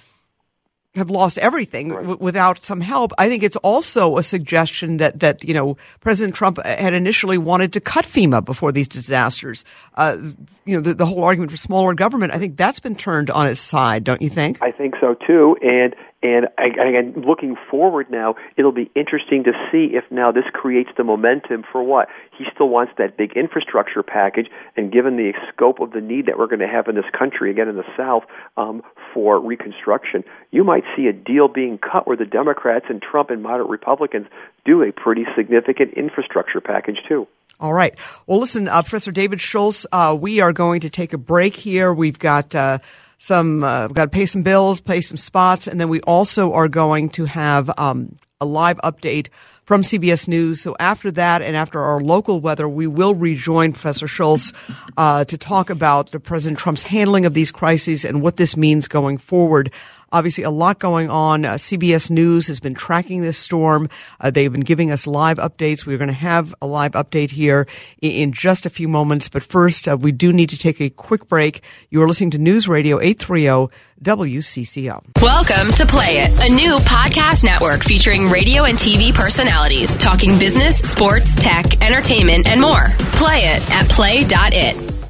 have 0.94 1.10
lost 1.10 1.38
everything 1.38 1.90
right. 1.90 2.00
w- 2.00 2.18
without 2.20 2.62
some 2.62 2.80
help. 2.80 3.12
I 3.18 3.28
think 3.28 3.42
it's 3.42 3.56
also 3.56 4.16
a 4.16 4.22
suggestion 4.22 4.98
that 4.98 5.20
that 5.20 5.44
you 5.44 5.54
know 5.54 5.76
President 6.00 6.34
Trump 6.34 6.64
had 6.64 6.94
initially 6.94 7.38
wanted 7.38 7.72
to 7.72 7.80
cut 7.80 8.04
FEMA 8.04 8.44
before 8.44 8.72
these 8.72 8.88
disasters. 8.88 9.64
Uh, 9.94 10.16
you 10.64 10.76
know 10.76 10.80
the, 10.80 10.94
the 10.94 11.06
whole 11.06 11.24
argument 11.24 11.50
for 11.50 11.56
smaller 11.56 11.94
government. 11.94 12.32
I 12.32 12.38
think 12.38 12.56
that's 12.56 12.80
been 12.80 12.96
turned 12.96 13.30
on 13.30 13.46
its 13.46 13.60
side, 13.60 14.04
don't 14.04 14.22
you 14.22 14.28
think? 14.28 14.58
I 14.62 14.70
think 14.70 14.93
so 15.04 15.14
too. 15.14 15.56
And 15.60 15.94
and 16.22 16.46
again, 16.56 17.22
looking 17.26 17.54
forward 17.70 18.10
now, 18.10 18.36
it'll 18.56 18.72
be 18.72 18.90
interesting 18.96 19.44
to 19.44 19.52
see 19.70 19.94
if 19.94 20.04
now 20.10 20.32
this 20.32 20.44
creates 20.54 20.88
the 20.96 21.04
momentum 21.04 21.64
for 21.70 21.82
what 21.82 22.08
he 22.36 22.44
still 22.54 22.70
wants 22.70 22.94
that 22.96 23.18
big 23.18 23.32
infrastructure 23.36 24.02
package. 24.02 24.46
And 24.74 24.90
given 24.90 25.16
the 25.16 25.34
scope 25.52 25.80
of 25.80 25.92
the 25.92 26.00
need 26.00 26.24
that 26.26 26.38
we're 26.38 26.46
going 26.46 26.60
to 26.60 26.66
have 26.66 26.88
in 26.88 26.94
this 26.94 27.04
country, 27.16 27.50
again 27.50 27.68
in 27.68 27.76
the 27.76 27.84
South, 27.94 28.22
um, 28.56 28.82
for 29.12 29.38
reconstruction, 29.38 30.24
you 30.50 30.64
might 30.64 30.84
see 30.96 31.08
a 31.08 31.12
deal 31.12 31.48
being 31.48 31.78
cut 31.78 32.06
where 32.06 32.16
the 32.16 32.24
Democrats 32.24 32.86
and 32.88 33.02
Trump 33.02 33.28
and 33.28 33.42
moderate 33.42 33.68
Republicans 33.68 34.26
do 34.64 34.82
a 34.82 34.92
pretty 34.92 35.26
significant 35.36 35.92
infrastructure 35.92 36.62
package 36.62 37.00
too. 37.06 37.28
All 37.60 37.74
right. 37.74 37.94
Well, 38.26 38.40
listen, 38.40 38.66
uh, 38.66 38.80
Professor 38.82 39.12
David 39.12 39.42
Schultz, 39.42 39.86
uh, 39.92 40.16
we 40.18 40.40
are 40.40 40.54
going 40.54 40.80
to 40.80 40.90
take 40.90 41.12
a 41.12 41.18
break 41.18 41.54
here. 41.54 41.92
We've 41.92 42.18
got. 42.18 42.54
Uh, 42.54 42.78
some 43.18 43.64
uh, 43.64 43.88
got 43.88 44.04
to 44.04 44.10
pay 44.10 44.26
some 44.26 44.42
bills, 44.42 44.80
pay 44.80 45.00
some 45.00 45.16
spots, 45.16 45.66
and 45.66 45.80
then 45.80 45.88
we 45.88 46.00
also 46.02 46.52
are 46.52 46.68
going 46.68 47.08
to 47.10 47.24
have 47.24 47.70
um, 47.78 48.16
a 48.40 48.46
live 48.46 48.78
update 48.84 49.28
from 49.64 49.82
CBS 49.82 50.28
News. 50.28 50.60
So 50.60 50.76
after 50.78 51.10
that, 51.12 51.40
and 51.42 51.56
after 51.56 51.80
our 51.80 52.00
local 52.00 52.40
weather, 52.40 52.68
we 52.68 52.86
will 52.86 53.14
rejoin 53.14 53.72
Professor 53.72 54.06
Schultz 54.06 54.52
uh, 54.96 55.24
to 55.24 55.38
talk 55.38 55.70
about 55.70 56.10
the 56.10 56.20
President 56.20 56.58
Trump's 56.58 56.82
handling 56.82 57.24
of 57.24 57.34
these 57.34 57.50
crises 57.50 58.04
and 58.04 58.20
what 58.20 58.36
this 58.36 58.56
means 58.56 58.88
going 58.88 59.16
forward. 59.16 59.72
Obviously, 60.14 60.44
a 60.44 60.50
lot 60.50 60.78
going 60.78 61.10
on. 61.10 61.44
Uh, 61.44 61.54
CBS 61.54 62.08
News 62.08 62.46
has 62.46 62.60
been 62.60 62.74
tracking 62.74 63.20
this 63.20 63.36
storm. 63.36 63.88
Uh, 64.20 64.30
they've 64.30 64.52
been 64.52 64.60
giving 64.60 64.92
us 64.92 65.08
live 65.08 65.38
updates. 65.38 65.84
We're 65.84 65.98
going 65.98 66.06
to 66.06 66.14
have 66.14 66.54
a 66.62 66.68
live 66.68 66.92
update 66.92 67.32
here 67.32 67.66
in, 68.00 68.12
in 68.12 68.32
just 68.32 68.64
a 68.64 68.70
few 68.70 68.86
moments. 68.86 69.28
But 69.28 69.42
first, 69.42 69.88
uh, 69.88 69.96
we 69.96 70.12
do 70.12 70.32
need 70.32 70.50
to 70.50 70.56
take 70.56 70.80
a 70.80 70.88
quick 70.88 71.26
break. 71.26 71.64
You 71.90 72.00
are 72.00 72.06
listening 72.06 72.30
to 72.30 72.38
News 72.38 72.68
Radio 72.68 73.00
830 73.00 73.74
WCCO. 74.04 75.02
Welcome 75.20 75.72
to 75.72 75.84
Play 75.84 76.18
It, 76.18 76.48
a 76.48 76.54
new 76.54 76.76
podcast 76.76 77.42
network 77.42 77.82
featuring 77.82 78.28
radio 78.28 78.66
and 78.66 78.78
TV 78.78 79.12
personalities 79.12 79.96
talking 79.96 80.38
business, 80.38 80.78
sports, 80.78 81.34
tech, 81.34 81.82
entertainment, 81.82 82.46
and 82.46 82.60
more. 82.60 82.84
Play 83.16 83.40
it 83.46 83.68
at 83.72 83.88
play.it. 83.88 85.03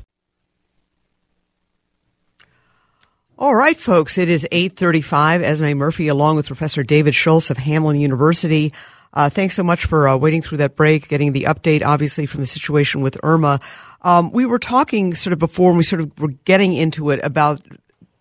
All 3.36 3.56
right, 3.56 3.76
folks, 3.76 4.16
it 4.16 4.28
is 4.28 4.46
835. 4.52 5.42
Esme 5.42 5.72
Murphy 5.72 6.06
along 6.06 6.36
with 6.36 6.46
Professor 6.46 6.84
David 6.84 7.16
Schultz 7.16 7.50
of 7.50 7.56
Hamline 7.56 7.98
University. 7.98 8.72
Uh, 9.12 9.28
thanks 9.28 9.56
so 9.56 9.64
much 9.64 9.86
for 9.86 10.06
uh, 10.06 10.16
waiting 10.16 10.40
through 10.40 10.58
that 10.58 10.76
break, 10.76 11.08
getting 11.08 11.32
the 11.32 11.42
update, 11.42 11.84
obviously, 11.84 12.26
from 12.26 12.42
the 12.42 12.46
situation 12.46 13.00
with 13.00 13.18
Irma. 13.24 13.58
Um, 14.02 14.30
we 14.30 14.46
were 14.46 14.60
talking 14.60 15.16
sort 15.16 15.32
of 15.32 15.40
before, 15.40 15.70
and 15.70 15.78
we 15.78 15.82
sort 15.82 16.00
of 16.00 16.16
were 16.20 16.28
getting 16.44 16.74
into 16.74 17.10
it 17.10 17.18
about 17.24 17.60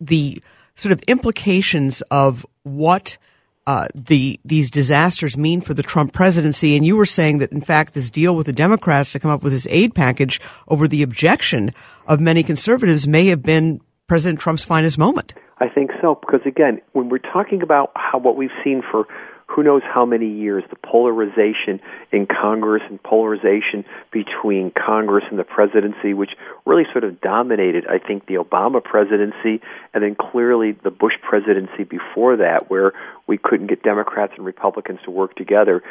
the 0.01 0.41
sort 0.75 0.91
of 0.91 1.01
implications 1.03 2.01
of 2.09 2.43
what 2.63 3.19
uh, 3.67 3.87
the 3.93 4.39
these 4.43 4.71
disasters 4.71 5.37
mean 5.37 5.61
for 5.61 5.75
the 5.75 5.83
Trump 5.83 6.11
presidency. 6.11 6.75
And 6.75 6.83
you 6.83 6.97
were 6.97 7.05
saying 7.05 7.37
that, 7.37 7.51
in 7.51 7.61
fact, 7.61 7.93
this 7.93 8.09
deal 8.09 8.35
with 8.35 8.47
the 8.47 8.53
Democrats 8.53 9.11
to 9.11 9.19
come 9.19 9.29
up 9.29 9.43
with 9.43 9.53
this 9.53 9.67
aid 9.69 9.93
package 9.93 10.41
over 10.67 10.87
the 10.87 11.03
objection 11.03 11.71
of 12.07 12.19
many 12.19 12.41
conservatives 12.41 13.05
may 13.05 13.27
have 13.27 13.43
been 13.43 13.79
President 14.07 14.39
Trump's 14.39 14.63
finest 14.63 14.97
moment. 14.97 15.33
I 15.59 15.69
think 15.69 15.91
so 16.01 16.15
because 16.15 16.41
again, 16.45 16.81
when 16.91 17.09
we're 17.09 17.19
talking 17.19 17.61
about 17.61 17.91
how 17.95 18.19
what 18.19 18.35
we've 18.35 18.49
seen 18.63 18.81
for 18.89 19.07
who 19.53 19.61
knows 19.61 19.81
how 19.83 20.05
many 20.05 20.27
years, 20.27 20.63
the 20.69 20.75
polarization 20.75 21.79
in 22.11 22.25
Congress 22.25 22.81
and 22.89 23.01
polarization 23.03 23.85
between 24.11 24.71
Congress 24.71 25.23
and 25.29 25.37
the 25.37 25.43
presidency, 25.43 26.13
which 26.13 26.31
really 26.65 26.83
sort 26.91 27.03
of 27.03 27.21
dominated, 27.21 27.85
I 27.87 27.99
think, 27.99 28.25
the 28.25 28.35
Obama 28.35 28.83
presidency 28.83 29.61
and 29.93 30.03
then 30.03 30.15
clearly 30.15 30.71
the 30.71 30.89
Bush 30.89 31.13
presidency 31.21 31.83
before 31.83 32.37
that, 32.37 32.69
where 32.69 32.93
we 33.27 33.37
couldn't 33.37 33.67
get 33.67 33.83
Democrats 33.83 34.33
and 34.35 34.45
Republicans 34.45 34.99
to 35.05 35.11
work 35.11 35.35
together. 35.35 35.83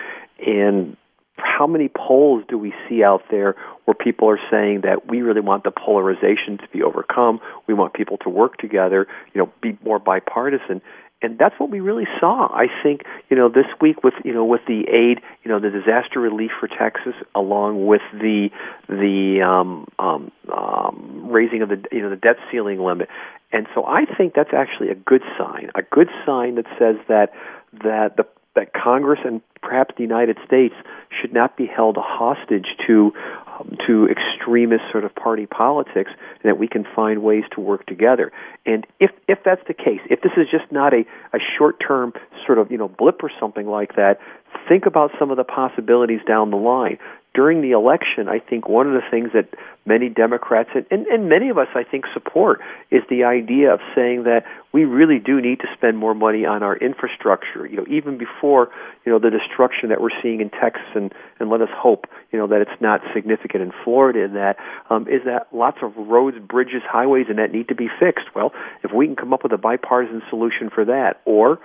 And 0.44 0.96
how 1.42 1.66
many 1.66 1.88
polls 1.88 2.44
do 2.48 2.56
we 2.56 2.72
see 2.88 3.02
out 3.02 3.22
there 3.30 3.56
where 3.84 3.94
people 3.94 4.28
are 4.28 4.40
saying 4.50 4.82
that 4.82 5.08
we 5.08 5.22
really 5.22 5.40
want 5.40 5.64
the 5.64 5.70
polarization 5.70 6.58
to 6.58 6.68
be 6.72 6.82
overcome? 6.82 7.40
We 7.66 7.74
want 7.74 7.94
people 7.94 8.18
to 8.18 8.28
work 8.28 8.56
together, 8.58 9.06
you 9.34 9.40
know, 9.40 9.52
be 9.60 9.78
more 9.84 9.98
bipartisan. 9.98 10.82
And 11.22 11.38
that's 11.38 11.54
what 11.58 11.70
we 11.70 11.78
really 11.78 12.06
saw. 12.18 12.48
I 12.52 12.66
think, 12.82 13.02
you 13.30 13.36
know, 13.36 13.48
this 13.48 13.66
week 13.80 14.02
with, 14.02 14.14
you 14.24 14.34
know, 14.34 14.44
with 14.44 14.62
the 14.66 14.80
aid, 14.88 15.20
you 15.44 15.50
know, 15.50 15.60
the 15.60 15.70
disaster 15.70 16.18
relief 16.18 16.50
for 16.58 16.66
Texas, 16.66 17.14
along 17.34 17.86
with 17.86 18.02
the 18.12 18.50
the 18.88 19.40
um, 19.40 19.86
um, 20.00 20.32
um, 20.52 21.28
raising 21.30 21.62
of 21.62 21.68
the, 21.68 21.80
you 21.92 22.02
know, 22.02 22.10
the 22.10 22.16
debt 22.16 22.36
ceiling 22.50 22.80
limit. 22.80 23.08
And 23.52 23.68
so 23.72 23.84
I 23.84 24.04
think 24.04 24.34
that's 24.34 24.52
actually 24.52 24.88
a 24.88 24.96
good 24.96 25.22
sign, 25.38 25.70
a 25.76 25.82
good 25.82 26.08
sign 26.26 26.56
that 26.56 26.66
says 26.76 26.96
that 27.08 27.32
that 27.84 28.16
the 28.16 28.26
that 28.54 28.72
Congress 28.74 29.20
and 29.24 29.40
perhaps 29.62 29.94
the 29.96 30.02
United 30.02 30.36
States 30.46 30.74
should 31.20 31.32
not 31.32 31.56
be 31.56 31.66
held 31.66 31.96
hostage 31.98 32.66
to 32.86 33.12
um, 33.46 33.76
to 33.86 34.08
extremist 34.08 34.82
sort 34.90 35.04
of 35.04 35.14
party 35.14 35.46
politics, 35.46 36.10
and 36.42 36.50
that 36.50 36.58
we 36.58 36.68
can 36.68 36.84
find 36.96 37.22
ways 37.22 37.44
to 37.52 37.60
work 37.60 37.86
together. 37.86 38.32
And 38.66 38.86
if 39.00 39.10
if 39.28 39.38
that's 39.44 39.62
the 39.68 39.74
case, 39.74 40.00
if 40.10 40.20
this 40.22 40.32
is 40.36 40.46
just 40.50 40.70
not 40.72 40.92
a, 40.92 41.04
a 41.32 41.38
short 41.58 41.76
term 41.86 42.12
sort 42.46 42.58
of 42.58 42.70
you 42.70 42.78
know 42.78 42.88
blip 42.88 43.22
or 43.22 43.30
something 43.40 43.66
like 43.66 43.96
that, 43.96 44.18
think 44.68 44.86
about 44.86 45.12
some 45.18 45.30
of 45.30 45.36
the 45.36 45.44
possibilities 45.44 46.20
down 46.26 46.50
the 46.50 46.56
line. 46.56 46.98
During 47.34 47.62
the 47.62 47.70
election, 47.70 48.28
I 48.28 48.38
think 48.38 48.68
one 48.68 48.86
of 48.86 48.92
the 48.92 49.08
things 49.10 49.30
that 49.32 49.48
many 49.86 50.08
Democrats 50.08 50.70
and, 50.74 50.86
and, 50.90 51.06
and 51.06 51.28
many 51.28 51.48
of 51.48 51.58
us, 51.58 51.68
I 51.74 51.82
think, 51.82 52.04
support 52.12 52.60
is 52.90 53.02
the 53.08 53.24
idea 53.24 53.72
of 53.72 53.80
saying 53.94 54.24
that 54.24 54.44
we 54.72 54.84
really 54.84 55.18
do 55.18 55.40
need 55.40 55.60
to 55.60 55.66
spend 55.74 55.98
more 55.98 56.14
money 56.14 56.44
on 56.44 56.62
our 56.62 56.76
infrastructure. 56.76 57.66
You 57.66 57.78
know, 57.78 57.86
even 57.88 58.18
before 58.18 58.68
you 59.04 59.12
know 59.12 59.18
the 59.18 59.30
destruction 59.30 59.88
that 59.88 60.00
we're 60.00 60.14
seeing 60.22 60.40
in 60.40 60.50
Texas, 60.50 60.86
and, 60.94 61.12
and 61.40 61.48
let 61.48 61.62
us 61.62 61.70
hope 61.74 62.06
you 62.32 62.38
know 62.38 62.46
that 62.48 62.60
it's 62.60 62.80
not 62.80 63.00
significant 63.14 63.62
in 63.62 63.72
Florida. 63.82 64.20
In 64.24 64.34
that 64.34 64.56
um, 64.90 65.08
is 65.08 65.24
that 65.24 65.48
lots 65.52 65.78
of 65.82 65.96
roads, 65.96 66.36
bridges, 66.38 66.82
highways, 66.86 67.26
and 67.28 67.38
that 67.38 67.50
need 67.50 67.68
to 67.68 67.74
be 67.74 67.88
fixed. 67.98 68.26
Well, 68.34 68.52
if 68.84 68.92
we 68.92 69.06
can 69.06 69.16
come 69.16 69.32
up 69.32 69.42
with 69.42 69.52
a 69.52 69.58
bipartisan 69.58 70.22
solution 70.28 70.68
for 70.68 70.84
that, 70.84 71.20
or 71.24 71.58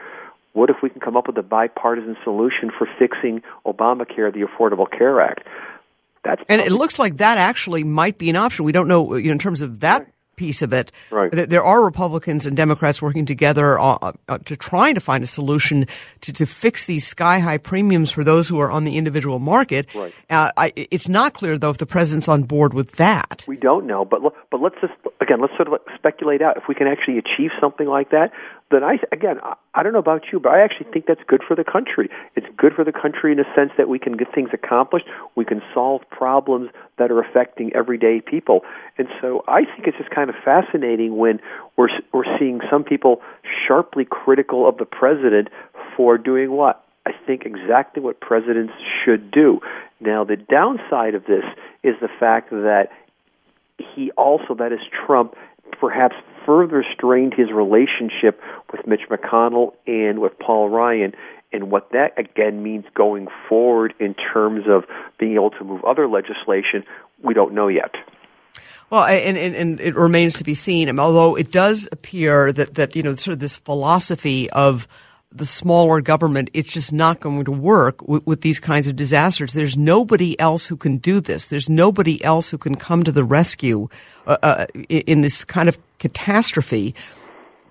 what 0.58 0.72
if 0.72 0.78
we 0.82 0.90
can 0.90 1.00
come 1.00 1.16
up 1.16 1.28
with 1.28 1.38
a 1.38 1.44
bipartisan 1.44 2.18
solution 2.24 2.72
for 2.76 2.88
fixing 2.98 3.44
Obamacare, 3.66 4.34
the 4.34 4.42
Affordable 4.42 4.90
Care 4.90 5.22
Act? 5.22 5.44
That's 6.24 6.42
and 6.50 6.60
it 6.60 6.72
looks 6.72 6.98
like 6.98 7.18
that 7.18 7.38
actually 7.38 7.84
might 7.84 8.18
be 8.18 8.30
an 8.32 8.36
option. 8.36 8.66
We 8.66 8.72
don't 8.72 8.88
know, 8.88 9.16
you 9.16 9.28
know 9.28 9.34
in 9.34 9.40
terms 9.40 9.62
of 9.62 9.82
that 9.82 10.00
right 10.00 10.14
piece 10.38 10.62
of 10.62 10.72
it. 10.72 10.92
Right. 11.12 11.32
There 11.32 11.64
are 11.64 11.84
Republicans 11.84 12.46
and 12.46 12.56
Democrats 12.56 13.02
working 13.02 13.26
together 13.26 13.78
uh, 13.78 14.14
uh, 14.30 14.38
to 14.46 14.56
trying 14.56 14.96
to 14.96 15.02
find 15.02 15.24
a 15.24 15.28
solution 15.28 15.88
to, 16.22 16.32
to 16.32 16.46
fix 16.46 16.86
these 16.86 17.06
sky 17.06 17.40
high 17.40 17.58
premiums 17.58 18.12
for 18.12 18.24
those 18.24 18.48
who 18.48 18.60
are 18.60 18.72
on 18.72 18.86
the 18.86 18.98
individual 18.98 19.40
market. 19.40 19.94
Right. 19.94 20.14
Uh, 20.30 20.52
I, 20.56 20.74
it's 20.76 21.10
not 21.10 21.34
clear 21.34 21.58
though 21.58 21.72
if 21.72 21.80
the 21.80 21.86
president's 21.86 22.30
on 22.30 22.44
board 22.44 22.74
with 22.74 22.94
that. 22.94 23.44
We 23.48 23.58
don't 23.58 23.88
know, 23.88 24.06
but 24.06 24.22
but 24.50 24.62
let's 24.62 24.76
just 24.80 24.94
again 25.20 25.42
let's 25.42 25.54
sort 25.58 25.68
of 25.68 25.80
speculate 25.96 26.42
out 26.42 26.56
if 26.56 26.64
we 26.70 26.76
can 26.76 26.88
actually 26.88 27.18
achieve 27.18 27.50
something 27.60 27.88
like 27.88 28.12
that. 28.12 28.32
Then 28.70 28.84
I 28.84 28.98
again 29.14 29.40
I 29.74 29.84
don't 29.84 29.94
know 29.94 30.00
about 30.00 30.26
you, 30.32 30.40
but 30.40 30.52
I 30.52 30.62
actually 30.62 30.92
think 30.92 31.06
that's 31.06 31.22
good 31.28 31.42
for 31.48 31.56
the 31.56 31.64
country. 31.64 32.10
It's 32.36 32.48
good 32.58 32.74
for 32.74 32.84
the 32.84 32.92
country 32.92 33.32
in 33.32 33.40
a 33.40 33.46
sense 33.56 33.72
that 33.78 33.88
we 33.88 33.98
can 33.98 34.18
get 34.18 34.34
things 34.34 34.50
accomplished. 34.52 35.06
We 35.36 35.46
can 35.46 35.62
solve 35.74 36.02
problems 36.10 36.70
that 36.98 37.10
are 37.10 37.20
affecting 37.22 37.72
everyday 37.74 38.20
people. 38.20 38.62
And 38.98 39.08
so 39.22 39.44
I 39.48 39.64
think 39.64 39.88
it's 39.88 39.98
just 39.98 40.10
kind 40.10 40.30
of 40.30 40.36
fascinating 40.44 41.16
when 41.16 41.40
we're 41.78 41.90
we're 42.14 42.38
seeing 42.38 42.60
some 42.70 42.84
people 42.84 43.22
sharply 43.68 44.04
critical 44.04 44.68
of 44.68 44.78
the 44.78 44.86
president 44.86 45.48
for 45.96 46.18
doing 46.18 46.52
what? 46.52 46.84
I 47.06 47.12
think 47.26 47.46
exactly 47.46 48.04
what 48.04 48.20
presidents 48.20 48.74
should 49.06 49.32
do. 49.32 49.62
Now 50.02 50.26
the 50.26 50.36
downside 50.36 51.16
of 51.16 51.24
this 51.24 51.46
is 51.84 51.96
the 52.02 52.10
fact 52.20 52.50
that 52.50 52.90
he 53.96 54.12
also 54.12 54.56
that 54.56 54.74
is 54.74 54.82
Trump 55.06 55.36
perhaps 55.80 56.16
further 56.48 56.84
strained 56.94 57.34
his 57.36 57.52
relationship 57.52 58.42
with 58.72 58.88
Mitch 58.88 59.02
McConnell 59.12 59.74
and 59.86 60.20
with 60.20 60.40
Paul 60.40 60.70
Ryan 60.70 61.14
and 61.52 61.70
what 61.70 61.92
that 61.92 62.18
again 62.18 62.64
means 62.64 62.86
going 62.96 63.28
forward 63.48 63.94
in 64.00 64.16
terms 64.16 64.66
of 64.68 64.86
being 65.20 65.34
able 65.34 65.52
to 65.52 65.64
move 65.64 65.84
other 65.84 66.08
legislation, 66.08 66.84
we 67.22 67.34
don't 67.34 67.54
know 67.54 67.68
yet. 67.68 67.94
Well, 68.90 69.04
and, 69.04 69.38
and, 69.38 69.56
and 69.56 69.80
it 69.82 69.96
remains 69.96 70.36
to 70.36 70.46
be 70.46 70.54
seen. 70.54 70.98
Although 70.98 71.36
it 71.36 71.52
does 71.52 71.90
appear 71.92 72.54
that, 72.54 72.76
that 72.76 72.96
you 72.96 73.04
know 73.04 73.16
sort 73.16 73.34
of 73.34 73.40
this 73.40 73.58
philosophy 73.58 74.50
of 74.52 74.88
the 75.38 75.46
smaller 75.46 76.02
government, 76.02 76.50
it's 76.54 76.70
just 76.70 76.94
not 76.94 77.20
going 77.20 77.46
to 77.46 77.52
work 77.52 78.08
with, 78.08 78.26
with, 78.26 78.42
these 78.42 78.60
kinds 78.60 78.88
of 78.88 78.96
disasters. 78.96 79.54
There's 79.54 79.78
nobody 79.78 80.40
else 80.40 80.68
who 80.68 80.78
can 80.78 80.98
do 80.98 81.20
this. 81.20 81.48
There's 81.48 81.70
nobody 81.70 82.24
else 82.24 82.52
who 82.52 82.58
can 82.58 82.76
come 82.76 83.04
to 83.04 83.12
the 83.12 83.24
rescue 83.24 83.90
uh, 84.26 84.38
uh, 84.44 84.66
in 84.90 85.22
this 85.22 85.44
kind 85.46 85.70
of 85.70 85.78
catastrophe 86.00 86.96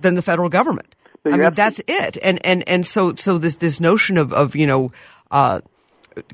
than 0.00 0.14
the 0.14 0.22
federal 0.22 0.48
government. 0.48 0.94
I 1.24 1.37
mean, 1.37 1.55
that's 1.55 1.81
it. 1.88 2.18
And 2.22 2.44
and 2.46 2.68
and 2.68 2.87
so 2.87 3.16
so 3.16 3.37
this 3.37 3.57
this 3.57 3.81
notion 3.81 4.16
of 4.16 4.33
of 4.33 4.55
you 4.55 4.66
know. 4.66 4.92
Uh, 5.31 5.61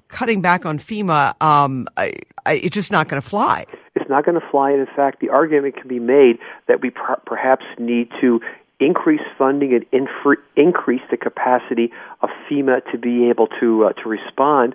cutting 0.08 0.40
back 0.40 0.64
on 0.64 0.78
FEMA, 0.78 1.34
um, 1.42 1.88
I, 1.96 2.12
I, 2.46 2.54
it's 2.54 2.74
just 2.74 2.92
not 2.92 3.08
going 3.08 3.20
to 3.20 3.28
fly. 3.28 3.64
It's 3.94 4.08
not 4.08 4.24
going 4.24 4.38
to 4.40 4.46
fly. 4.50 4.70
And 4.70 4.80
in 4.80 4.94
fact, 4.94 5.20
the 5.20 5.30
argument 5.30 5.76
can 5.76 5.88
be 5.88 5.98
made 5.98 6.38
that 6.68 6.80
we 6.80 6.90
per- 6.90 7.20
perhaps 7.26 7.64
need 7.78 8.08
to 8.20 8.40
increase 8.84 9.20
funding 9.38 9.74
and 9.74 9.90
infre- 9.90 10.42
increase 10.56 11.02
the 11.10 11.16
capacity 11.16 11.92
of 12.20 12.30
FEMA 12.48 12.80
to 12.92 12.98
be 12.98 13.28
able 13.28 13.48
to 13.60 13.84
uh, 13.84 13.92
to 14.02 14.08
respond, 14.08 14.74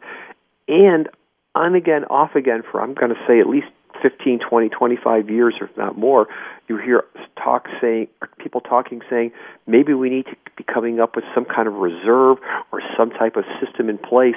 and 0.68 1.10
on 1.56 1.76
again, 1.76 2.06
off 2.06 2.36
again 2.36 2.64
for 2.70 2.82
I'm 2.82 2.94
going 2.94 3.14
to 3.14 3.22
say 3.28 3.40
at 3.40 3.48
least 3.48 3.68
15, 4.02 4.40
20, 4.40 4.70
25 4.70 5.30
years, 5.30 5.56
if 5.62 5.76
not 5.78 5.98
more, 5.98 6.28
you 6.68 6.78
hear 6.78 7.06
talk 7.42 7.68
saying, 7.82 8.08
people 8.38 8.62
talking 8.62 9.02
saying, 9.10 9.32
maybe 9.66 9.94
we 9.94 10.10
need 10.10 10.26
to 10.26 10.36
be 10.56 10.64
coming 10.64 11.00
up 11.00 11.16
with 11.16 11.26
some 11.34 11.46
kind 11.46 11.68
of 11.68 11.76
reserve 11.76 12.38
or 12.72 12.82
some 12.96 13.10
type 13.12 13.36
of 13.36 13.46
system 13.64 13.90
in 13.90 13.98
place 13.98 14.36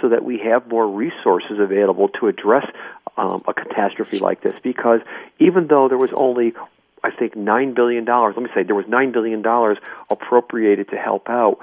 so 0.00 0.08
that 0.08 0.24
we 0.24 0.38
have 0.38 0.68
more 0.68 0.88
resources 0.88 1.58
available 1.58 2.08
to 2.08 2.26
address 2.28 2.66
um, 3.16 3.42
a 3.48 3.54
catastrophe 3.54 4.18
like 4.18 4.42
this. 4.42 4.54
Because 4.62 5.00
even 5.38 5.66
though 5.68 5.88
there 5.88 5.98
was 5.98 6.10
only 6.14 6.52
I 7.12 7.16
think 7.16 7.36
nine 7.36 7.74
billion 7.74 8.04
dollars. 8.04 8.34
Let 8.36 8.44
me 8.44 8.50
say 8.54 8.62
there 8.62 8.74
was 8.74 8.86
nine 8.88 9.12
billion 9.12 9.42
dollars 9.42 9.78
appropriated 10.10 10.88
to 10.90 10.96
help 10.96 11.28
out 11.28 11.58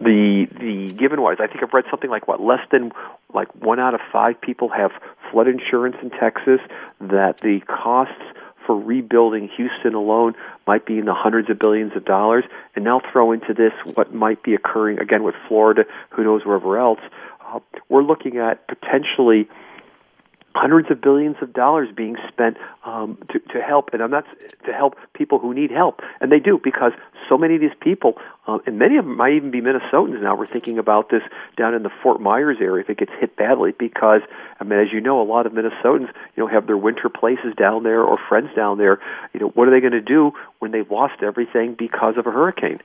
the 0.00 0.46
the 0.58 0.92
given 0.92 1.22
wise, 1.22 1.38
I 1.40 1.46
think 1.46 1.62
I've 1.62 1.72
read 1.72 1.84
something 1.90 2.10
like 2.10 2.28
what 2.28 2.40
less 2.40 2.60
than 2.70 2.92
like 3.32 3.54
one 3.54 3.80
out 3.80 3.94
of 3.94 4.00
five 4.12 4.40
people 4.40 4.68
have 4.68 4.90
flood 5.30 5.48
insurance 5.48 5.96
in 6.02 6.10
Texas. 6.10 6.60
That 7.00 7.38
the 7.40 7.60
costs 7.66 8.22
for 8.66 8.78
rebuilding 8.78 9.48
Houston 9.56 9.94
alone 9.94 10.34
might 10.66 10.84
be 10.84 10.98
in 10.98 11.04
the 11.06 11.14
hundreds 11.14 11.48
of 11.48 11.58
billions 11.58 11.92
of 11.96 12.04
dollars. 12.04 12.44
And 12.74 12.84
now 12.84 13.00
throw 13.12 13.32
into 13.32 13.54
this 13.54 13.72
what 13.94 14.12
might 14.12 14.42
be 14.42 14.54
occurring 14.54 14.98
again 14.98 15.22
with 15.22 15.34
Florida, 15.48 15.84
who 16.10 16.24
knows 16.24 16.44
wherever 16.44 16.78
else. 16.78 17.00
Uh, 17.40 17.60
we're 17.88 18.02
looking 18.02 18.38
at 18.38 18.66
potentially 18.66 19.48
hundreds 20.56 20.90
of 20.90 21.00
billions 21.00 21.36
of 21.42 21.52
dollars 21.52 21.88
being 21.94 22.16
spent 22.28 22.56
um, 22.84 23.18
to, 23.30 23.38
to 23.52 23.60
help, 23.60 23.90
and 23.92 24.02
I'm 24.02 24.10
not 24.10 24.24
to 24.64 24.72
help 24.72 24.96
people 25.14 25.38
who 25.38 25.54
need 25.54 25.70
help, 25.70 26.00
and 26.20 26.32
they 26.32 26.38
do 26.38 26.58
because 26.62 26.92
so 27.28 27.36
many 27.36 27.56
of 27.56 27.60
these 27.60 27.76
people, 27.80 28.14
uh, 28.46 28.58
and 28.66 28.78
many 28.78 28.96
of 28.96 29.04
them 29.04 29.16
might 29.16 29.34
even 29.34 29.50
be 29.50 29.60
Minnesotans 29.60 30.22
now. 30.22 30.34
We're 30.34 30.46
thinking 30.46 30.78
about 30.78 31.10
this 31.10 31.22
down 31.56 31.74
in 31.74 31.82
the 31.82 31.90
Fort 32.02 32.20
Myers 32.20 32.58
area 32.60 32.82
if 32.82 32.90
it 32.90 32.98
gets 32.98 33.12
hit 33.20 33.36
badly, 33.36 33.72
because 33.78 34.22
I 34.58 34.64
mean, 34.64 34.78
as 34.80 34.92
you 34.92 35.00
know, 35.00 35.20
a 35.20 35.24
lot 35.24 35.46
of 35.46 35.52
Minnesotans, 35.52 36.08
you 36.34 36.42
know, 36.42 36.46
have 36.46 36.66
their 36.66 36.78
winter 36.78 37.08
places 37.08 37.54
down 37.56 37.82
there 37.82 38.02
or 38.02 38.18
friends 38.28 38.50
down 38.56 38.78
there. 38.78 38.98
You 39.34 39.40
know, 39.40 39.48
what 39.48 39.68
are 39.68 39.70
they 39.70 39.80
going 39.80 39.92
to 39.92 40.00
do 40.00 40.32
when 40.58 40.70
they've 40.70 40.90
lost 40.90 41.22
everything 41.22 41.74
because 41.78 42.16
of 42.16 42.26
a 42.26 42.30
hurricane? 42.30 42.80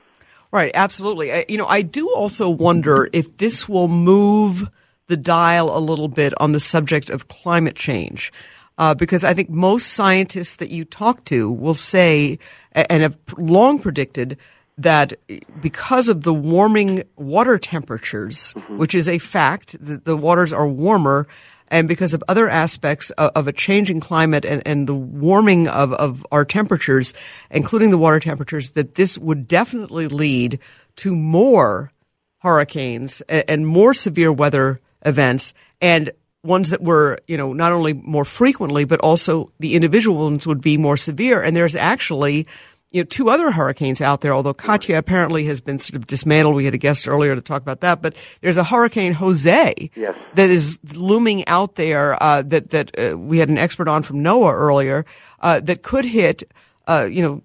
Right, 0.52 0.70
absolutely. 0.74 1.32
I, 1.32 1.46
you 1.48 1.56
know, 1.56 1.66
I 1.66 1.80
do 1.80 2.12
also 2.14 2.50
wonder 2.50 3.08
if 3.12 3.38
this 3.38 3.66
will 3.66 3.88
move 3.88 4.68
the 5.12 5.16
dial 5.18 5.76
a 5.76 5.78
little 5.78 6.08
bit 6.08 6.32
on 6.40 6.52
the 6.52 6.58
subject 6.58 7.10
of 7.10 7.28
climate 7.28 7.76
change. 7.76 8.32
Uh, 8.78 8.94
because 8.94 9.22
I 9.22 9.34
think 9.34 9.50
most 9.50 9.88
scientists 9.88 10.56
that 10.56 10.70
you 10.70 10.86
talk 10.86 11.26
to 11.26 11.52
will 11.52 11.74
say 11.74 12.38
and 12.72 13.02
have 13.02 13.18
long 13.36 13.78
predicted 13.78 14.38
that 14.78 15.12
because 15.60 16.08
of 16.08 16.22
the 16.22 16.32
warming 16.32 17.04
water 17.16 17.58
temperatures, 17.58 18.54
mm-hmm. 18.56 18.78
which 18.78 18.94
is 18.94 19.06
a 19.06 19.18
fact, 19.18 19.76
that 19.84 20.06
the 20.06 20.16
waters 20.16 20.50
are 20.50 20.66
warmer, 20.66 21.28
and 21.68 21.86
because 21.86 22.14
of 22.14 22.24
other 22.26 22.48
aspects 22.48 23.10
of, 23.10 23.30
of 23.34 23.46
a 23.46 23.52
changing 23.52 24.00
climate 24.00 24.46
and, 24.46 24.62
and 24.64 24.86
the 24.86 24.94
warming 24.94 25.68
of, 25.68 25.92
of 25.92 26.26
our 26.32 26.46
temperatures, 26.46 27.12
including 27.50 27.90
the 27.90 27.98
water 27.98 28.18
temperatures, 28.18 28.70
that 28.70 28.94
this 28.94 29.18
would 29.18 29.46
definitely 29.46 30.08
lead 30.08 30.58
to 30.96 31.14
more 31.14 31.92
hurricanes 32.38 33.20
and, 33.28 33.44
and 33.46 33.66
more 33.66 33.92
severe 33.94 34.32
weather 34.32 34.80
events 35.04 35.54
and 35.80 36.10
ones 36.44 36.70
that 36.70 36.82
were, 36.82 37.18
you 37.28 37.36
know, 37.36 37.52
not 37.52 37.72
only 37.72 37.92
more 37.92 38.24
frequently, 38.24 38.84
but 38.84 39.00
also 39.00 39.52
the 39.60 39.74
individual 39.74 40.24
ones 40.24 40.46
would 40.46 40.60
be 40.60 40.76
more 40.76 40.96
severe. 40.96 41.42
And 41.42 41.56
there's 41.56 41.76
actually, 41.76 42.46
you 42.90 43.00
know, 43.00 43.04
two 43.04 43.30
other 43.30 43.52
hurricanes 43.52 44.00
out 44.00 44.22
there, 44.22 44.34
although 44.34 44.52
Katia 44.52 44.98
apparently 44.98 45.44
has 45.44 45.60
been 45.60 45.78
sort 45.78 45.94
of 45.94 46.06
dismantled. 46.06 46.56
We 46.56 46.64
had 46.64 46.74
a 46.74 46.78
guest 46.78 47.06
earlier 47.06 47.34
to 47.34 47.40
talk 47.40 47.62
about 47.62 47.80
that, 47.80 48.02
but 48.02 48.16
there's 48.40 48.56
a 48.56 48.64
Hurricane 48.64 49.12
Jose 49.12 49.90
yes. 49.94 50.16
that 50.34 50.50
is 50.50 50.78
looming 50.94 51.46
out 51.46 51.76
there, 51.76 52.20
uh, 52.22 52.42
that, 52.42 52.70
that, 52.70 52.98
uh, 52.98 53.16
we 53.16 53.38
had 53.38 53.48
an 53.48 53.58
expert 53.58 53.88
on 53.88 54.02
from 54.02 54.16
NOAA 54.16 54.52
earlier, 54.52 55.06
uh, 55.40 55.60
that 55.60 55.82
could 55.82 56.04
hit, 56.04 56.42
uh, 56.88 57.08
you 57.10 57.22
know, 57.22 57.42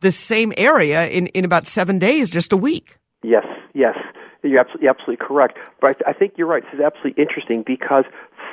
the 0.00 0.10
same 0.10 0.52
area 0.56 1.08
in, 1.08 1.26
in 1.28 1.44
about 1.44 1.66
seven 1.66 1.98
days, 1.98 2.30
just 2.30 2.52
a 2.52 2.56
week. 2.56 2.98
Yes, 3.22 3.44
yes. 3.74 3.96
You're 4.42 4.60
absolutely, 4.60 4.88
absolutely 4.88 5.26
correct. 5.26 5.58
But 5.80 5.90
I, 5.90 5.92
th- 5.94 6.02
I 6.06 6.12
think 6.12 6.34
you're 6.36 6.46
right. 6.46 6.62
This 6.62 6.74
is 6.74 6.80
absolutely 6.80 7.22
interesting 7.22 7.62
because 7.66 8.04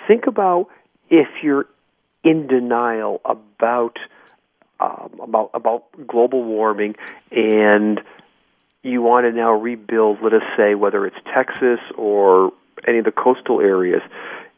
think 0.07 0.27
about 0.27 0.67
if 1.09 1.27
you're 1.43 1.67
in 2.23 2.47
denial 2.47 3.21
about 3.23 3.97
um, 4.79 5.19
about 5.21 5.51
about 5.53 5.85
global 6.07 6.43
warming 6.43 6.95
and 7.31 8.01
you 8.83 9.01
want 9.01 9.25
to 9.25 9.31
now 9.31 9.51
rebuild, 9.51 10.19
let 10.21 10.33
us 10.33 10.43
say, 10.57 10.75
whether 10.75 11.05
it's 11.05 11.15
Texas 11.33 11.79
or 11.97 12.51
any 12.87 12.99
of 12.99 13.05
the 13.05 13.11
coastal 13.11 13.59
areas. 13.59 14.01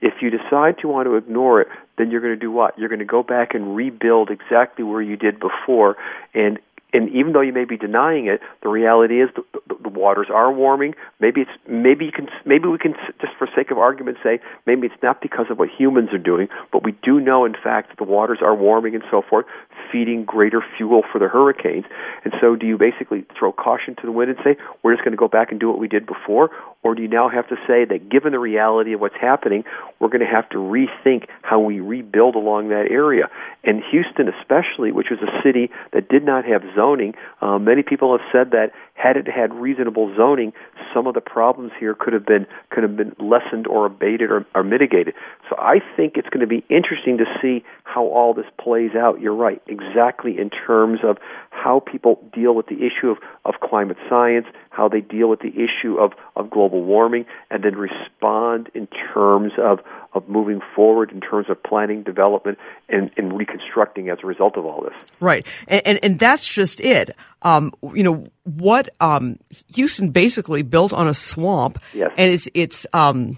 If 0.02 0.22
you 0.22 0.30
decide 0.30 0.78
to 0.80 0.88
want 0.88 1.08
to 1.08 1.16
ignore 1.16 1.62
it, 1.62 1.68
then 1.98 2.12
you're 2.12 2.22
going 2.22 2.34
to 2.34 2.40
do 2.40 2.52
what? 2.52 2.78
You're 2.78 2.90
going 2.90 3.00
to 3.00 3.06
go 3.06 3.24
back 3.24 3.56
and 3.56 3.76
rebuild 3.76 4.30
exactly 4.30 4.84
where 4.84 5.02
you 5.02 5.16
did 5.16 5.40
before. 5.40 5.98
And 6.34 6.60
and 6.98 7.10
even 7.14 7.34
though 7.34 7.42
you 7.42 7.54
may 7.54 7.66
be 7.66 7.78
denying 7.78 8.26
it, 8.26 8.42
the 8.64 8.70
reality 8.70 9.22
is 9.22 9.30
the, 9.36 9.44
the, 9.54 9.76
the 9.84 9.90
waters 9.90 10.28
are 10.34 10.52
warming. 10.52 10.96
Maybe 11.20 11.42
it's 11.42 11.52
maybe 11.68 12.06
you 12.06 12.12
can 12.12 12.28
maybe 12.44 12.68
we 12.68 12.80
can 12.80 12.96
just 13.22 13.34
for 13.38 13.48
sake 13.56 13.70
of 13.70 13.78
argument 13.78 14.18
say 14.24 14.40
maybe 14.66 14.88
it's 14.88 15.04
not 15.04 15.22
because 15.22 15.46
of 15.52 15.60
what 15.60 15.70
humans 15.70 16.10
are 16.12 16.18
doing, 16.18 16.48
but 16.74 16.84
we 16.84 16.94
do 17.04 17.20
know 17.20 17.46
in 17.46 17.54
fact 17.54 17.90
that 17.90 17.98
the 17.98 18.10
waters 18.12 18.40
are 18.42 18.56
warming 18.56 18.96
and 18.96 19.04
so 19.12 19.22
forth, 19.22 19.46
feeding 19.92 20.26
greater 20.26 20.64
fuel 20.76 21.04
for 21.12 21.20
the 21.20 21.28
hurricanes. 21.28 21.86
And 22.24 22.34
so, 22.42 22.56
do 22.56 22.66
you 22.66 22.78
basically 22.78 23.26
throw 23.38 23.52
caution 23.52 23.96
to 23.98 24.02
the 24.04 24.12
wind 24.12 24.32
and 24.32 24.40
say 24.44 24.58
we're 24.82 24.94
just 24.94 25.04
going 25.04 25.12
to 25.12 25.18
go 25.18 25.28
back 25.28 25.52
and 25.52 25.60
do 25.60 25.70
what 25.70 25.78
we 25.78 25.88
did 25.88 26.06
before, 26.06 26.50
or 26.88 26.96
do 26.96 27.02
you 27.02 27.10
now 27.10 27.28
have 27.28 27.50
to 27.50 27.58
say 27.68 27.84
that 27.84 28.08
given 28.08 28.32
the 28.32 28.40
reality 28.40 28.94
of 28.94 29.02
what's 29.02 29.20
happening, 29.20 29.66
we're 30.00 30.08
going 30.08 30.22
to 30.22 30.26
have 30.26 30.48
to 30.52 30.56
rethink 30.56 31.28
how 31.42 31.60
we 31.60 31.82
rebuild 31.82 32.36
along 32.36 32.70
that 32.70 32.88
area? 32.90 33.28
And 33.66 33.84
Houston, 33.92 34.30
especially, 34.30 34.94
which 34.94 35.08
was 35.12 35.20
a 35.20 35.44
city 35.44 35.70
that 35.92 36.08
did 36.08 36.24
not 36.24 36.46
have 36.46 36.64
zoning, 36.78 37.14
uh, 37.42 37.60
many 37.60 37.84
people 37.84 38.18
have 38.18 38.26
said 38.32 38.52
that 38.52 38.72
had 38.94 39.18
it 39.18 39.28
had 39.28 39.54
reasonable 39.54 40.16
zoning, 40.16 40.54
some 40.94 41.08
of 41.08 41.14
the 41.14 41.22
problems 41.22 41.72
here 41.78 41.94
could 41.94 42.14
have 42.14 42.26
been 42.26 42.48
could 42.70 42.84
have 42.84 42.96
been 42.96 43.14
lessened 43.20 43.68
or 43.68 43.86
abated 43.86 44.32
or, 44.32 44.46
or 44.56 44.64
mitigated. 44.64 45.14
So 45.50 45.58
I 45.60 45.80
think 45.98 46.14
it's 46.16 46.30
going 46.30 46.40
to 46.40 46.48
be 46.48 46.66
interesting 46.70 47.18
to 47.18 47.26
see 47.42 47.66
how 47.84 48.06
all 48.06 48.34
this 48.34 48.46
plays 48.58 48.92
out. 48.96 49.20
You're 49.20 49.36
right, 49.36 49.62
exactly 49.68 50.40
in 50.40 50.50
terms 50.50 51.02
of 51.04 51.18
how 51.52 51.80
people 51.80 52.20
deal 52.34 52.56
with 52.56 52.68
the 52.68 52.78
issue 52.78 53.10
of, 53.10 53.18
of 53.46 53.56
climate 53.62 53.98
science, 54.10 54.48
how 54.70 54.88
they 54.88 55.02
deal 55.02 55.28
with 55.28 55.42
the 55.42 55.54
issue 55.54 55.98
of, 55.98 56.14
of 56.36 56.50
global 56.50 56.77
warming, 56.84 57.26
and 57.50 57.64
then 57.64 57.76
respond 57.76 58.70
in 58.74 58.88
terms 59.14 59.54
of, 59.58 59.80
of 60.14 60.28
moving 60.28 60.62
forward 60.76 61.12
in 61.12 61.22
terms 61.22 61.50
of 61.50 61.62
planning, 61.64 62.04
development, 62.04 62.58
and, 62.90 63.12
and 63.18 63.38
reconstructing 63.38 64.10
as 64.10 64.20
a 64.24 64.28
result 64.28 64.58
of 64.58 64.66
all 64.66 64.82
this. 64.82 64.94
Right. 65.20 65.46
And, 65.68 65.82
and, 65.86 66.00
and 66.04 66.20
that's 66.20 66.48
just 66.48 66.80
it. 66.80 67.16
Um, 67.42 67.74
you 67.94 68.04
know, 68.04 68.28
what 68.44 68.90
um, 69.00 69.40
Houston 69.74 70.10
basically 70.10 70.62
built 70.62 70.94
on 70.94 71.08
a 71.08 71.14
swamp. 71.14 71.80
Yes. 71.94 72.12
And 72.18 72.32
it's, 72.32 72.50
it's 72.54 72.88
um, 72.94 73.38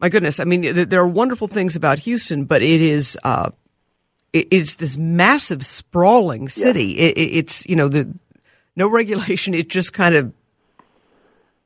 my 0.00 0.08
goodness. 0.08 0.40
I 0.40 0.44
mean, 0.44 0.88
there 0.88 1.00
are 1.00 1.08
wonderful 1.08 1.48
things 1.48 1.74
about 1.76 2.00
Houston, 2.00 2.44
but 2.44 2.62
it 2.62 2.80
is. 2.80 3.16
Uh, 3.24 3.50
it's 4.32 4.74
this 4.74 4.98
massive 4.98 5.64
sprawling 5.64 6.48
city. 6.48 6.96
Yes. 6.98 7.12
It, 7.16 7.20
it's 7.20 7.66
you 7.66 7.76
know 7.76 7.88
the 7.88 8.12
no 8.74 8.88
regulation. 8.88 9.54
It 9.54 9.68
just 9.68 9.94
kind 9.94 10.14
of 10.14 10.32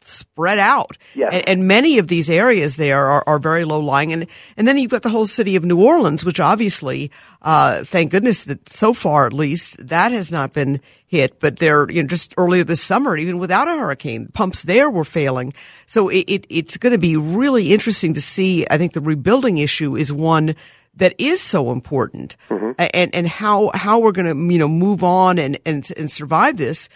spread 0.03 0.59
out. 0.59 0.97
Yes. 1.15 1.33
And, 1.33 1.49
and, 1.49 1.69
many 1.69 1.99
of 1.99 2.09
these 2.09 2.31
areas 2.31 2.77
there 2.77 3.07
are, 3.07 3.25
are 3.27 3.39
very 3.39 3.65
low 3.65 3.81
lying. 3.81 4.13
And, 4.13 4.27
and 4.57 4.67
then 4.67 4.79
you've 4.79 4.91
got 4.91 5.03
the 5.03 5.11
whole 5.11 5.27
city 5.27 5.57
of 5.57 5.65
New 5.65 5.81
Orleans, 5.81 6.25
which 6.25 6.41
obviously, 6.41 7.11
uh, 7.43 7.85
thank 7.85 8.11
goodness 8.11 8.45
that 8.45 8.69
so 8.69 8.93
far 8.93 9.27
at 9.27 9.33
least 9.33 9.77
that 9.87 10.13
has 10.13 10.33
not 10.33 10.53
been 10.53 10.81
hit. 11.07 11.39
But 11.39 11.59
there, 11.59 11.91
you 11.91 12.03
know, 12.03 12.09
just 12.09 12.35
earlier 12.37 12.65
this 12.65 12.83
summer, 12.83 13.17
even 13.17 13.39
without 13.39 13.69
a 13.69 13.77
hurricane, 13.77 14.29
pumps 14.29 14.63
there 14.63 14.91
were 14.91 15.05
failing. 15.05 15.53
So 15.87 16.09
it, 16.09 16.25
it 16.29 16.47
it's 16.49 16.77
going 16.77 16.93
to 16.93 16.99
be 16.99 17.17
really 17.17 17.73
interesting 17.73 18.15
to 18.15 18.21
see. 18.21 18.67
I 18.71 18.79
think 18.79 18.95
the 18.95 19.01
rebuilding 19.01 19.59
issue 19.59 19.97
is 19.97 20.13
one 20.13 20.55
that 20.95 21.15
is 21.19 21.41
so 21.41 21.71
important 21.71 22.37
mm-hmm. 22.49 22.73
and, 22.79 23.15
and 23.15 23.29
how, 23.29 23.71
how 23.75 24.01
we're 24.01 24.13
going 24.13 24.27
to, 24.27 24.53
you 24.53 24.59
know, 24.59 24.69
move 24.69 25.05
on 25.05 25.39
and, 25.39 25.59
and, 25.65 25.89
and 25.97 26.11
survive 26.11 26.57
this 26.57 26.89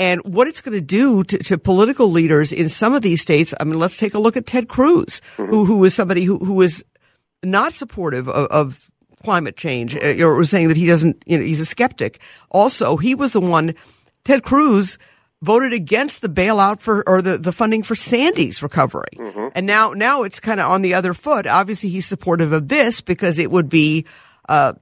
and 0.00 0.22
what 0.22 0.48
it's 0.48 0.62
going 0.62 0.72
to 0.72 0.80
do 0.80 1.22
to, 1.24 1.38
to, 1.38 1.58
political 1.58 2.10
leaders 2.10 2.52
in 2.52 2.70
some 2.70 2.94
of 2.94 3.02
these 3.02 3.20
states. 3.20 3.52
I 3.60 3.64
mean, 3.64 3.78
let's 3.78 3.98
take 3.98 4.14
a 4.14 4.18
look 4.18 4.36
at 4.36 4.46
Ted 4.46 4.66
Cruz, 4.66 5.20
mm-hmm. 5.36 5.50
who, 5.50 5.66
who 5.66 5.76
was 5.76 5.94
somebody 5.94 6.24
who, 6.24 6.38
who 6.38 6.54
was 6.54 6.82
not 7.42 7.74
supportive 7.74 8.26
of, 8.26 8.46
of 8.46 8.90
climate 9.22 9.58
change 9.58 9.94
uh, 9.94 10.24
or 10.24 10.36
was 10.36 10.48
saying 10.48 10.68
that 10.68 10.78
he 10.78 10.86
doesn't, 10.86 11.22
you 11.26 11.36
know, 11.36 11.44
he's 11.44 11.60
a 11.60 11.66
skeptic. 11.66 12.20
Also, 12.50 12.96
he 12.96 13.14
was 13.14 13.34
the 13.34 13.40
one, 13.40 13.74
Ted 14.24 14.42
Cruz, 14.42 14.96
voted 15.42 15.74
against 15.74 16.22
the 16.22 16.28
bailout 16.28 16.80
for 16.80 17.06
or 17.06 17.20
the, 17.20 17.36
the 17.36 17.52
funding 17.52 17.82
for 17.82 17.94
Sandy's 17.94 18.62
recovery. 18.62 19.08
Mm-hmm. 19.16 19.48
And 19.54 19.66
now 19.66 19.92
now 19.92 20.22
it's 20.22 20.40
kind 20.40 20.60
of 20.60 20.70
on 20.70 20.80
the 20.80 20.94
other 20.94 21.12
foot. 21.12 21.46
Obviously 21.46 21.90
he's 21.90 22.06
supportive 22.06 22.52
of 22.52 22.68
this 22.68 23.02
because 23.02 23.38
it 23.38 23.50
would 23.50 23.68
be 23.68 24.06
uh, 24.48 24.74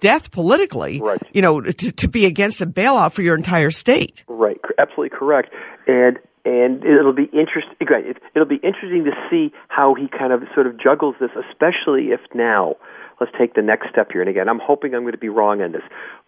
death 0.00 0.30
politically, 0.30 1.00
right. 1.00 1.20
you 1.32 1.42
know, 1.42 1.60
to, 1.60 1.92
to 1.92 2.08
be 2.08 2.26
against 2.26 2.60
a 2.60 2.66
bailout 2.66 3.12
for 3.12 3.22
your 3.22 3.36
entire 3.36 3.70
state. 3.70 4.24
Right, 4.28 4.60
absolutely 4.78 5.16
correct. 5.16 5.52
And 5.86 6.18
and 6.44 6.84
it'll 6.84 7.12
be 7.12 7.28
interesting. 7.32 7.74
It'll 7.80 8.46
be 8.46 8.60
interesting 8.62 9.04
to 9.04 9.12
see 9.28 9.52
how 9.68 9.94
he 9.94 10.06
kind 10.08 10.32
of 10.32 10.42
sort 10.54 10.68
of 10.68 10.80
juggles 10.80 11.16
this, 11.20 11.30
especially 11.50 12.12
if 12.12 12.20
now. 12.34 12.76
Let's 13.18 13.32
take 13.38 13.54
the 13.54 13.62
next 13.62 13.88
step 13.88 14.12
here. 14.12 14.20
And 14.20 14.28
again, 14.28 14.48
I'm 14.48 14.60
hoping 14.62 14.94
I'm 14.94 15.00
going 15.00 15.12
to 15.12 15.18
be 15.18 15.30
wrong 15.30 15.62
on 15.62 15.72
this, 15.72 15.82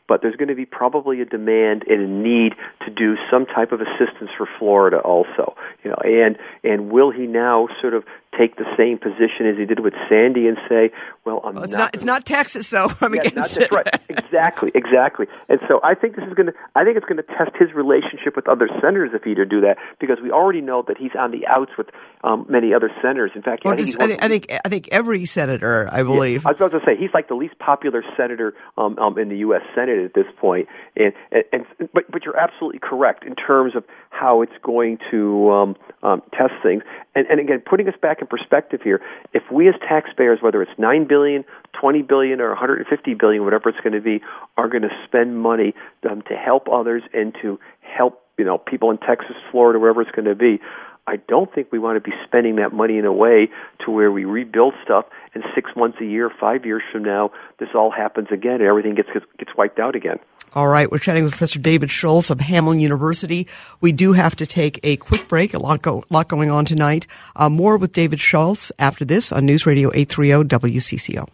but 0.09 0.23
there's 0.23 0.37
going 0.37 0.49
to 0.49 0.55
be 0.55 0.65
probably 0.65 1.21
a 1.21 1.25
demand 1.25 1.85
and 1.87 2.03
a 2.03 2.09
need 2.09 2.55
to 2.85 2.91
do 2.91 3.17
some 3.31 3.47
type 3.47 3.73
of 3.73 3.81
assistance 3.81 4.31
for 4.37 4.49
Florida 4.59 4.99
also. 4.99 5.55
You 5.85 5.91
know, 5.91 5.99
and 6.03 6.37
and 6.65 6.91
will 6.91 7.11
he 7.11 7.27
now 7.27 7.69
sort 7.81 7.95
of 7.95 8.05
take 8.37 8.57
the 8.57 8.65
same 8.77 8.99
position 8.99 9.47
as 9.47 9.57
he 9.57 9.65
did 9.65 9.81
with 9.81 9.95
Sandy 10.09 10.47
and 10.47 10.59
say, 10.69 10.91
"Well, 11.25 11.41
I'm 11.45 11.55
well, 11.55 11.65
it's 11.65 11.73
not, 11.73 11.79
not, 11.79 11.95
it's 11.95 12.05
not 12.05 12.27
Texas, 12.27 12.67
so 12.67 12.89
I'm 13.01 13.15
yeah, 13.15 13.23
against 13.23 13.59
not, 13.59 13.65
it." 13.65 13.73
Right, 13.73 14.01
exactly, 14.09 14.71
exactly. 14.75 15.27
And 15.49 15.61
so 15.69 15.81
I 15.83 15.95
think 15.95 16.17
this 16.17 16.25
is 16.27 16.35
going 16.35 16.47
to 16.47 16.53
I 16.75 16.85
think 16.85 16.97
it's 16.97 17.07
going 17.07 17.17
to 17.19 17.23
test 17.37 17.57
his 17.59 17.73
relationship 17.75 18.37
with 18.37 18.49
other 18.49 18.69
senators 18.81 19.11
if 19.15 19.23
he 19.23 19.35
to 19.35 19.45
do 19.45 19.61
that 19.63 19.77
because 20.01 20.19
we 20.23 20.31
already 20.31 20.61
know 20.61 20.85
that 20.89 20.97
he's 20.97 21.13
on 21.19 21.31
the 21.31 21.47
outs 21.47 21.73
with 21.77 21.89
um, 22.25 22.47
many 22.49 22.75
other 22.75 22.91
senators. 23.03 23.33
In 23.35 23.43
fact, 23.43 23.65
well, 23.65 23.75
I, 23.75 23.77
think 23.77 23.87
just, 23.87 24.03
I, 24.03 24.07
think, 24.07 24.23
I 24.23 24.29
think 24.29 24.61
I 24.65 24.69
think 24.69 24.89
every 24.91 25.25
senator, 25.27 25.89
I 25.93 26.03
believe. 26.03 26.43
Yeah, 26.43 26.49
I 26.49 26.53
was 26.53 26.61
about 26.61 26.79
to 26.79 26.85
say 26.85 26.97
he's 26.97 27.13
like 27.15 27.29
the 27.29 27.35
least 27.35 27.59
popular 27.59 28.03
senator 28.17 28.55
um, 28.77 28.99
um, 28.99 29.19
in 29.19 29.29
the 29.29 29.39
U.S. 29.39 29.63
Senate 29.75 29.98
at 30.05 30.15
this 30.15 30.27
point, 30.39 30.69
and, 30.97 31.13
and, 31.31 31.45
and 31.53 31.91
but 31.93 32.11
but 32.11 32.25
you're 32.25 32.37
absolutely 32.37 32.79
correct 32.79 33.25
in 33.25 33.35
terms 33.35 33.75
of 33.77 33.85
how 34.11 34.43
it's 34.43 34.53
going 34.63 34.99
to 35.11 35.51
um, 35.51 35.77
um, 36.03 36.23
test 36.33 36.55
things. 36.63 36.83
And, 37.15 37.27
and 37.29 37.41
again, 37.41 37.63
putting 37.65 37.89
us 37.89 37.95
back 38.01 38.21
in 38.21 38.27
perspective 38.27 38.81
here, 38.83 39.01
if 39.33 39.43
we 39.53 39.69
as 39.69 39.75
taxpayers, 39.87 40.41
whether 40.41 40.63
it's 40.63 40.79
nine 40.79 41.07
billion, 41.07 41.45
twenty 41.79 42.03
billion, 42.03 42.41
or 42.41 42.49
150 42.49 43.15
billion, 43.15 43.45
whatever 43.45 43.69
it's 43.69 43.81
going 43.81 43.95
to 43.95 44.01
be, 44.01 44.21
are 44.57 44.69
going 44.69 44.83
to 44.83 44.97
spend 45.07 45.41
money 45.41 45.75
um, 46.09 46.23
to 46.23 46.35
help 46.35 46.69
others 46.69 47.03
and 47.13 47.35
to 47.43 47.59
help 47.81 48.23
you 48.39 48.45
know 48.45 48.59
people 48.59 48.91
in 48.91 48.99
Texas, 48.99 49.37
Florida, 49.51 49.79
wherever 49.79 50.01
it's 50.01 50.11
going 50.13 50.27
to 50.27 50.35
be. 50.35 50.61
I 51.09 51.17
don't 51.17 51.53
think 51.55 51.73
we 51.73 51.79
want 51.79 51.97
to 51.97 52.11
be 52.11 52.15
spending 52.27 52.57
that 52.57 52.75
money 52.75 52.99
in 52.99 53.07
a 53.07 53.13
way 53.13 53.49
to 53.85 53.91
where 53.91 54.13
we 54.13 54.27
rebuild 54.27 54.75
stuff 54.85 55.07
and 55.35 55.43
six 55.55 55.71
months, 55.75 55.99
a 56.01 56.05
year, 56.05 56.31
five 56.39 56.67
years 56.67 56.83
from 56.93 57.03
now, 57.03 57.31
this 57.59 57.71
all 57.75 57.91
happens 57.91 58.29
again 58.31 58.57
and 58.57 58.65
everything 58.65 58.95
gets 58.95 59.09
gets 59.39 59.57
wiped 59.57 59.79
out 59.79 59.97
again. 59.97 60.19
All 60.55 60.69
right, 60.69 60.91
we're 60.91 60.99
chatting 60.99 61.25
with 61.25 61.33
Professor 61.33 61.59
David 61.59 61.91
Schultz 61.91 62.31
of 62.31 62.39
Hamline 62.39 62.81
University. 62.81 63.47
We 63.81 63.93
do 63.93 64.13
have 64.13 64.37
to 64.37 64.47
take 64.47 64.81
a 64.83 64.97
quick 64.97 65.29
break. 65.29 65.55
A 65.55 65.59
lot, 65.59 65.83
go, 65.83 66.05
lot 66.11 66.29
going 66.29 66.51
on 66.51 66.65
tonight. 66.65 67.07
Uh, 67.37 67.49
more 67.49 67.77
with 67.77 67.93
David 67.93 68.21
Schultz 68.21 68.73
after 68.79 69.05
this 69.05 69.31
on 69.33 69.47
News 69.47 69.67
Radio 69.67 69.91
830 69.95 70.49
WCCO. 70.49 71.29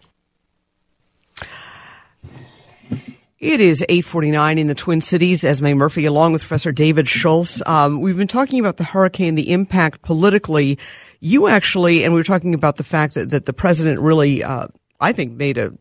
It 3.44 3.60
is 3.60 3.82
849 3.82 4.56
in 4.56 4.68
the 4.68 4.74
Twin 4.74 5.02
Cities. 5.02 5.44
Esme 5.44 5.74
Murphy, 5.74 6.06
along 6.06 6.32
with 6.32 6.40
Professor 6.40 6.72
David 6.72 7.06
Schultz. 7.06 7.60
Um, 7.66 8.00
we've 8.00 8.16
been 8.16 8.26
talking 8.26 8.58
about 8.58 8.78
the 8.78 8.84
hurricane, 8.84 9.34
the 9.34 9.52
impact 9.52 10.00
politically. 10.00 10.78
You 11.20 11.46
actually, 11.46 12.04
and 12.04 12.14
we 12.14 12.20
were 12.20 12.24
talking 12.24 12.54
about 12.54 12.78
the 12.78 12.84
fact 12.84 13.12
that, 13.12 13.28
that 13.28 13.44
the 13.44 13.52
president 13.52 14.00
really, 14.00 14.42
uh, 14.42 14.68
I 14.98 15.12
think, 15.12 15.32
made 15.32 15.58
a 15.58 15.74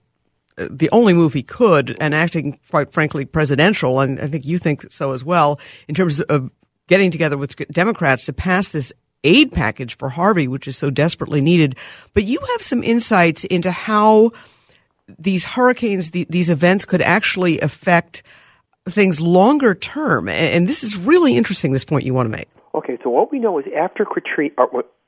the 0.58 0.90
only 0.92 1.14
move 1.14 1.32
he 1.32 1.42
could, 1.42 1.96
and 2.02 2.14
acting 2.14 2.60
quite 2.70 2.92
frankly 2.92 3.24
presidential, 3.24 4.02
and 4.02 4.20
I 4.20 4.28
think 4.28 4.46
you 4.46 4.58
think 4.58 4.92
so 4.92 5.14
as 5.14 5.24
well, 5.24 5.58
in 5.88 5.96
terms 5.96 6.20
of 6.20 6.52
getting 6.88 7.12
together 7.12 7.38
with 7.38 7.56
Democrats 7.72 8.26
to 8.26 8.34
pass 8.34 8.70
this 8.70 8.92
aid 9.24 9.54
package 9.54 9.98
for 9.98 10.10
Harvey, 10.10 10.50
which 10.50 10.68
is 10.68 10.76
so 10.76 10.90
desperately 10.90 11.40
needed. 11.40 11.78
But 12.14 12.26
you 12.26 12.40
have 12.52 12.62
some 12.62 12.84
insights 12.84 13.46
into 13.46 13.72
how 13.72 14.34
these 15.20 15.44
hurricanes, 15.44 16.12
the, 16.12 16.26
these 16.30 16.50
events 16.50 16.86
could 16.86 17.02
actually 17.02 17.60
affect 17.60 18.24
things 18.88 19.22
longer 19.22 19.74
term. 19.74 20.28
And 20.28 20.68
this 20.68 20.84
is 20.84 20.98
really 20.98 21.38
interesting, 21.38 21.72
this 21.72 21.86
point 21.86 22.06
you 22.06 22.14
want 22.14 22.28
to 22.28 22.38
make. 22.38 22.50
Okay, 22.76 22.98
so 23.04 23.10
what 23.10 23.32
we 23.32 23.40
know 23.40 23.60
is 23.60 23.66
after 23.78 24.04
Katrina, 24.06 24.54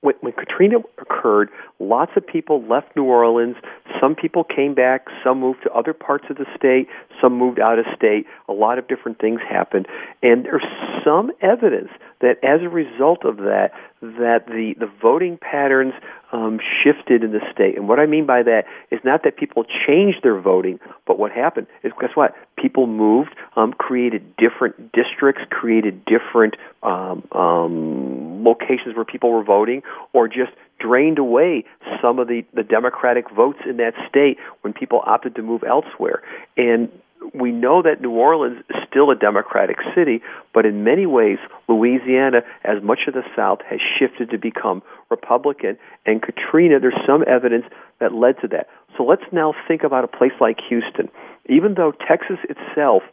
when, 0.02 0.16
when 0.22 0.34
Katrina 0.34 0.78
occurred, 1.00 1.50
lots 1.80 2.12
of 2.16 2.26
people 2.26 2.64
left 2.64 2.96
New 2.96 3.06
Orleans. 3.06 3.56
Some 4.00 4.16
people 4.16 4.44
came 4.44 4.76
back. 4.76 5.08
Some 5.24 5.40
moved 5.40 5.64
to 5.64 5.72
other 5.72 5.94
parts 5.94 6.26
of 6.30 6.38
the 6.38 6.46
state. 6.56 6.88
Some 7.20 7.38
moved 7.38 7.60
out 7.60 7.80
of 7.80 7.86
state. 7.96 8.28
A 8.48 8.54
lot 8.54 8.78
of 8.78 8.88
different 8.88 9.20
things 9.20 9.42
happened, 9.50 9.88
and 10.22 10.46
there's 10.46 10.64
some 11.04 11.32
evidence 11.42 11.90
that 12.22 12.38
as 12.44 12.62
a 12.62 12.70
result 12.70 13.26
of 13.26 13.38
that, 13.38 13.72
that 14.02 14.46
the 14.48 14.76
the 14.80 14.90
voting 15.02 15.38
patterns 15.38 15.94
um, 16.32 16.60
shifted 16.84 17.24
in 17.24 17.32
the 17.32 17.42
state. 17.52 17.78
And 17.78 17.88
what 17.88 18.00
I 18.00 18.06
mean 18.06 18.26
by 18.26 18.44
that 18.44 18.66
is 18.92 19.00
not 19.04 19.24
that 19.24 19.38
people 19.38 19.66
changed 19.88 20.20
their 20.24 20.40
voting, 20.40 20.80
but 21.06 21.18
what 21.18 21.32
happened 21.32 21.68
is 21.84 21.92
guess 22.00 22.12
what? 22.16 22.36
People 22.58 22.88
moved, 22.88 23.36
um, 23.56 23.74
created 23.74 24.36
different 24.38 24.92
districts, 24.92 25.44
created 25.50 26.04
different 26.06 26.56
um, 26.84 27.24
um, 27.32 28.44
locations 28.44 28.96
where 28.96 29.06
people 29.06 29.32
were 29.32 29.44
voting, 29.44 29.82
or 30.14 30.28
just 30.28 30.52
drained 30.80 31.20
away 31.20 31.64
some 32.02 32.20
of 32.20 32.28
the, 32.28 32.44
the 32.54 32.64
Democratic 32.64 33.30
votes 33.32 33.60
in 33.68 33.78
that 33.78 33.94
state 34.10 34.38
when 34.62 34.74
people 34.74 35.02
opted 35.06 35.36
to 35.36 35.42
move 35.42 35.64
elsewhere. 35.64 36.22
And 36.58 36.90
we 37.34 37.52
know 37.52 37.82
that 37.82 38.02
New 38.02 38.12
Orleans 38.12 38.64
is 38.70 38.76
still 38.90 39.12
a 39.12 39.16
Democratic 39.16 39.78
city, 39.96 40.22
but 40.54 40.66
in 40.66 40.84
many 40.84 41.06
ways, 41.06 41.38
Louisiana, 41.68 42.42
as 42.64 42.82
much 42.84 43.00
of 43.08 43.14
the 43.14 43.24
South, 43.36 43.60
has 43.70 43.80
shifted 44.00 44.30
to 44.32 44.38
become 44.38 44.82
Republican. 45.10 45.78
And 46.06 46.22
Katrina, 46.22 46.80
there's 46.80 47.00
some 47.06 47.24
evidence 47.28 47.66
that 48.00 48.14
led 48.14 48.40
to 48.42 48.48
that. 48.50 48.68
So 48.98 49.04
let's 49.04 49.24
now 49.32 49.54
think 49.68 49.84
about 49.84 50.04
a 50.04 50.08
place 50.08 50.34
like 50.40 50.58
Houston. 50.70 51.10
Even 51.48 51.76
though 51.76 51.92
Texas 52.08 52.38
itself 52.50 53.04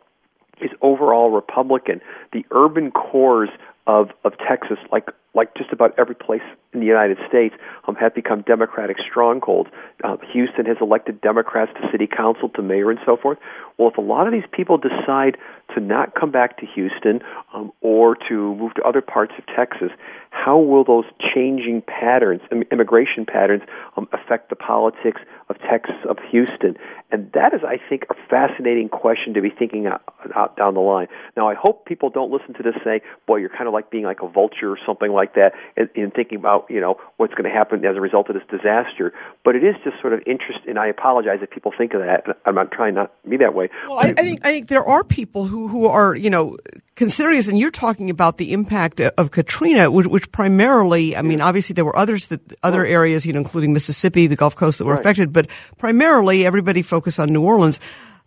is 0.60 0.70
overall 0.80 1.30
Republican, 1.30 2.00
the 2.32 2.44
urban 2.50 2.90
cores 2.90 3.50
of, 3.86 4.10
of 4.24 4.34
Texas, 4.38 4.78
like 4.90 5.08
like 5.34 5.54
just 5.56 5.72
about 5.72 5.94
every 5.98 6.14
place 6.14 6.42
in 6.72 6.80
the 6.80 6.86
United 6.86 7.18
States, 7.28 7.54
um, 7.86 7.94
have 7.96 8.14
become 8.14 8.42
Democratic 8.42 8.96
strongholds. 8.98 9.70
Uh, 10.04 10.16
Houston 10.32 10.66
has 10.66 10.76
elected 10.80 11.20
Democrats 11.20 11.70
to 11.80 11.88
city 11.90 12.06
council, 12.06 12.48
to 12.50 12.62
mayor, 12.62 12.90
and 12.90 13.00
so 13.04 13.16
forth. 13.16 13.38
Well, 13.78 13.90
if 13.90 13.96
a 13.96 14.02
lot 14.02 14.26
of 14.26 14.32
these 14.32 14.48
people 14.52 14.78
decide 14.78 15.36
to 15.74 15.80
not 15.80 16.14
come 16.14 16.30
back 16.30 16.58
to 16.58 16.66
Houston 16.74 17.20
um, 17.54 17.72
or 17.80 18.16
to 18.28 18.54
move 18.54 18.74
to 18.74 18.82
other 18.82 19.00
parts 19.00 19.32
of 19.38 19.44
Texas, 19.54 19.90
how 20.30 20.58
will 20.58 20.84
those 20.84 21.04
changing 21.34 21.82
patterns, 21.82 22.40
immigration 22.70 23.26
patterns, 23.26 23.62
um, 23.96 24.08
affect 24.12 24.50
the 24.50 24.56
politics 24.56 25.20
of 25.48 25.56
Texas, 25.70 25.96
of 26.08 26.18
Houston? 26.30 26.76
And 27.10 27.30
that 27.32 27.52
is, 27.52 27.60
I 27.66 27.76
think, 27.88 28.04
a 28.10 28.14
fascinating 28.28 28.88
question 28.88 29.34
to 29.34 29.42
be 29.42 29.50
thinking 29.50 29.86
out, 29.86 30.02
out 30.34 30.56
down 30.56 30.74
the 30.74 30.80
line. 30.80 31.08
Now, 31.36 31.48
I 31.48 31.54
hope 31.54 31.84
people 31.84 32.08
don't 32.10 32.30
listen 32.30 32.54
to 32.54 32.62
this 32.62 32.74
and 32.74 32.82
say, 32.82 33.00
"Boy, 33.26 33.36
you're 33.36 33.50
kind 33.50 33.66
of 33.66 33.74
like 33.74 33.90
being 33.90 34.04
like 34.04 34.22
a 34.22 34.28
vulture 34.28 34.70
or 34.70 34.78
something 34.86 35.12
like 35.12 35.21
that," 35.34 35.52
in, 35.76 35.88
in 35.94 36.10
thinking 36.10 36.38
about 36.38 36.66
you 36.68 36.80
know 36.80 36.96
what's 37.16 37.34
going 37.34 37.44
to 37.44 37.56
happen 37.56 37.84
as 37.84 37.96
a 37.96 38.00
result 38.00 38.28
of 38.28 38.34
this 38.34 38.44
disaster. 38.50 39.12
But 39.44 39.56
it 39.56 39.64
is 39.64 39.74
just 39.84 40.00
sort 40.00 40.12
of 40.12 40.20
interesting. 40.26 40.70
And 40.70 40.78
I 40.78 40.86
apologize 40.88 41.38
if 41.42 41.50
people 41.50 41.72
think 41.76 41.94
of 41.94 42.00
that. 42.00 42.24
I'm 42.44 42.54
not 42.54 42.70
trying 42.72 42.94
not 42.94 43.12
to 43.24 43.30
be 43.30 43.36
that 43.38 43.54
way. 43.54 43.70
Well, 43.88 43.98
I, 43.98 44.10
I 44.10 44.12
think 44.14 44.44
I 44.44 44.50
think 44.50 44.68
there 44.68 44.84
are 44.84 45.04
people 45.04 45.46
who 45.46 45.68
who 45.68 45.86
are 45.86 46.14
you 46.14 46.30
know 46.30 46.56
considering 46.94 47.36
this, 47.36 47.48
and 47.48 47.58
you're 47.58 47.70
talking 47.70 48.10
about 48.10 48.36
the 48.36 48.52
impact 48.52 49.00
of 49.00 49.30
Katrina, 49.30 49.90
which, 49.90 50.06
which 50.06 50.30
primarily, 50.30 51.16
I 51.16 51.22
mean, 51.22 51.40
obviously 51.40 51.74
there 51.74 51.84
were 51.84 51.96
others 51.96 52.26
that 52.28 52.40
other 52.62 52.84
areas, 52.84 53.24
you 53.24 53.32
know, 53.32 53.40
including 53.40 53.72
Mississippi, 53.72 54.26
the 54.26 54.36
Gulf 54.36 54.54
Coast, 54.54 54.78
that 54.78 54.84
were 54.84 54.92
right. 54.92 55.00
affected, 55.00 55.32
but 55.32 55.48
primarily 55.78 56.44
everybody 56.44 56.82
focused 56.82 57.18
on 57.18 57.32
New 57.32 57.42
Orleans. 57.42 57.80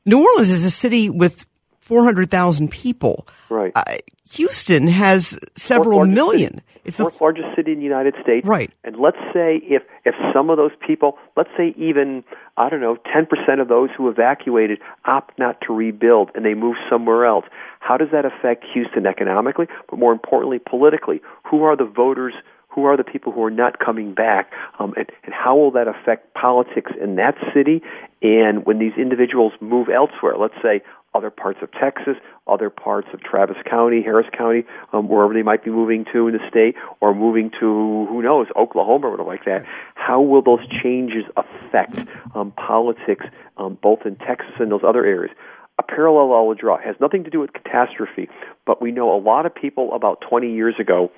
New 0.05 0.23
Orleans 0.23 0.49
is 0.49 0.65
a 0.65 0.71
city 0.71 1.10
with 1.10 1.45
400,000 1.86 2.71
people. 2.71 3.28
Right. 3.48 3.71
Uh, 3.76 3.84
Houston 4.32 4.88
has 4.88 5.38
several 5.56 6.04
million. 6.08 6.56
City. 6.56 6.63
It's 6.84 6.98
fourth 6.98 7.19
the 7.19 7.24
largest 7.24 7.56
city 7.56 7.74
in 7.74 7.78
the 7.78 7.84
United 7.84 8.15
States. 8.24 8.45
Right. 8.45 8.71
And 8.84 8.98
let's 8.98 9.19
say 9.34 9.62
if 9.63 9.84
if 10.04 10.15
some 10.34 10.50
of 10.50 10.58
those 10.58 10.71
people, 10.86 11.17
let's 11.38 11.50
say 11.56 11.76
even 11.78 12.24
I 12.58 12.69
don't 12.69 12.82
know, 12.82 12.98
10% 13.15 13.62
of 13.62 13.67
those 13.67 13.89
who 13.95 14.10
evacuated 14.10 14.80
opt 15.06 15.38
not 15.38 15.62
to 15.67 15.74
rebuild 15.74 16.32
and 16.34 16.43
they 16.43 16.56
move 16.56 16.76
somewhere 16.89 17.26
else. 17.26 17.45
How 17.82 17.98
does 17.98 18.10
that 18.12 18.26
affect 18.26 18.65
Houston 18.74 19.06
economically, 19.06 19.67
but 19.88 20.00
more 20.00 20.12
importantly 20.12 20.58
politically? 20.58 21.21
Who 21.50 21.63
are 21.63 21.76
the 21.76 21.86
voters 21.86 22.34
who 22.76 22.84
are 22.84 22.98
the 22.98 23.06
people 23.06 23.32
who 23.32 23.41
are 23.41 23.52
not 23.52 23.80
coming 23.80 24.13
back, 24.13 24.52
um, 24.80 24.93
and, 24.98 25.10
and 25.24 25.34
how 25.34 25.56
will 25.56 25.71
that 25.71 25.88
affect 25.88 26.34
politics 26.34 26.91
in 27.02 27.15
that 27.15 27.36
city? 27.54 27.82
And 28.21 28.65
when 28.65 28.80
these 28.80 28.91
individuals 28.98 29.54
move 29.62 29.88
elsewhere, 29.88 30.36
let's 30.38 30.56
say 30.62 30.82
other 31.15 31.30
parts 31.30 31.60
of 31.62 31.71
Texas, 31.71 32.15
other 32.47 32.69
parts 32.69 33.08
of 33.13 33.21
Travis 33.21 33.58
County, 33.69 34.01
Harris 34.04 34.28
County, 34.38 34.65
um, 34.93 35.08
wherever 35.08 35.34
they 35.34 35.43
might 35.43 35.63
be 35.63 35.71
moving 35.71 36.06
to 36.12 36.28
in 36.28 36.34
the 36.34 36.49
state, 36.49 36.75
or 36.99 37.15
moving 37.15 37.49
to 37.60 38.06
who 38.10 38.21
knows 38.21 38.47
Oklahoma 38.56 39.08
or 39.08 39.23
like 39.25 39.45
that. 39.45 39.65
How 39.95 40.21
will 40.21 40.41
those 40.41 40.67
changes 40.67 41.23
affect 41.38 41.97
um, 42.36 42.51
politics, 42.51 43.25
um, 43.58 43.78
both 43.82 43.99
in 44.06 44.17
Texas 44.17 44.54
and 44.60 44.71
those 44.71 44.84
other 44.86 45.06
areas? 45.06 45.34
A 45.78 45.84
parallel 45.84 46.34
I 46.34 46.41
will 46.41 46.56
draw 46.56 46.75
it 46.75 46.86
has 46.86 46.95
nothing 47.01 47.23
to 47.25 47.30
do 47.30 47.39
with 47.39 47.54
catastrophe, 47.54 48.30
but 48.65 48.82
we 48.82 48.91
know 48.91 49.13
a 49.13 49.19
lot 49.19 49.45
of 49.45 49.54
people 49.54 49.93
about 49.93 50.21
20 50.21 50.54
years 50.54 50.75
ago 50.80 51.12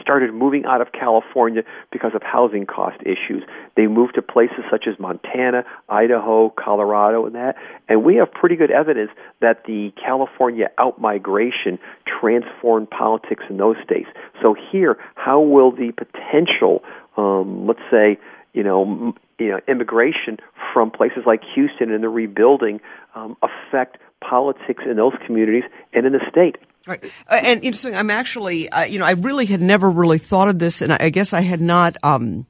started 0.00 0.32
moving 0.32 0.64
out 0.64 0.80
of 0.80 0.92
California 0.92 1.62
because 1.90 2.12
of 2.14 2.22
housing 2.22 2.66
cost 2.66 3.00
issues. 3.02 3.42
They 3.76 3.86
moved 3.86 4.14
to 4.14 4.22
places 4.22 4.64
such 4.70 4.86
as 4.86 4.98
Montana, 4.98 5.64
Idaho, 5.88 6.50
Colorado, 6.50 7.26
and 7.26 7.34
that. 7.34 7.56
And 7.88 8.04
we 8.04 8.16
have 8.16 8.32
pretty 8.32 8.56
good 8.56 8.70
evidence 8.70 9.10
that 9.40 9.64
the 9.64 9.92
California 10.02 10.70
outmigration 10.78 11.78
transformed 12.06 12.90
politics 12.90 13.44
in 13.48 13.56
those 13.56 13.76
states. 13.84 14.08
So 14.40 14.54
here, 14.70 14.98
how 15.14 15.40
will 15.40 15.70
the 15.70 15.92
potential, 15.92 16.82
um, 17.16 17.66
let's 17.66 17.80
say, 17.90 18.18
you 18.52 18.62
know, 18.62 19.14
you 19.38 19.48
know, 19.48 19.60
immigration 19.66 20.38
from 20.72 20.90
places 20.90 21.24
like 21.26 21.42
Houston 21.54 21.90
and 21.90 22.02
the 22.02 22.08
rebuilding 22.08 22.80
um, 23.14 23.36
affect 23.42 23.98
politics 24.20 24.84
in 24.88 24.96
those 24.96 25.14
communities 25.26 25.64
and 25.92 26.06
in 26.06 26.12
the 26.12 26.20
state? 26.30 26.56
Right. 26.86 27.04
Uh, 27.28 27.40
and 27.42 27.62
interesting, 27.64 27.94
I'm 27.94 28.10
actually, 28.10 28.68
uh, 28.68 28.84
you 28.84 28.98
know, 28.98 29.04
I 29.04 29.12
really 29.12 29.46
had 29.46 29.60
never 29.60 29.90
really 29.90 30.18
thought 30.18 30.48
of 30.48 30.58
this, 30.58 30.82
and 30.82 30.92
I, 30.92 30.98
I 31.00 31.10
guess 31.10 31.32
I 31.32 31.40
had 31.40 31.60
not. 31.60 31.96
Um, 32.02 32.46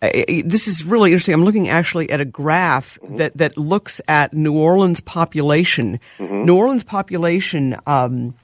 I, 0.00 0.42
this 0.44 0.68
is 0.68 0.84
really 0.84 1.12
interesting. 1.12 1.34
I'm 1.34 1.44
looking 1.44 1.68
actually 1.68 2.10
at 2.10 2.20
a 2.20 2.24
graph 2.24 2.98
mm-hmm. 3.02 3.16
that, 3.16 3.36
that 3.36 3.56
looks 3.56 4.00
at 4.06 4.32
New 4.32 4.56
Orleans 4.56 5.00
population. 5.00 5.98
Mm-hmm. 6.18 6.44
New 6.44 6.56
Orleans 6.56 6.84
population 6.84 7.76
um, 7.86 8.34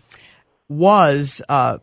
was 0.69 1.43
uh, 1.49 1.79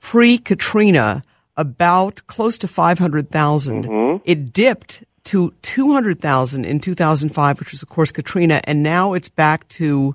pre 0.00 0.38
Katrina 0.38 1.22
about 1.56 2.26
close 2.26 2.58
to 2.58 2.68
500,000. 2.68 3.84
Mm-hmm. 3.84 4.22
It 4.24 4.52
dipped 4.52 5.04
to 5.24 5.52
200,000 5.62 6.64
in 6.64 6.78
2005, 6.80 7.58
which 7.58 7.72
was, 7.72 7.82
of 7.82 7.88
course, 7.88 8.12
Katrina, 8.12 8.60
and 8.64 8.82
now 8.82 9.14
it's 9.14 9.28
back 9.28 9.66
to 9.68 10.14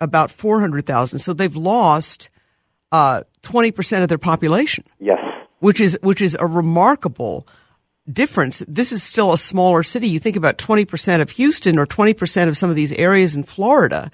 about 0.00 0.30
400,000. 0.30 1.18
So 1.18 1.32
they've 1.32 1.54
lost 1.56 2.30
uh, 2.92 3.22
20% 3.42 4.02
of 4.02 4.08
their 4.08 4.18
population. 4.18 4.84
Yes. 4.98 5.18
Which 5.60 5.80
is 5.80 5.98
which 6.00 6.22
is 6.22 6.36
a 6.40 6.46
remarkable 6.46 7.46
difference. 8.10 8.64
This 8.66 8.92
is 8.92 9.02
still 9.02 9.32
a 9.32 9.38
smaller 9.38 9.82
city. 9.82 10.08
You 10.08 10.18
think 10.18 10.36
about 10.36 10.58
20% 10.58 11.20
of 11.20 11.30
Houston 11.30 11.78
or 11.78 11.86
20% 11.86 12.48
of 12.48 12.56
some 12.56 12.70
of 12.70 12.76
these 12.76 12.92
areas 12.92 13.36
in 13.36 13.44
Florida, 13.44 14.10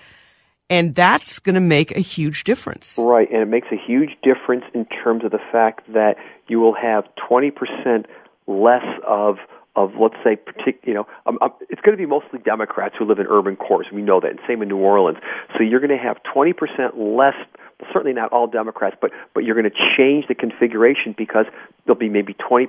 and 0.68 0.94
that's 0.94 1.38
going 1.38 1.54
to 1.54 1.60
make 1.60 1.96
a 1.96 2.00
huge 2.00 2.44
difference. 2.44 2.98
Right, 2.98 3.30
and 3.30 3.42
it 3.42 3.46
makes 3.46 3.68
a 3.70 3.76
huge 3.76 4.10
difference 4.22 4.64
in 4.74 4.86
terms 4.86 5.24
of 5.24 5.30
the 5.30 5.40
fact 5.52 5.92
that 5.92 6.16
you 6.48 6.58
will 6.58 6.74
have 6.74 7.04
20% 7.30 8.06
less 8.48 8.84
of 9.06 9.38
of 9.76 9.92
let's 10.00 10.16
say 10.24 10.36
partic- 10.36 10.84
you 10.84 10.94
know 10.94 11.06
um, 11.26 11.38
um, 11.42 11.52
it's 11.68 11.80
going 11.82 11.96
to 11.96 12.02
be 12.02 12.06
mostly 12.06 12.38
Democrats 12.40 12.94
who 12.98 13.04
live 13.04 13.18
in 13.18 13.26
urban 13.28 13.56
cores. 13.56 13.86
We 13.92 14.02
know 14.02 14.20
that, 14.20 14.30
and 14.30 14.40
same 14.48 14.62
in 14.62 14.68
New 14.68 14.78
Orleans. 14.78 15.18
So 15.56 15.62
you're 15.62 15.80
going 15.80 15.96
to 15.96 16.02
have 16.02 16.16
20% 16.34 16.54
less. 16.96 17.34
Well, 17.78 17.90
certainly 17.92 18.14
not 18.14 18.32
all 18.32 18.46
Democrats, 18.46 18.96
but 19.00 19.10
but 19.34 19.44
you're 19.44 19.54
going 19.54 19.70
to 19.70 19.76
change 19.96 20.26
the 20.28 20.34
configuration 20.34 21.14
because 21.16 21.44
there'll 21.84 21.98
be 21.98 22.08
maybe 22.08 22.34
20% 22.34 22.68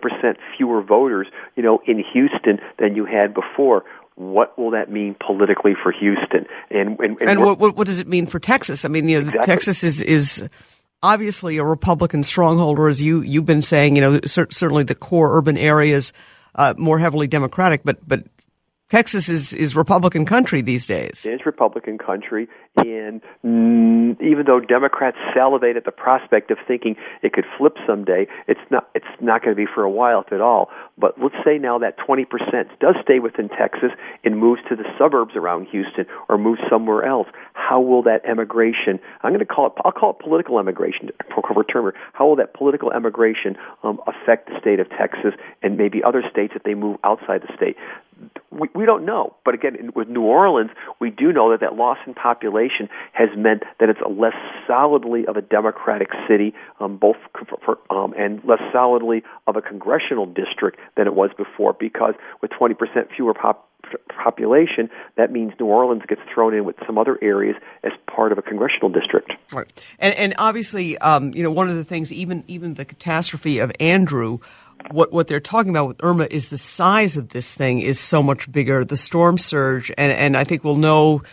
fewer 0.57 0.81
voters, 0.81 1.27
you 1.55 1.63
know, 1.63 1.81
in 1.87 2.03
Houston 2.13 2.59
than 2.77 2.95
you 2.95 3.05
had 3.05 3.33
before. 3.33 3.85
What 4.15 4.57
will 4.59 4.71
that 4.71 4.91
mean 4.91 5.15
politically 5.25 5.73
for 5.81 5.93
Houston? 5.93 6.45
And 6.69 6.99
and, 6.99 7.21
and, 7.21 7.29
and 7.29 7.39
what, 7.39 7.57
what, 7.57 7.77
what 7.77 7.87
does 7.87 7.99
it 7.99 8.07
mean 8.07 8.25
for 8.25 8.39
Texas? 8.39 8.83
I 8.83 8.89
mean, 8.89 9.07
you 9.07 9.17
know, 9.17 9.21
exactly. 9.21 9.45
Texas 9.45 9.83
is 9.83 10.01
is 10.01 10.49
obviously 11.01 11.57
a 11.57 11.63
Republican 11.63 12.23
stronghold, 12.23 12.79
or 12.79 12.89
as 12.89 13.01
you 13.01 13.21
you've 13.21 13.45
been 13.45 13.61
saying, 13.61 13.95
you 13.95 14.01
know, 14.01 14.19
cer- 14.25 14.51
certainly 14.51 14.83
the 14.83 14.95
core 14.95 15.37
urban 15.37 15.57
areas 15.57 16.11
uh, 16.57 16.73
more 16.77 16.99
heavily 16.99 17.27
Democratic, 17.27 17.81
but 17.83 17.97
but 18.07 18.23
Texas 18.89 19.27
is, 19.27 19.51
is 19.51 19.75
Republican 19.75 20.25
country 20.25 20.61
these 20.61 20.85
days. 20.85 21.25
It 21.25 21.33
is 21.33 21.45
Republican 21.45 21.97
country, 21.97 22.47
and 22.77 23.21
mm, 23.43 24.21
even 24.21 24.45
though 24.45 24.61
Democrats 24.61 25.17
salivate 25.33 25.75
at 25.75 25.83
the 25.83 25.91
prospect 25.91 26.51
of 26.51 26.57
thinking 26.65 26.95
it 27.21 27.33
could 27.33 27.43
flip 27.57 27.75
someday, 27.85 28.27
it's 28.47 28.61
not. 28.71 28.89
It's 28.95 29.05
not 29.19 29.43
going 29.43 29.53
to 29.53 29.59
be 29.59 29.67
for 29.71 29.83
a 29.83 29.89
while, 29.89 30.23
if 30.25 30.31
at 30.31 30.39
all. 30.39 30.69
But 30.97 31.19
let's 31.21 31.35
say 31.43 31.57
now 31.57 31.77
that 31.79 31.97
20% 31.99 32.25
does 32.79 32.95
stay 33.03 33.19
within 33.19 33.49
Texas 33.49 33.91
and 34.23 34.39
moves 34.39 34.61
to 34.69 34.75
the 34.75 34.85
suburbs 34.97 35.35
around 35.35 35.67
Houston 35.67 36.05
or 36.29 36.37
moves 36.37 36.61
somewhere 36.69 37.03
else. 37.03 37.27
How 37.53 37.81
will 37.81 38.03
that 38.03 38.23
emigration? 38.25 38.99
I'm 39.21 39.31
going 39.31 39.39
to 39.39 39.45
call 39.45 39.67
it. 39.67 39.73
I'll 39.83 39.91
call 39.91 40.11
it 40.11 40.19
political 40.23 40.59
emigration. 40.59 41.09
For 41.33 41.63
term. 41.65 41.91
How 42.13 42.27
will 42.27 42.35
that 42.37 42.53
political 42.53 42.91
emigration 42.91 43.57
um, 43.83 43.99
affect 44.07 44.47
the 44.47 44.59
state 44.59 44.79
of 44.79 44.89
Texas 44.89 45.33
and 45.61 45.77
maybe 45.77 46.03
other 46.03 46.23
states 46.29 46.53
if 46.55 46.63
they 46.63 46.73
move 46.73 46.97
outside 47.03 47.41
the 47.41 47.53
state? 47.55 47.75
We, 48.51 48.67
we 48.73 48.85
don't 48.85 49.05
know. 49.05 49.35
But 49.45 49.53
again, 49.53 49.75
in, 49.75 49.91
with 49.95 50.07
New 50.07 50.21
Orleans, 50.21 50.71
we 50.99 51.09
do 51.09 51.31
know 51.31 51.51
that 51.51 51.59
that 51.61 51.75
loss 51.75 51.97
in 52.05 52.13
population 52.13 52.89
has 53.13 53.29
meant 53.37 53.63
that 53.79 53.89
it's 53.89 53.99
less 54.09 54.35
solidly 54.65 55.25
of 55.27 55.37
a 55.37 55.41
Democratic 55.41 56.09
city, 56.27 56.53
um, 56.79 56.97
both 56.97 57.17
for, 57.65 57.77
um, 57.89 58.13
and 58.17 58.43
less 58.43 58.61
solidly 58.71 59.23
of 59.45 59.55
a 59.55 59.61
congressional 59.61 60.25
district 60.25 60.79
than 60.95 61.07
it 61.07 61.13
was 61.13 61.31
before. 61.37 61.73
Because 61.73 62.13
with 62.41 62.51
20% 62.51 62.75
fewer 63.15 63.33
pop, 63.33 63.69
population, 64.09 64.89
that 65.15 65.31
means 65.31 65.53
New 65.59 65.67
Orleans 65.67 66.03
gets 66.07 66.21
thrown 66.33 66.53
in 66.53 66.65
with 66.65 66.75
some 66.85 66.97
other 66.97 67.17
areas 67.21 67.55
as 67.83 67.91
part 68.13 68.31
of 68.31 68.37
a 68.37 68.41
congressional 68.41 68.89
district. 68.89 69.31
Right, 69.53 69.71
and 69.99 70.13
and 70.15 70.33
obviously, 70.37 70.97
um, 70.97 71.33
you 71.33 71.43
know, 71.43 71.51
one 71.51 71.69
of 71.69 71.75
the 71.75 71.85
things, 71.85 72.11
even 72.11 72.43
even 72.47 72.73
the 72.73 72.85
catastrophe 72.85 73.59
of 73.59 73.71
Andrew 73.79 74.39
what 74.91 75.11
what 75.11 75.27
they're 75.27 75.39
talking 75.39 75.69
about 75.69 75.87
with 75.87 76.03
Irma 76.03 76.27
is 76.29 76.47
the 76.47 76.57
size 76.57 77.17
of 77.17 77.29
this 77.29 77.53
thing 77.53 77.81
is 77.81 77.99
so 77.99 78.23
much 78.23 78.51
bigger. 78.51 78.83
The 78.85 78.97
storm 78.97 79.37
surge, 79.37 79.91
and 79.97 80.11
and 80.11 80.37
I 80.37 80.43
think 80.43 80.63
we'll 80.63 80.75
know 80.75 81.23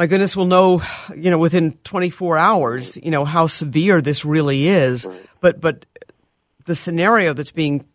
my 0.00 0.06
goodness, 0.06 0.34
we'll 0.34 0.46
know, 0.46 0.82
you 1.14 1.30
know, 1.30 1.36
within 1.36 1.72
24 1.84 2.38
hours, 2.38 2.96
you 3.02 3.10
know, 3.10 3.26
how 3.26 3.46
severe 3.46 4.00
this 4.00 4.24
really 4.24 4.66
is. 4.66 5.06
But, 5.42 5.60
but 5.60 5.84
the 6.64 6.74
scenario 6.74 7.34
that's 7.34 7.50
being 7.50 7.86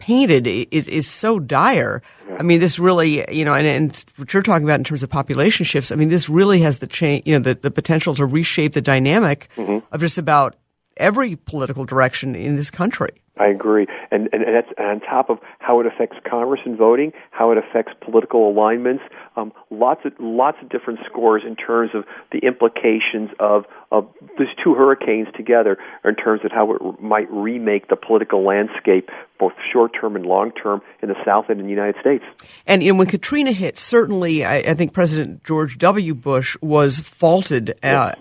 painted 0.00 0.48
is, 0.48 0.88
is 0.88 1.06
so 1.06 1.38
dire. 1.38 2.02
I 2.36 2.42
mean, 2.42 2.58
this 2.58 2.80
really, 2.80 3.24
you 3.32 3.44
know, 3.44 3.54
and, 3.54 3.64
and 3.64 4.04
what 4.16 4.34
you're 4.34 4.42
talking 4.42 4.64
about 4.64 4.80
in 4.80 4.84
terms 4.84 5.04
of 5.04 5.10
population 5.10 5.64
shifts, 5.64 5.92
I 5.92 5.94
mean, 5.94 6.08
this 6.08 6.28
really 6.28 6.58
has 6.62 6.78
the 6.78 6.88
change, 6.88 7.22
you 7.26 7.34
know, 7.34 7.38
the, 7.38 7.54
the 7.54 7.70
potential 7.70 8.16
to 8.16 8.26
reshape 8.26 8.72
the 8.72 8.80
dynamic 8.80 9.48
mm-hmm. 9.56 9.86
of 9.94 10.00
just 10.00 10.18
about 10.18 10.56
every 10.96 11.36
political 11.36 11.84
direction 11.84 12.34
in 12.34 12.56
this 12.56 12.70
country. 12.70 13.10
I 13.38 13.46
agree, 13.46 13.86
and 14.10 14.28
and, 14.32 14.42
and 14.44 14.54
that's 14.54 14.68
on 14.78 15.00
top 15.00 15.30
of 15.30 15.38
how 15.58 15.80
it 15.80 15.86
affects 15.86 16.18
Congress 16.28 16.60
and 16.66 16.76
voting, 16.76 17.12
how 17.30 17.50
it 17.50 17.56
affects 17.56 17.92
political 18.00 18.50
alignments. 18.50 19.02
Um, 19.36 19.54
lots 19.70 20.02
of 20.04 20.12
lots 20.18 20.58
of 20.62 20.68
different 20.68 21.00
scores 21.06 21.42
in 21.46 21.56
terms 21.56 21.92
of 21.94 22.04
the 22.30 22.40
implications 22.46 23.30
of 23.40 23.64
of 23.90 24.06
these 24.38 24.48
two 24.62 24.74
hurricanes 24.74 25.28
together, 25.34 25.78
in 26.04 26.14
terms 26.14 26.42
of 26.44 26.52
how 26.52 26.74
it 26.74 27.00
might 27.00 27.30
remake 27.32 27.88
the 27.88 27.96
political 27.96 28.44
landscape, 28.44 29.08
both 29.40 29.52
short 29.72 29.92
term 29.98 30.14
and 30.14 30.26
long 30.26 30.52
term, 30.52 30.82
in 31.00 31.08
the 31.08 31.16
South 31.24 31.46
and 31.48 31.58
in 31.58 31.64
the 31.64 31.72
United 31.72 31.98
States. 32.02 32.24
And, 32.66 32.82
and 32.82 32.98
when 32.98 33.06
Katrina 33.06 33.52
hit, 33.52 33.78
certainly, 33.78 34.44
I, 34.44 34.56
I, 34.56 34.74
think 34.74 34.92
President 34.92 35.42
George 35.42 35.78
W. 35.78 36.14
Bush 36.14 36.58
was 36.60 37.00
faulted. 37.00 37.78
Uh, 37.82 38.12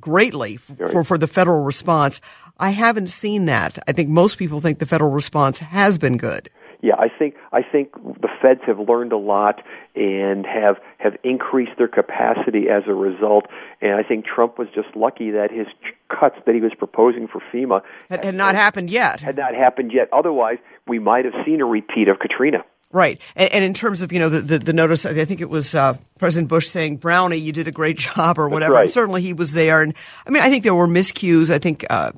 greatly 0.00 0.56
for, 0.56 1.04
for 1.04 1.18
the 1.18 1.26
federal 1.26 1.62
response. 1.62 2.20
I 2.58 2.70
haven't 2.70 3.08
seen 3.08 3.46
that. 3.46 3.78
I 3.86 3.92
think 3.92 4.08
most 4.08 4.38
people 4.38 4.60
think 4.60 4.78
the 4.78 4.86
federal 4.86 5.10
response 5.10 5.58
has 5.58 5.98
been 5.98 6.16
good. 6.16 6.50
Yeah, 6.82 6.94
I 6.98 7.08
think 7.08 7.34
I 7.52 7.62
think 7.62 7.94
the 7.94 8.28
feds 8.40 8.60
have 8.66 8.78
learned 8.78 9.12
a 9.12 9.16
lot 9.16 9.62
and 9.94 10.44
have 10.46 10.76
have 10.98 11.16
increased 11.24 11.72
their 11.78 11.88
capacity 11.88 12.68
as 12.68 12.82
a 12.86 12.94
result. 12.94 13.46
And 13.80 13.94
I 13.94 14.02
think 14.02 14.26
Trump 14.26 14.58
was 14.58 14.68
just 14.74 14.94
lucky 14.94 15.30
that 15.30 15.50
his 15.50 15.66
cuts 16.08 16.36
that 16.44 16.54
he 16.54 16.60
was 16.60 16.72
proposing 16.76 17.28
for 17.28 17.42
FEMA 17.52 17.82
had, 18.10 18.24
had 18.24 18.34
not 18.34 18.54
happened 18.54 18.90
yet. 18.90 19.20
Had 19.20 19.36
not 19.36 19.54
happened 19.54 19.92
yet. 19.92 20.08
Otherwise, 20.12 20.58
we 20.86 20.98
might 20.98 21.24
have 21.24 21.34
seen 21.44 21.60
a 21.60 21.64
repeat 21.66 22.08
of 22.08 22.18
Katrina. 22.18 22.64
Right, 22.92 23.20
and, 23.34 23.52
and, 23.52 23.64
in 23.64 23.74
terms 23.74 24.00
of 24.00 24.12
you 24.12 24.18
know 24.18 24.28
the, 24.28 24.40
the, 24.40 24.58
the, 24.58 24.72
notice, 24.72 25.04
I 25.04 25.24
think 25.24 25.40
it 25.40 25.50
was 25.50 25.74
uh, 25.74 25.98
President 26.18 26.48
Bush 26.48 26.68
saying, 26.68 26.98
"Brownie, 26.98 27.36
you 27.36 27.52
did 27.52 27.66
a 27.66 27.72
great 27.72 27.98
job," 28.16 28.38
or 28.38 28.48
whatever. 28.48 28.74
Right. 28.74 28.82
And 28.82 28.90
certainly 28.90 29.22
he 29.22 29.32
was 29.32 29.52
there, 29.52 29.82
and 29.82 29.92
I 30.26 30.30
mean, 30.30 30.42
I 30.42 30.48
think 30.48 30.62
there 30.62 30.74
were 30.74 30.86
miscues. 30.86 31.50
I 31.50 31.58
think 31.58 31.84
uh, 31.90 32.12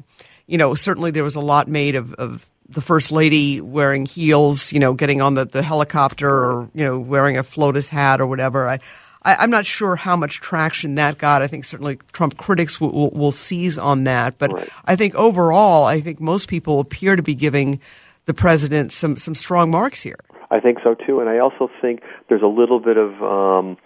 you 0.47 0.59
know 0.59 0.75
certainly 0.75 1.11
there 1.11 1.25
was 1.25 1.37
a 1.37 1.41
lot 1.41 1.69
made 1.69 1.95
of, 1.95 2.13
of 2.15 2.49
the 2.69 2.83
first 2.83 3.11
lady 3.11 3.61
wearing 3.61 4.05
heels, 4.05 4.73
you 4.73 4.79
know, 4.79 4.93
getting 4.93 5.23
on 5.23 5.35
the, 5.35 5.47
the 5.47 5.63
helicopter, 5.63 6.29
or 6.29 6.71
you 6.75 6.85
know, 6.85 6.99
wearing 6.99 7.39
a 7.39 7.43
FLOTUS 7.43 7.89
hat 7.89 8.21
or 8.21 8.27
whatever. 8.27 8.69
I, 8.69 8.79
I 9.23 9.43
am 9.43 9.51
not 9.51 9.67
sure 9.67 9.97
how 9.97 10.17
much 10.17 10.41
traction 10.41 10.95
that 10.97 11.19
got. 11.19 11.43
I 11.43 11.47
think 11.47 11.65
certainly 11.65 11.99
Trump 12.13 12.37
critics 12.37 12.81
will, 12.81 12.93
will, 12.93 13.11
will 13.11 13.33
seize 13.33 13.79
on 13.79 14.05
that, 14.05 14.39
but 14.39 14.53
right. 14.53 14.69
I 14.85 14.97
think 14.97 15.15
overall, 15.15 15.85
I 15.85 16.01
think 16.01 16.21
most 16.21 16.49
people 16.49 16.79
appear 16.79 17.17
to 17.17 17.23
be 17.23 17.35
giving 17.35 17.81
the 18.27 18.35
president 18.35 18.93
some 18.93 19.17
some 19.17 19.35
strong 19.35 19.71
marks 19.71 20.03
here. 20.03 20.19
I 20.51 20.61
think 20.61 20.79
so 20.83 20.95
too, 20.95 21.21
and 21.21 21.29
I 21.29 21.39
also 21.39 21.71
think 21.81 22.03
there's 22.29 22.43
a 22.43 22.47
little 22.47 22.81
bit 22.81 22.97
of 22.97 23.23
um, 23.23 23.77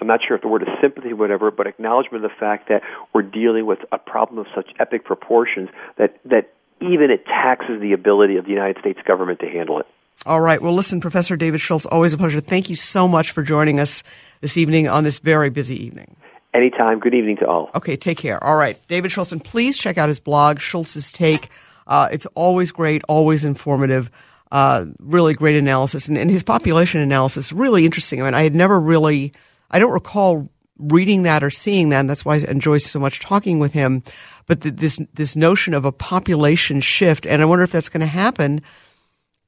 I'm 0.00 0.06
not 0.06 0.20
sure 0.26 0.36
if 0.36 0.42
the 0.42 0.48
word 0.48 0.62
is 0.62 0.68
sympathy, 0.80 1.12
or 1.12 1.16
whatever, 1.16 1.50
but 1.50 1.66
acknowledgement 1.66 2.24
of 2.24 2.30
the 2.30 2.36
fact 2.38 2.68
that 2.68 2.82
we're 3.12 3.22
dealing 3.22 3.66
with 3.66 3.80
a 3.92 3.98
problem 3.98 4.38
of 4.38 4.46
such 4.54 4.70
epic 4.78 5.04
proportions 5.04 5.68
that 5.98 6.18
that 6.24 6.52
even 6.80 7.10
it 7.10 7.26
taxes 7.26 7.80
the 7.80 7.92
ability 7.92 8.36
of 8.36 8.44
the 8.44 8.50
United 8.50 8.78
States 8.80 8.98
government 9.06 9.40
to 9.40 9.46
handle 9.46 9.78
it. 9.80 9.86
All 10.26 10.40
right. 10.40 10.60
Well, 10.60 10.74
listen, 10.74 11.00
Professor 11.00 11.36
David 11.36 11.60
Schultz, 11.60 11.86
always 11.86 12.12
a 12.12 12.18
pleasure. 12.18 12.40
Thank 12.40 12.68
you 12.68 12.76
so 12.76 13.08
much 13.08 13.30
for 13.30 13.42
joining 13.42 13.80
us 13.80 14.02
this 14.40 14.56
evening 14.56 14.88
on 14.88 15.04
this 15.04 15.18
very 15.18 15.50
busy 15.50 15.82
evening. 15.84 16.16
Anytime. 16.52 16.98
Good 16.98 17.14
evening 17.14 17.36
to 17.38 17.46
all. 17.46 17.70
Okay, 17.74 17.96
take 17.96 18.18
care. 18.18 18.42
All 18.42 18.56
right. 18.56 18.76
David 18.88 19.12
Schultz, 19.12 19.32
and 19.32 19.42
please 19.42 19.78
check 19.78 19.98
out 19.98 20.08
his 20.08 20.20
blog, 20.20 20.58
Schultz's 20.58 21.12
Take. 21.12 21.48
Uh, 21.86 22.08
it's 22.12 22.26
always 22.34 22.72
great, 22.72 23.02
always 23.08 23.44
informative 23.44 24.10
uh, 24.50 24.86
really 24.98 25.34
great 25.34 25.56
analysis. 25.56 26.08
And, 26.08 26.18
and 26.18 26.30
his 26.30 26.42
population 26.42 27.00
analysis, 27.00 27.52
really 27.52 27.84
interesting. 27.84 28.20
I 28.20 28.24
mean, 28.24 28.34
I 28.34 28.42
had 28.42 28.54
never 28.54 28.80
really, 28.80 29.32
I 29.70 29.78
don't 29.78 29.92
recall 29.92 30.50
reading 30.78 31.24
that 31.24 31.42
or 31.42 31.50
seeing 31.50 31.90
that. 31.90 32.00
And 32.00 32.10
that's 32.10 32.24
why 32.24 32.36
I 32.36 32.50
enjoy 32.50 32.78
so 32.78 32.98
much 32.98 33.20
talking 33.20 33.58
with 33.58 33.72
him. 33.72 34.02
But 34.46 34.62
the, 34.62 34.70
this, 34.70 35.00
this 35.14 35.36
notion 35.36 35.74
of 35.74 35.84
a 35.84 35.92
population 35.92 36.80
shift, 36.80 37.26
and 37.26 37.42
I 37.42 37.44
wonder 37.44 37.64
if 37.64 37.72
that's 37.72 37.88
going 37.88 38.00
to 38.00 38.06
happen 38.06 38.62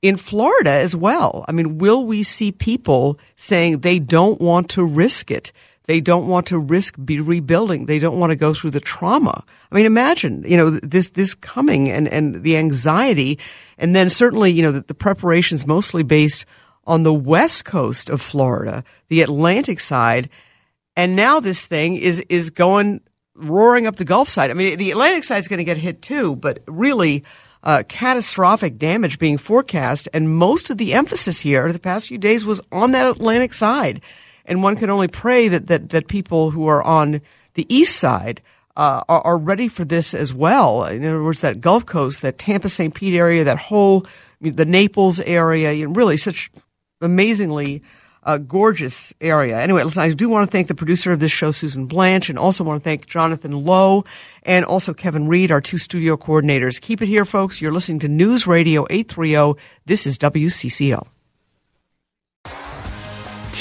in 0.02 0.16
Florida 0.16 0.70
as 0.70 0.94
well. 0.94 1.44
I 1.48 1.52
mean, 1.52 1.78
will 1.78 2.06
we 2.06 2.22
see 2.22 2.52
people 2.52 3.18
saying 3.36 3.80
they 3.80 3.98
don't 3.98 4.40
want 4.40 4.70
to 4.70 4.84
risk 4.84 5.30
it? 5.30 5.52
They 5.84 6.00
don't 6.00 6.28
want 6.28 6.46
to 6.46 6.58
risk 6.58 6.96
be 7.04 7.20
rebuilding. 7.20 7.86
They 7.86 7.98
don't 7.98 8.18
want 8.18 8.30
to 8.30 8.36
go 8.36 8.54
through 8.54 8.70
the 8.70 8.80
trauma. 8.80 9.44
I 9.70 9.74
mean, 9.74 9.86
imagine, 9.86 10.44
you 10.46 10.56
know, 10.56 10.70
this, 10.70 11.10
this 11.10 11.34
coming 11.34 11.90
and, 11.90 12.06
and 12.08 12.42
the 12.42 12.56
anxiety. 12.56 13.38
And 13.78 13.94
then 13.94 14.08
certainly, 14.08 14.52
you 14.52 14.62
know, 14.62 14.72
the, 14.72 14.82
the 14.82 14.94
preparations 14.94 15.66
mostly 15.66 16.02
based 16.02 16.46
on 16.84 17.02
the 17.02 17.14
west 17.14 17.64
coast 17.64 18.10
of 18.10 18.20
Florida, 18.20 18.84
the 19.08 19.22
Atlantic 19.22 19.80
side. 19.80 20.30
And 20.96 21.16
now 21.16 21.40
this 21.40 21.66
thing 21.66 21.96
is, 21.96 22.20
is 22.28 22.50
going 22.50 23.00
roaring 23.34 23.86
up 23.86 23.96
the 23.96 24.04
Gulf 24.04 24.28
side. 24.28 24.50
I 24.50 24.54
mean, 24.54 24.78
the 24.78 24.90
Atlantic 24.92 25.24
side 25.24 25.38
is 25.38 25.48
going 25.48 25.58
to 25.58 25.64
get 25.64 25.78
hit 25.78 26.02
too, 26.02 26.36
but 26.36 26.62
really, 26.66 27.24
uh, 27.64 27.82
catastrophic 27.88 28.76
damage 28.76 29.18
being 29.18 29.38
forecast. 29.38 30.08
And 30.12 30.36
most 30.36 30.70
of 30.70 30.78
the 30.78 30.94
emphasis 30.94 31.40
here 31.40 31.72
the 31.72 31.78
past 31.78 32.08
few 32.08 32.18
days 32.18 32.44
was 32.44 32.60
on 32.72 32.92
that 32.92 33.06
Atlantic 33.06 33.54
side 33.54 34.02
and 34.46 34.62
one 34.62 34.76
can 34.76 34.90
only 34.90 35.08
pray 35.08 35.48
that 35.48 35.66
that, 35.68 35.90
that 35.90 36.08
people 36.08 36.50
who 36.50 36.66
are 36.66 36.82
on 36.82 37.20
the 37.54 37.66
east 37.74 37.96
side 37.96 38.40
uh, 38.76 39.02
are, 39.08 39.20
are, 39.20 39.38
ready 39.38 39.68
for 39.68 39.84
this 39.84 40.14
as 40.14 40.32
well. 40.32 40.84
In 40.84 41.04
other 41.04 41.22
words, 41.22 41.40
that 41.40 41.60
Gulf 41.60 41.84
Coast, 41.84 42.22
that 42.22 42.38
Tampa 42.38 42.70
St. 42.70 42.94
Pete 42.94 43.14
area, 43.14 43.44
that 43.44 43.58
whole 43.58 44.06
the 44.40 44.64
Naples 44.64 45.20
area, 45.20 45.72
you 45.72 45.86
know, 45.86 45.92
really 45.92 46.16
such 46.16 46.50
amazingly 47.00 47.82
uh, 48.24 48.38
gorgeous 48.38 49.12
area. 49.20 49.60
Anyway, 49.60 49.82
listen, 49.82 50.02
I 50.02 50.12
do 50.12 50.28
want 50.28 50.48
to 50.48 50.50
thank 50.50 50.68
the 50.68 50.74
producer 50.74 51.12
of 51.12 51.20
this 51.20 51.32
show, 51.32 51.50
Susan 51.50 51.86
Blanche, 51.86 52.28
and 52.28 52.38
also 52.38 52.64
want 52.64 52.80
to 52.80 52.84
thank 52.84 53.06
Jonathan 53.06 53.64
Lowe 53.64 54.04
and 54.44 54.64
also 54.64 54.94
Kevin 54.94 55.28
Reed, 55.28 55.50
our 55.50 55.60
two 55.60 55.78
studio 55.78 56.16
coordinators. 56.16 56.80
Keep 56.80 57.02
it 57.02 57.06
here, 57.06 57.24
folks. 57.24 57.60
You're 57.60 57.72
listening 57.72 57.98
to 58.00 58.08
News 58.08 58.46
Radio 58.46 58.86
830. 58.90 59.60
This 59.86 60.06
is 60.06 60.16
WCCO. 60.18 61.06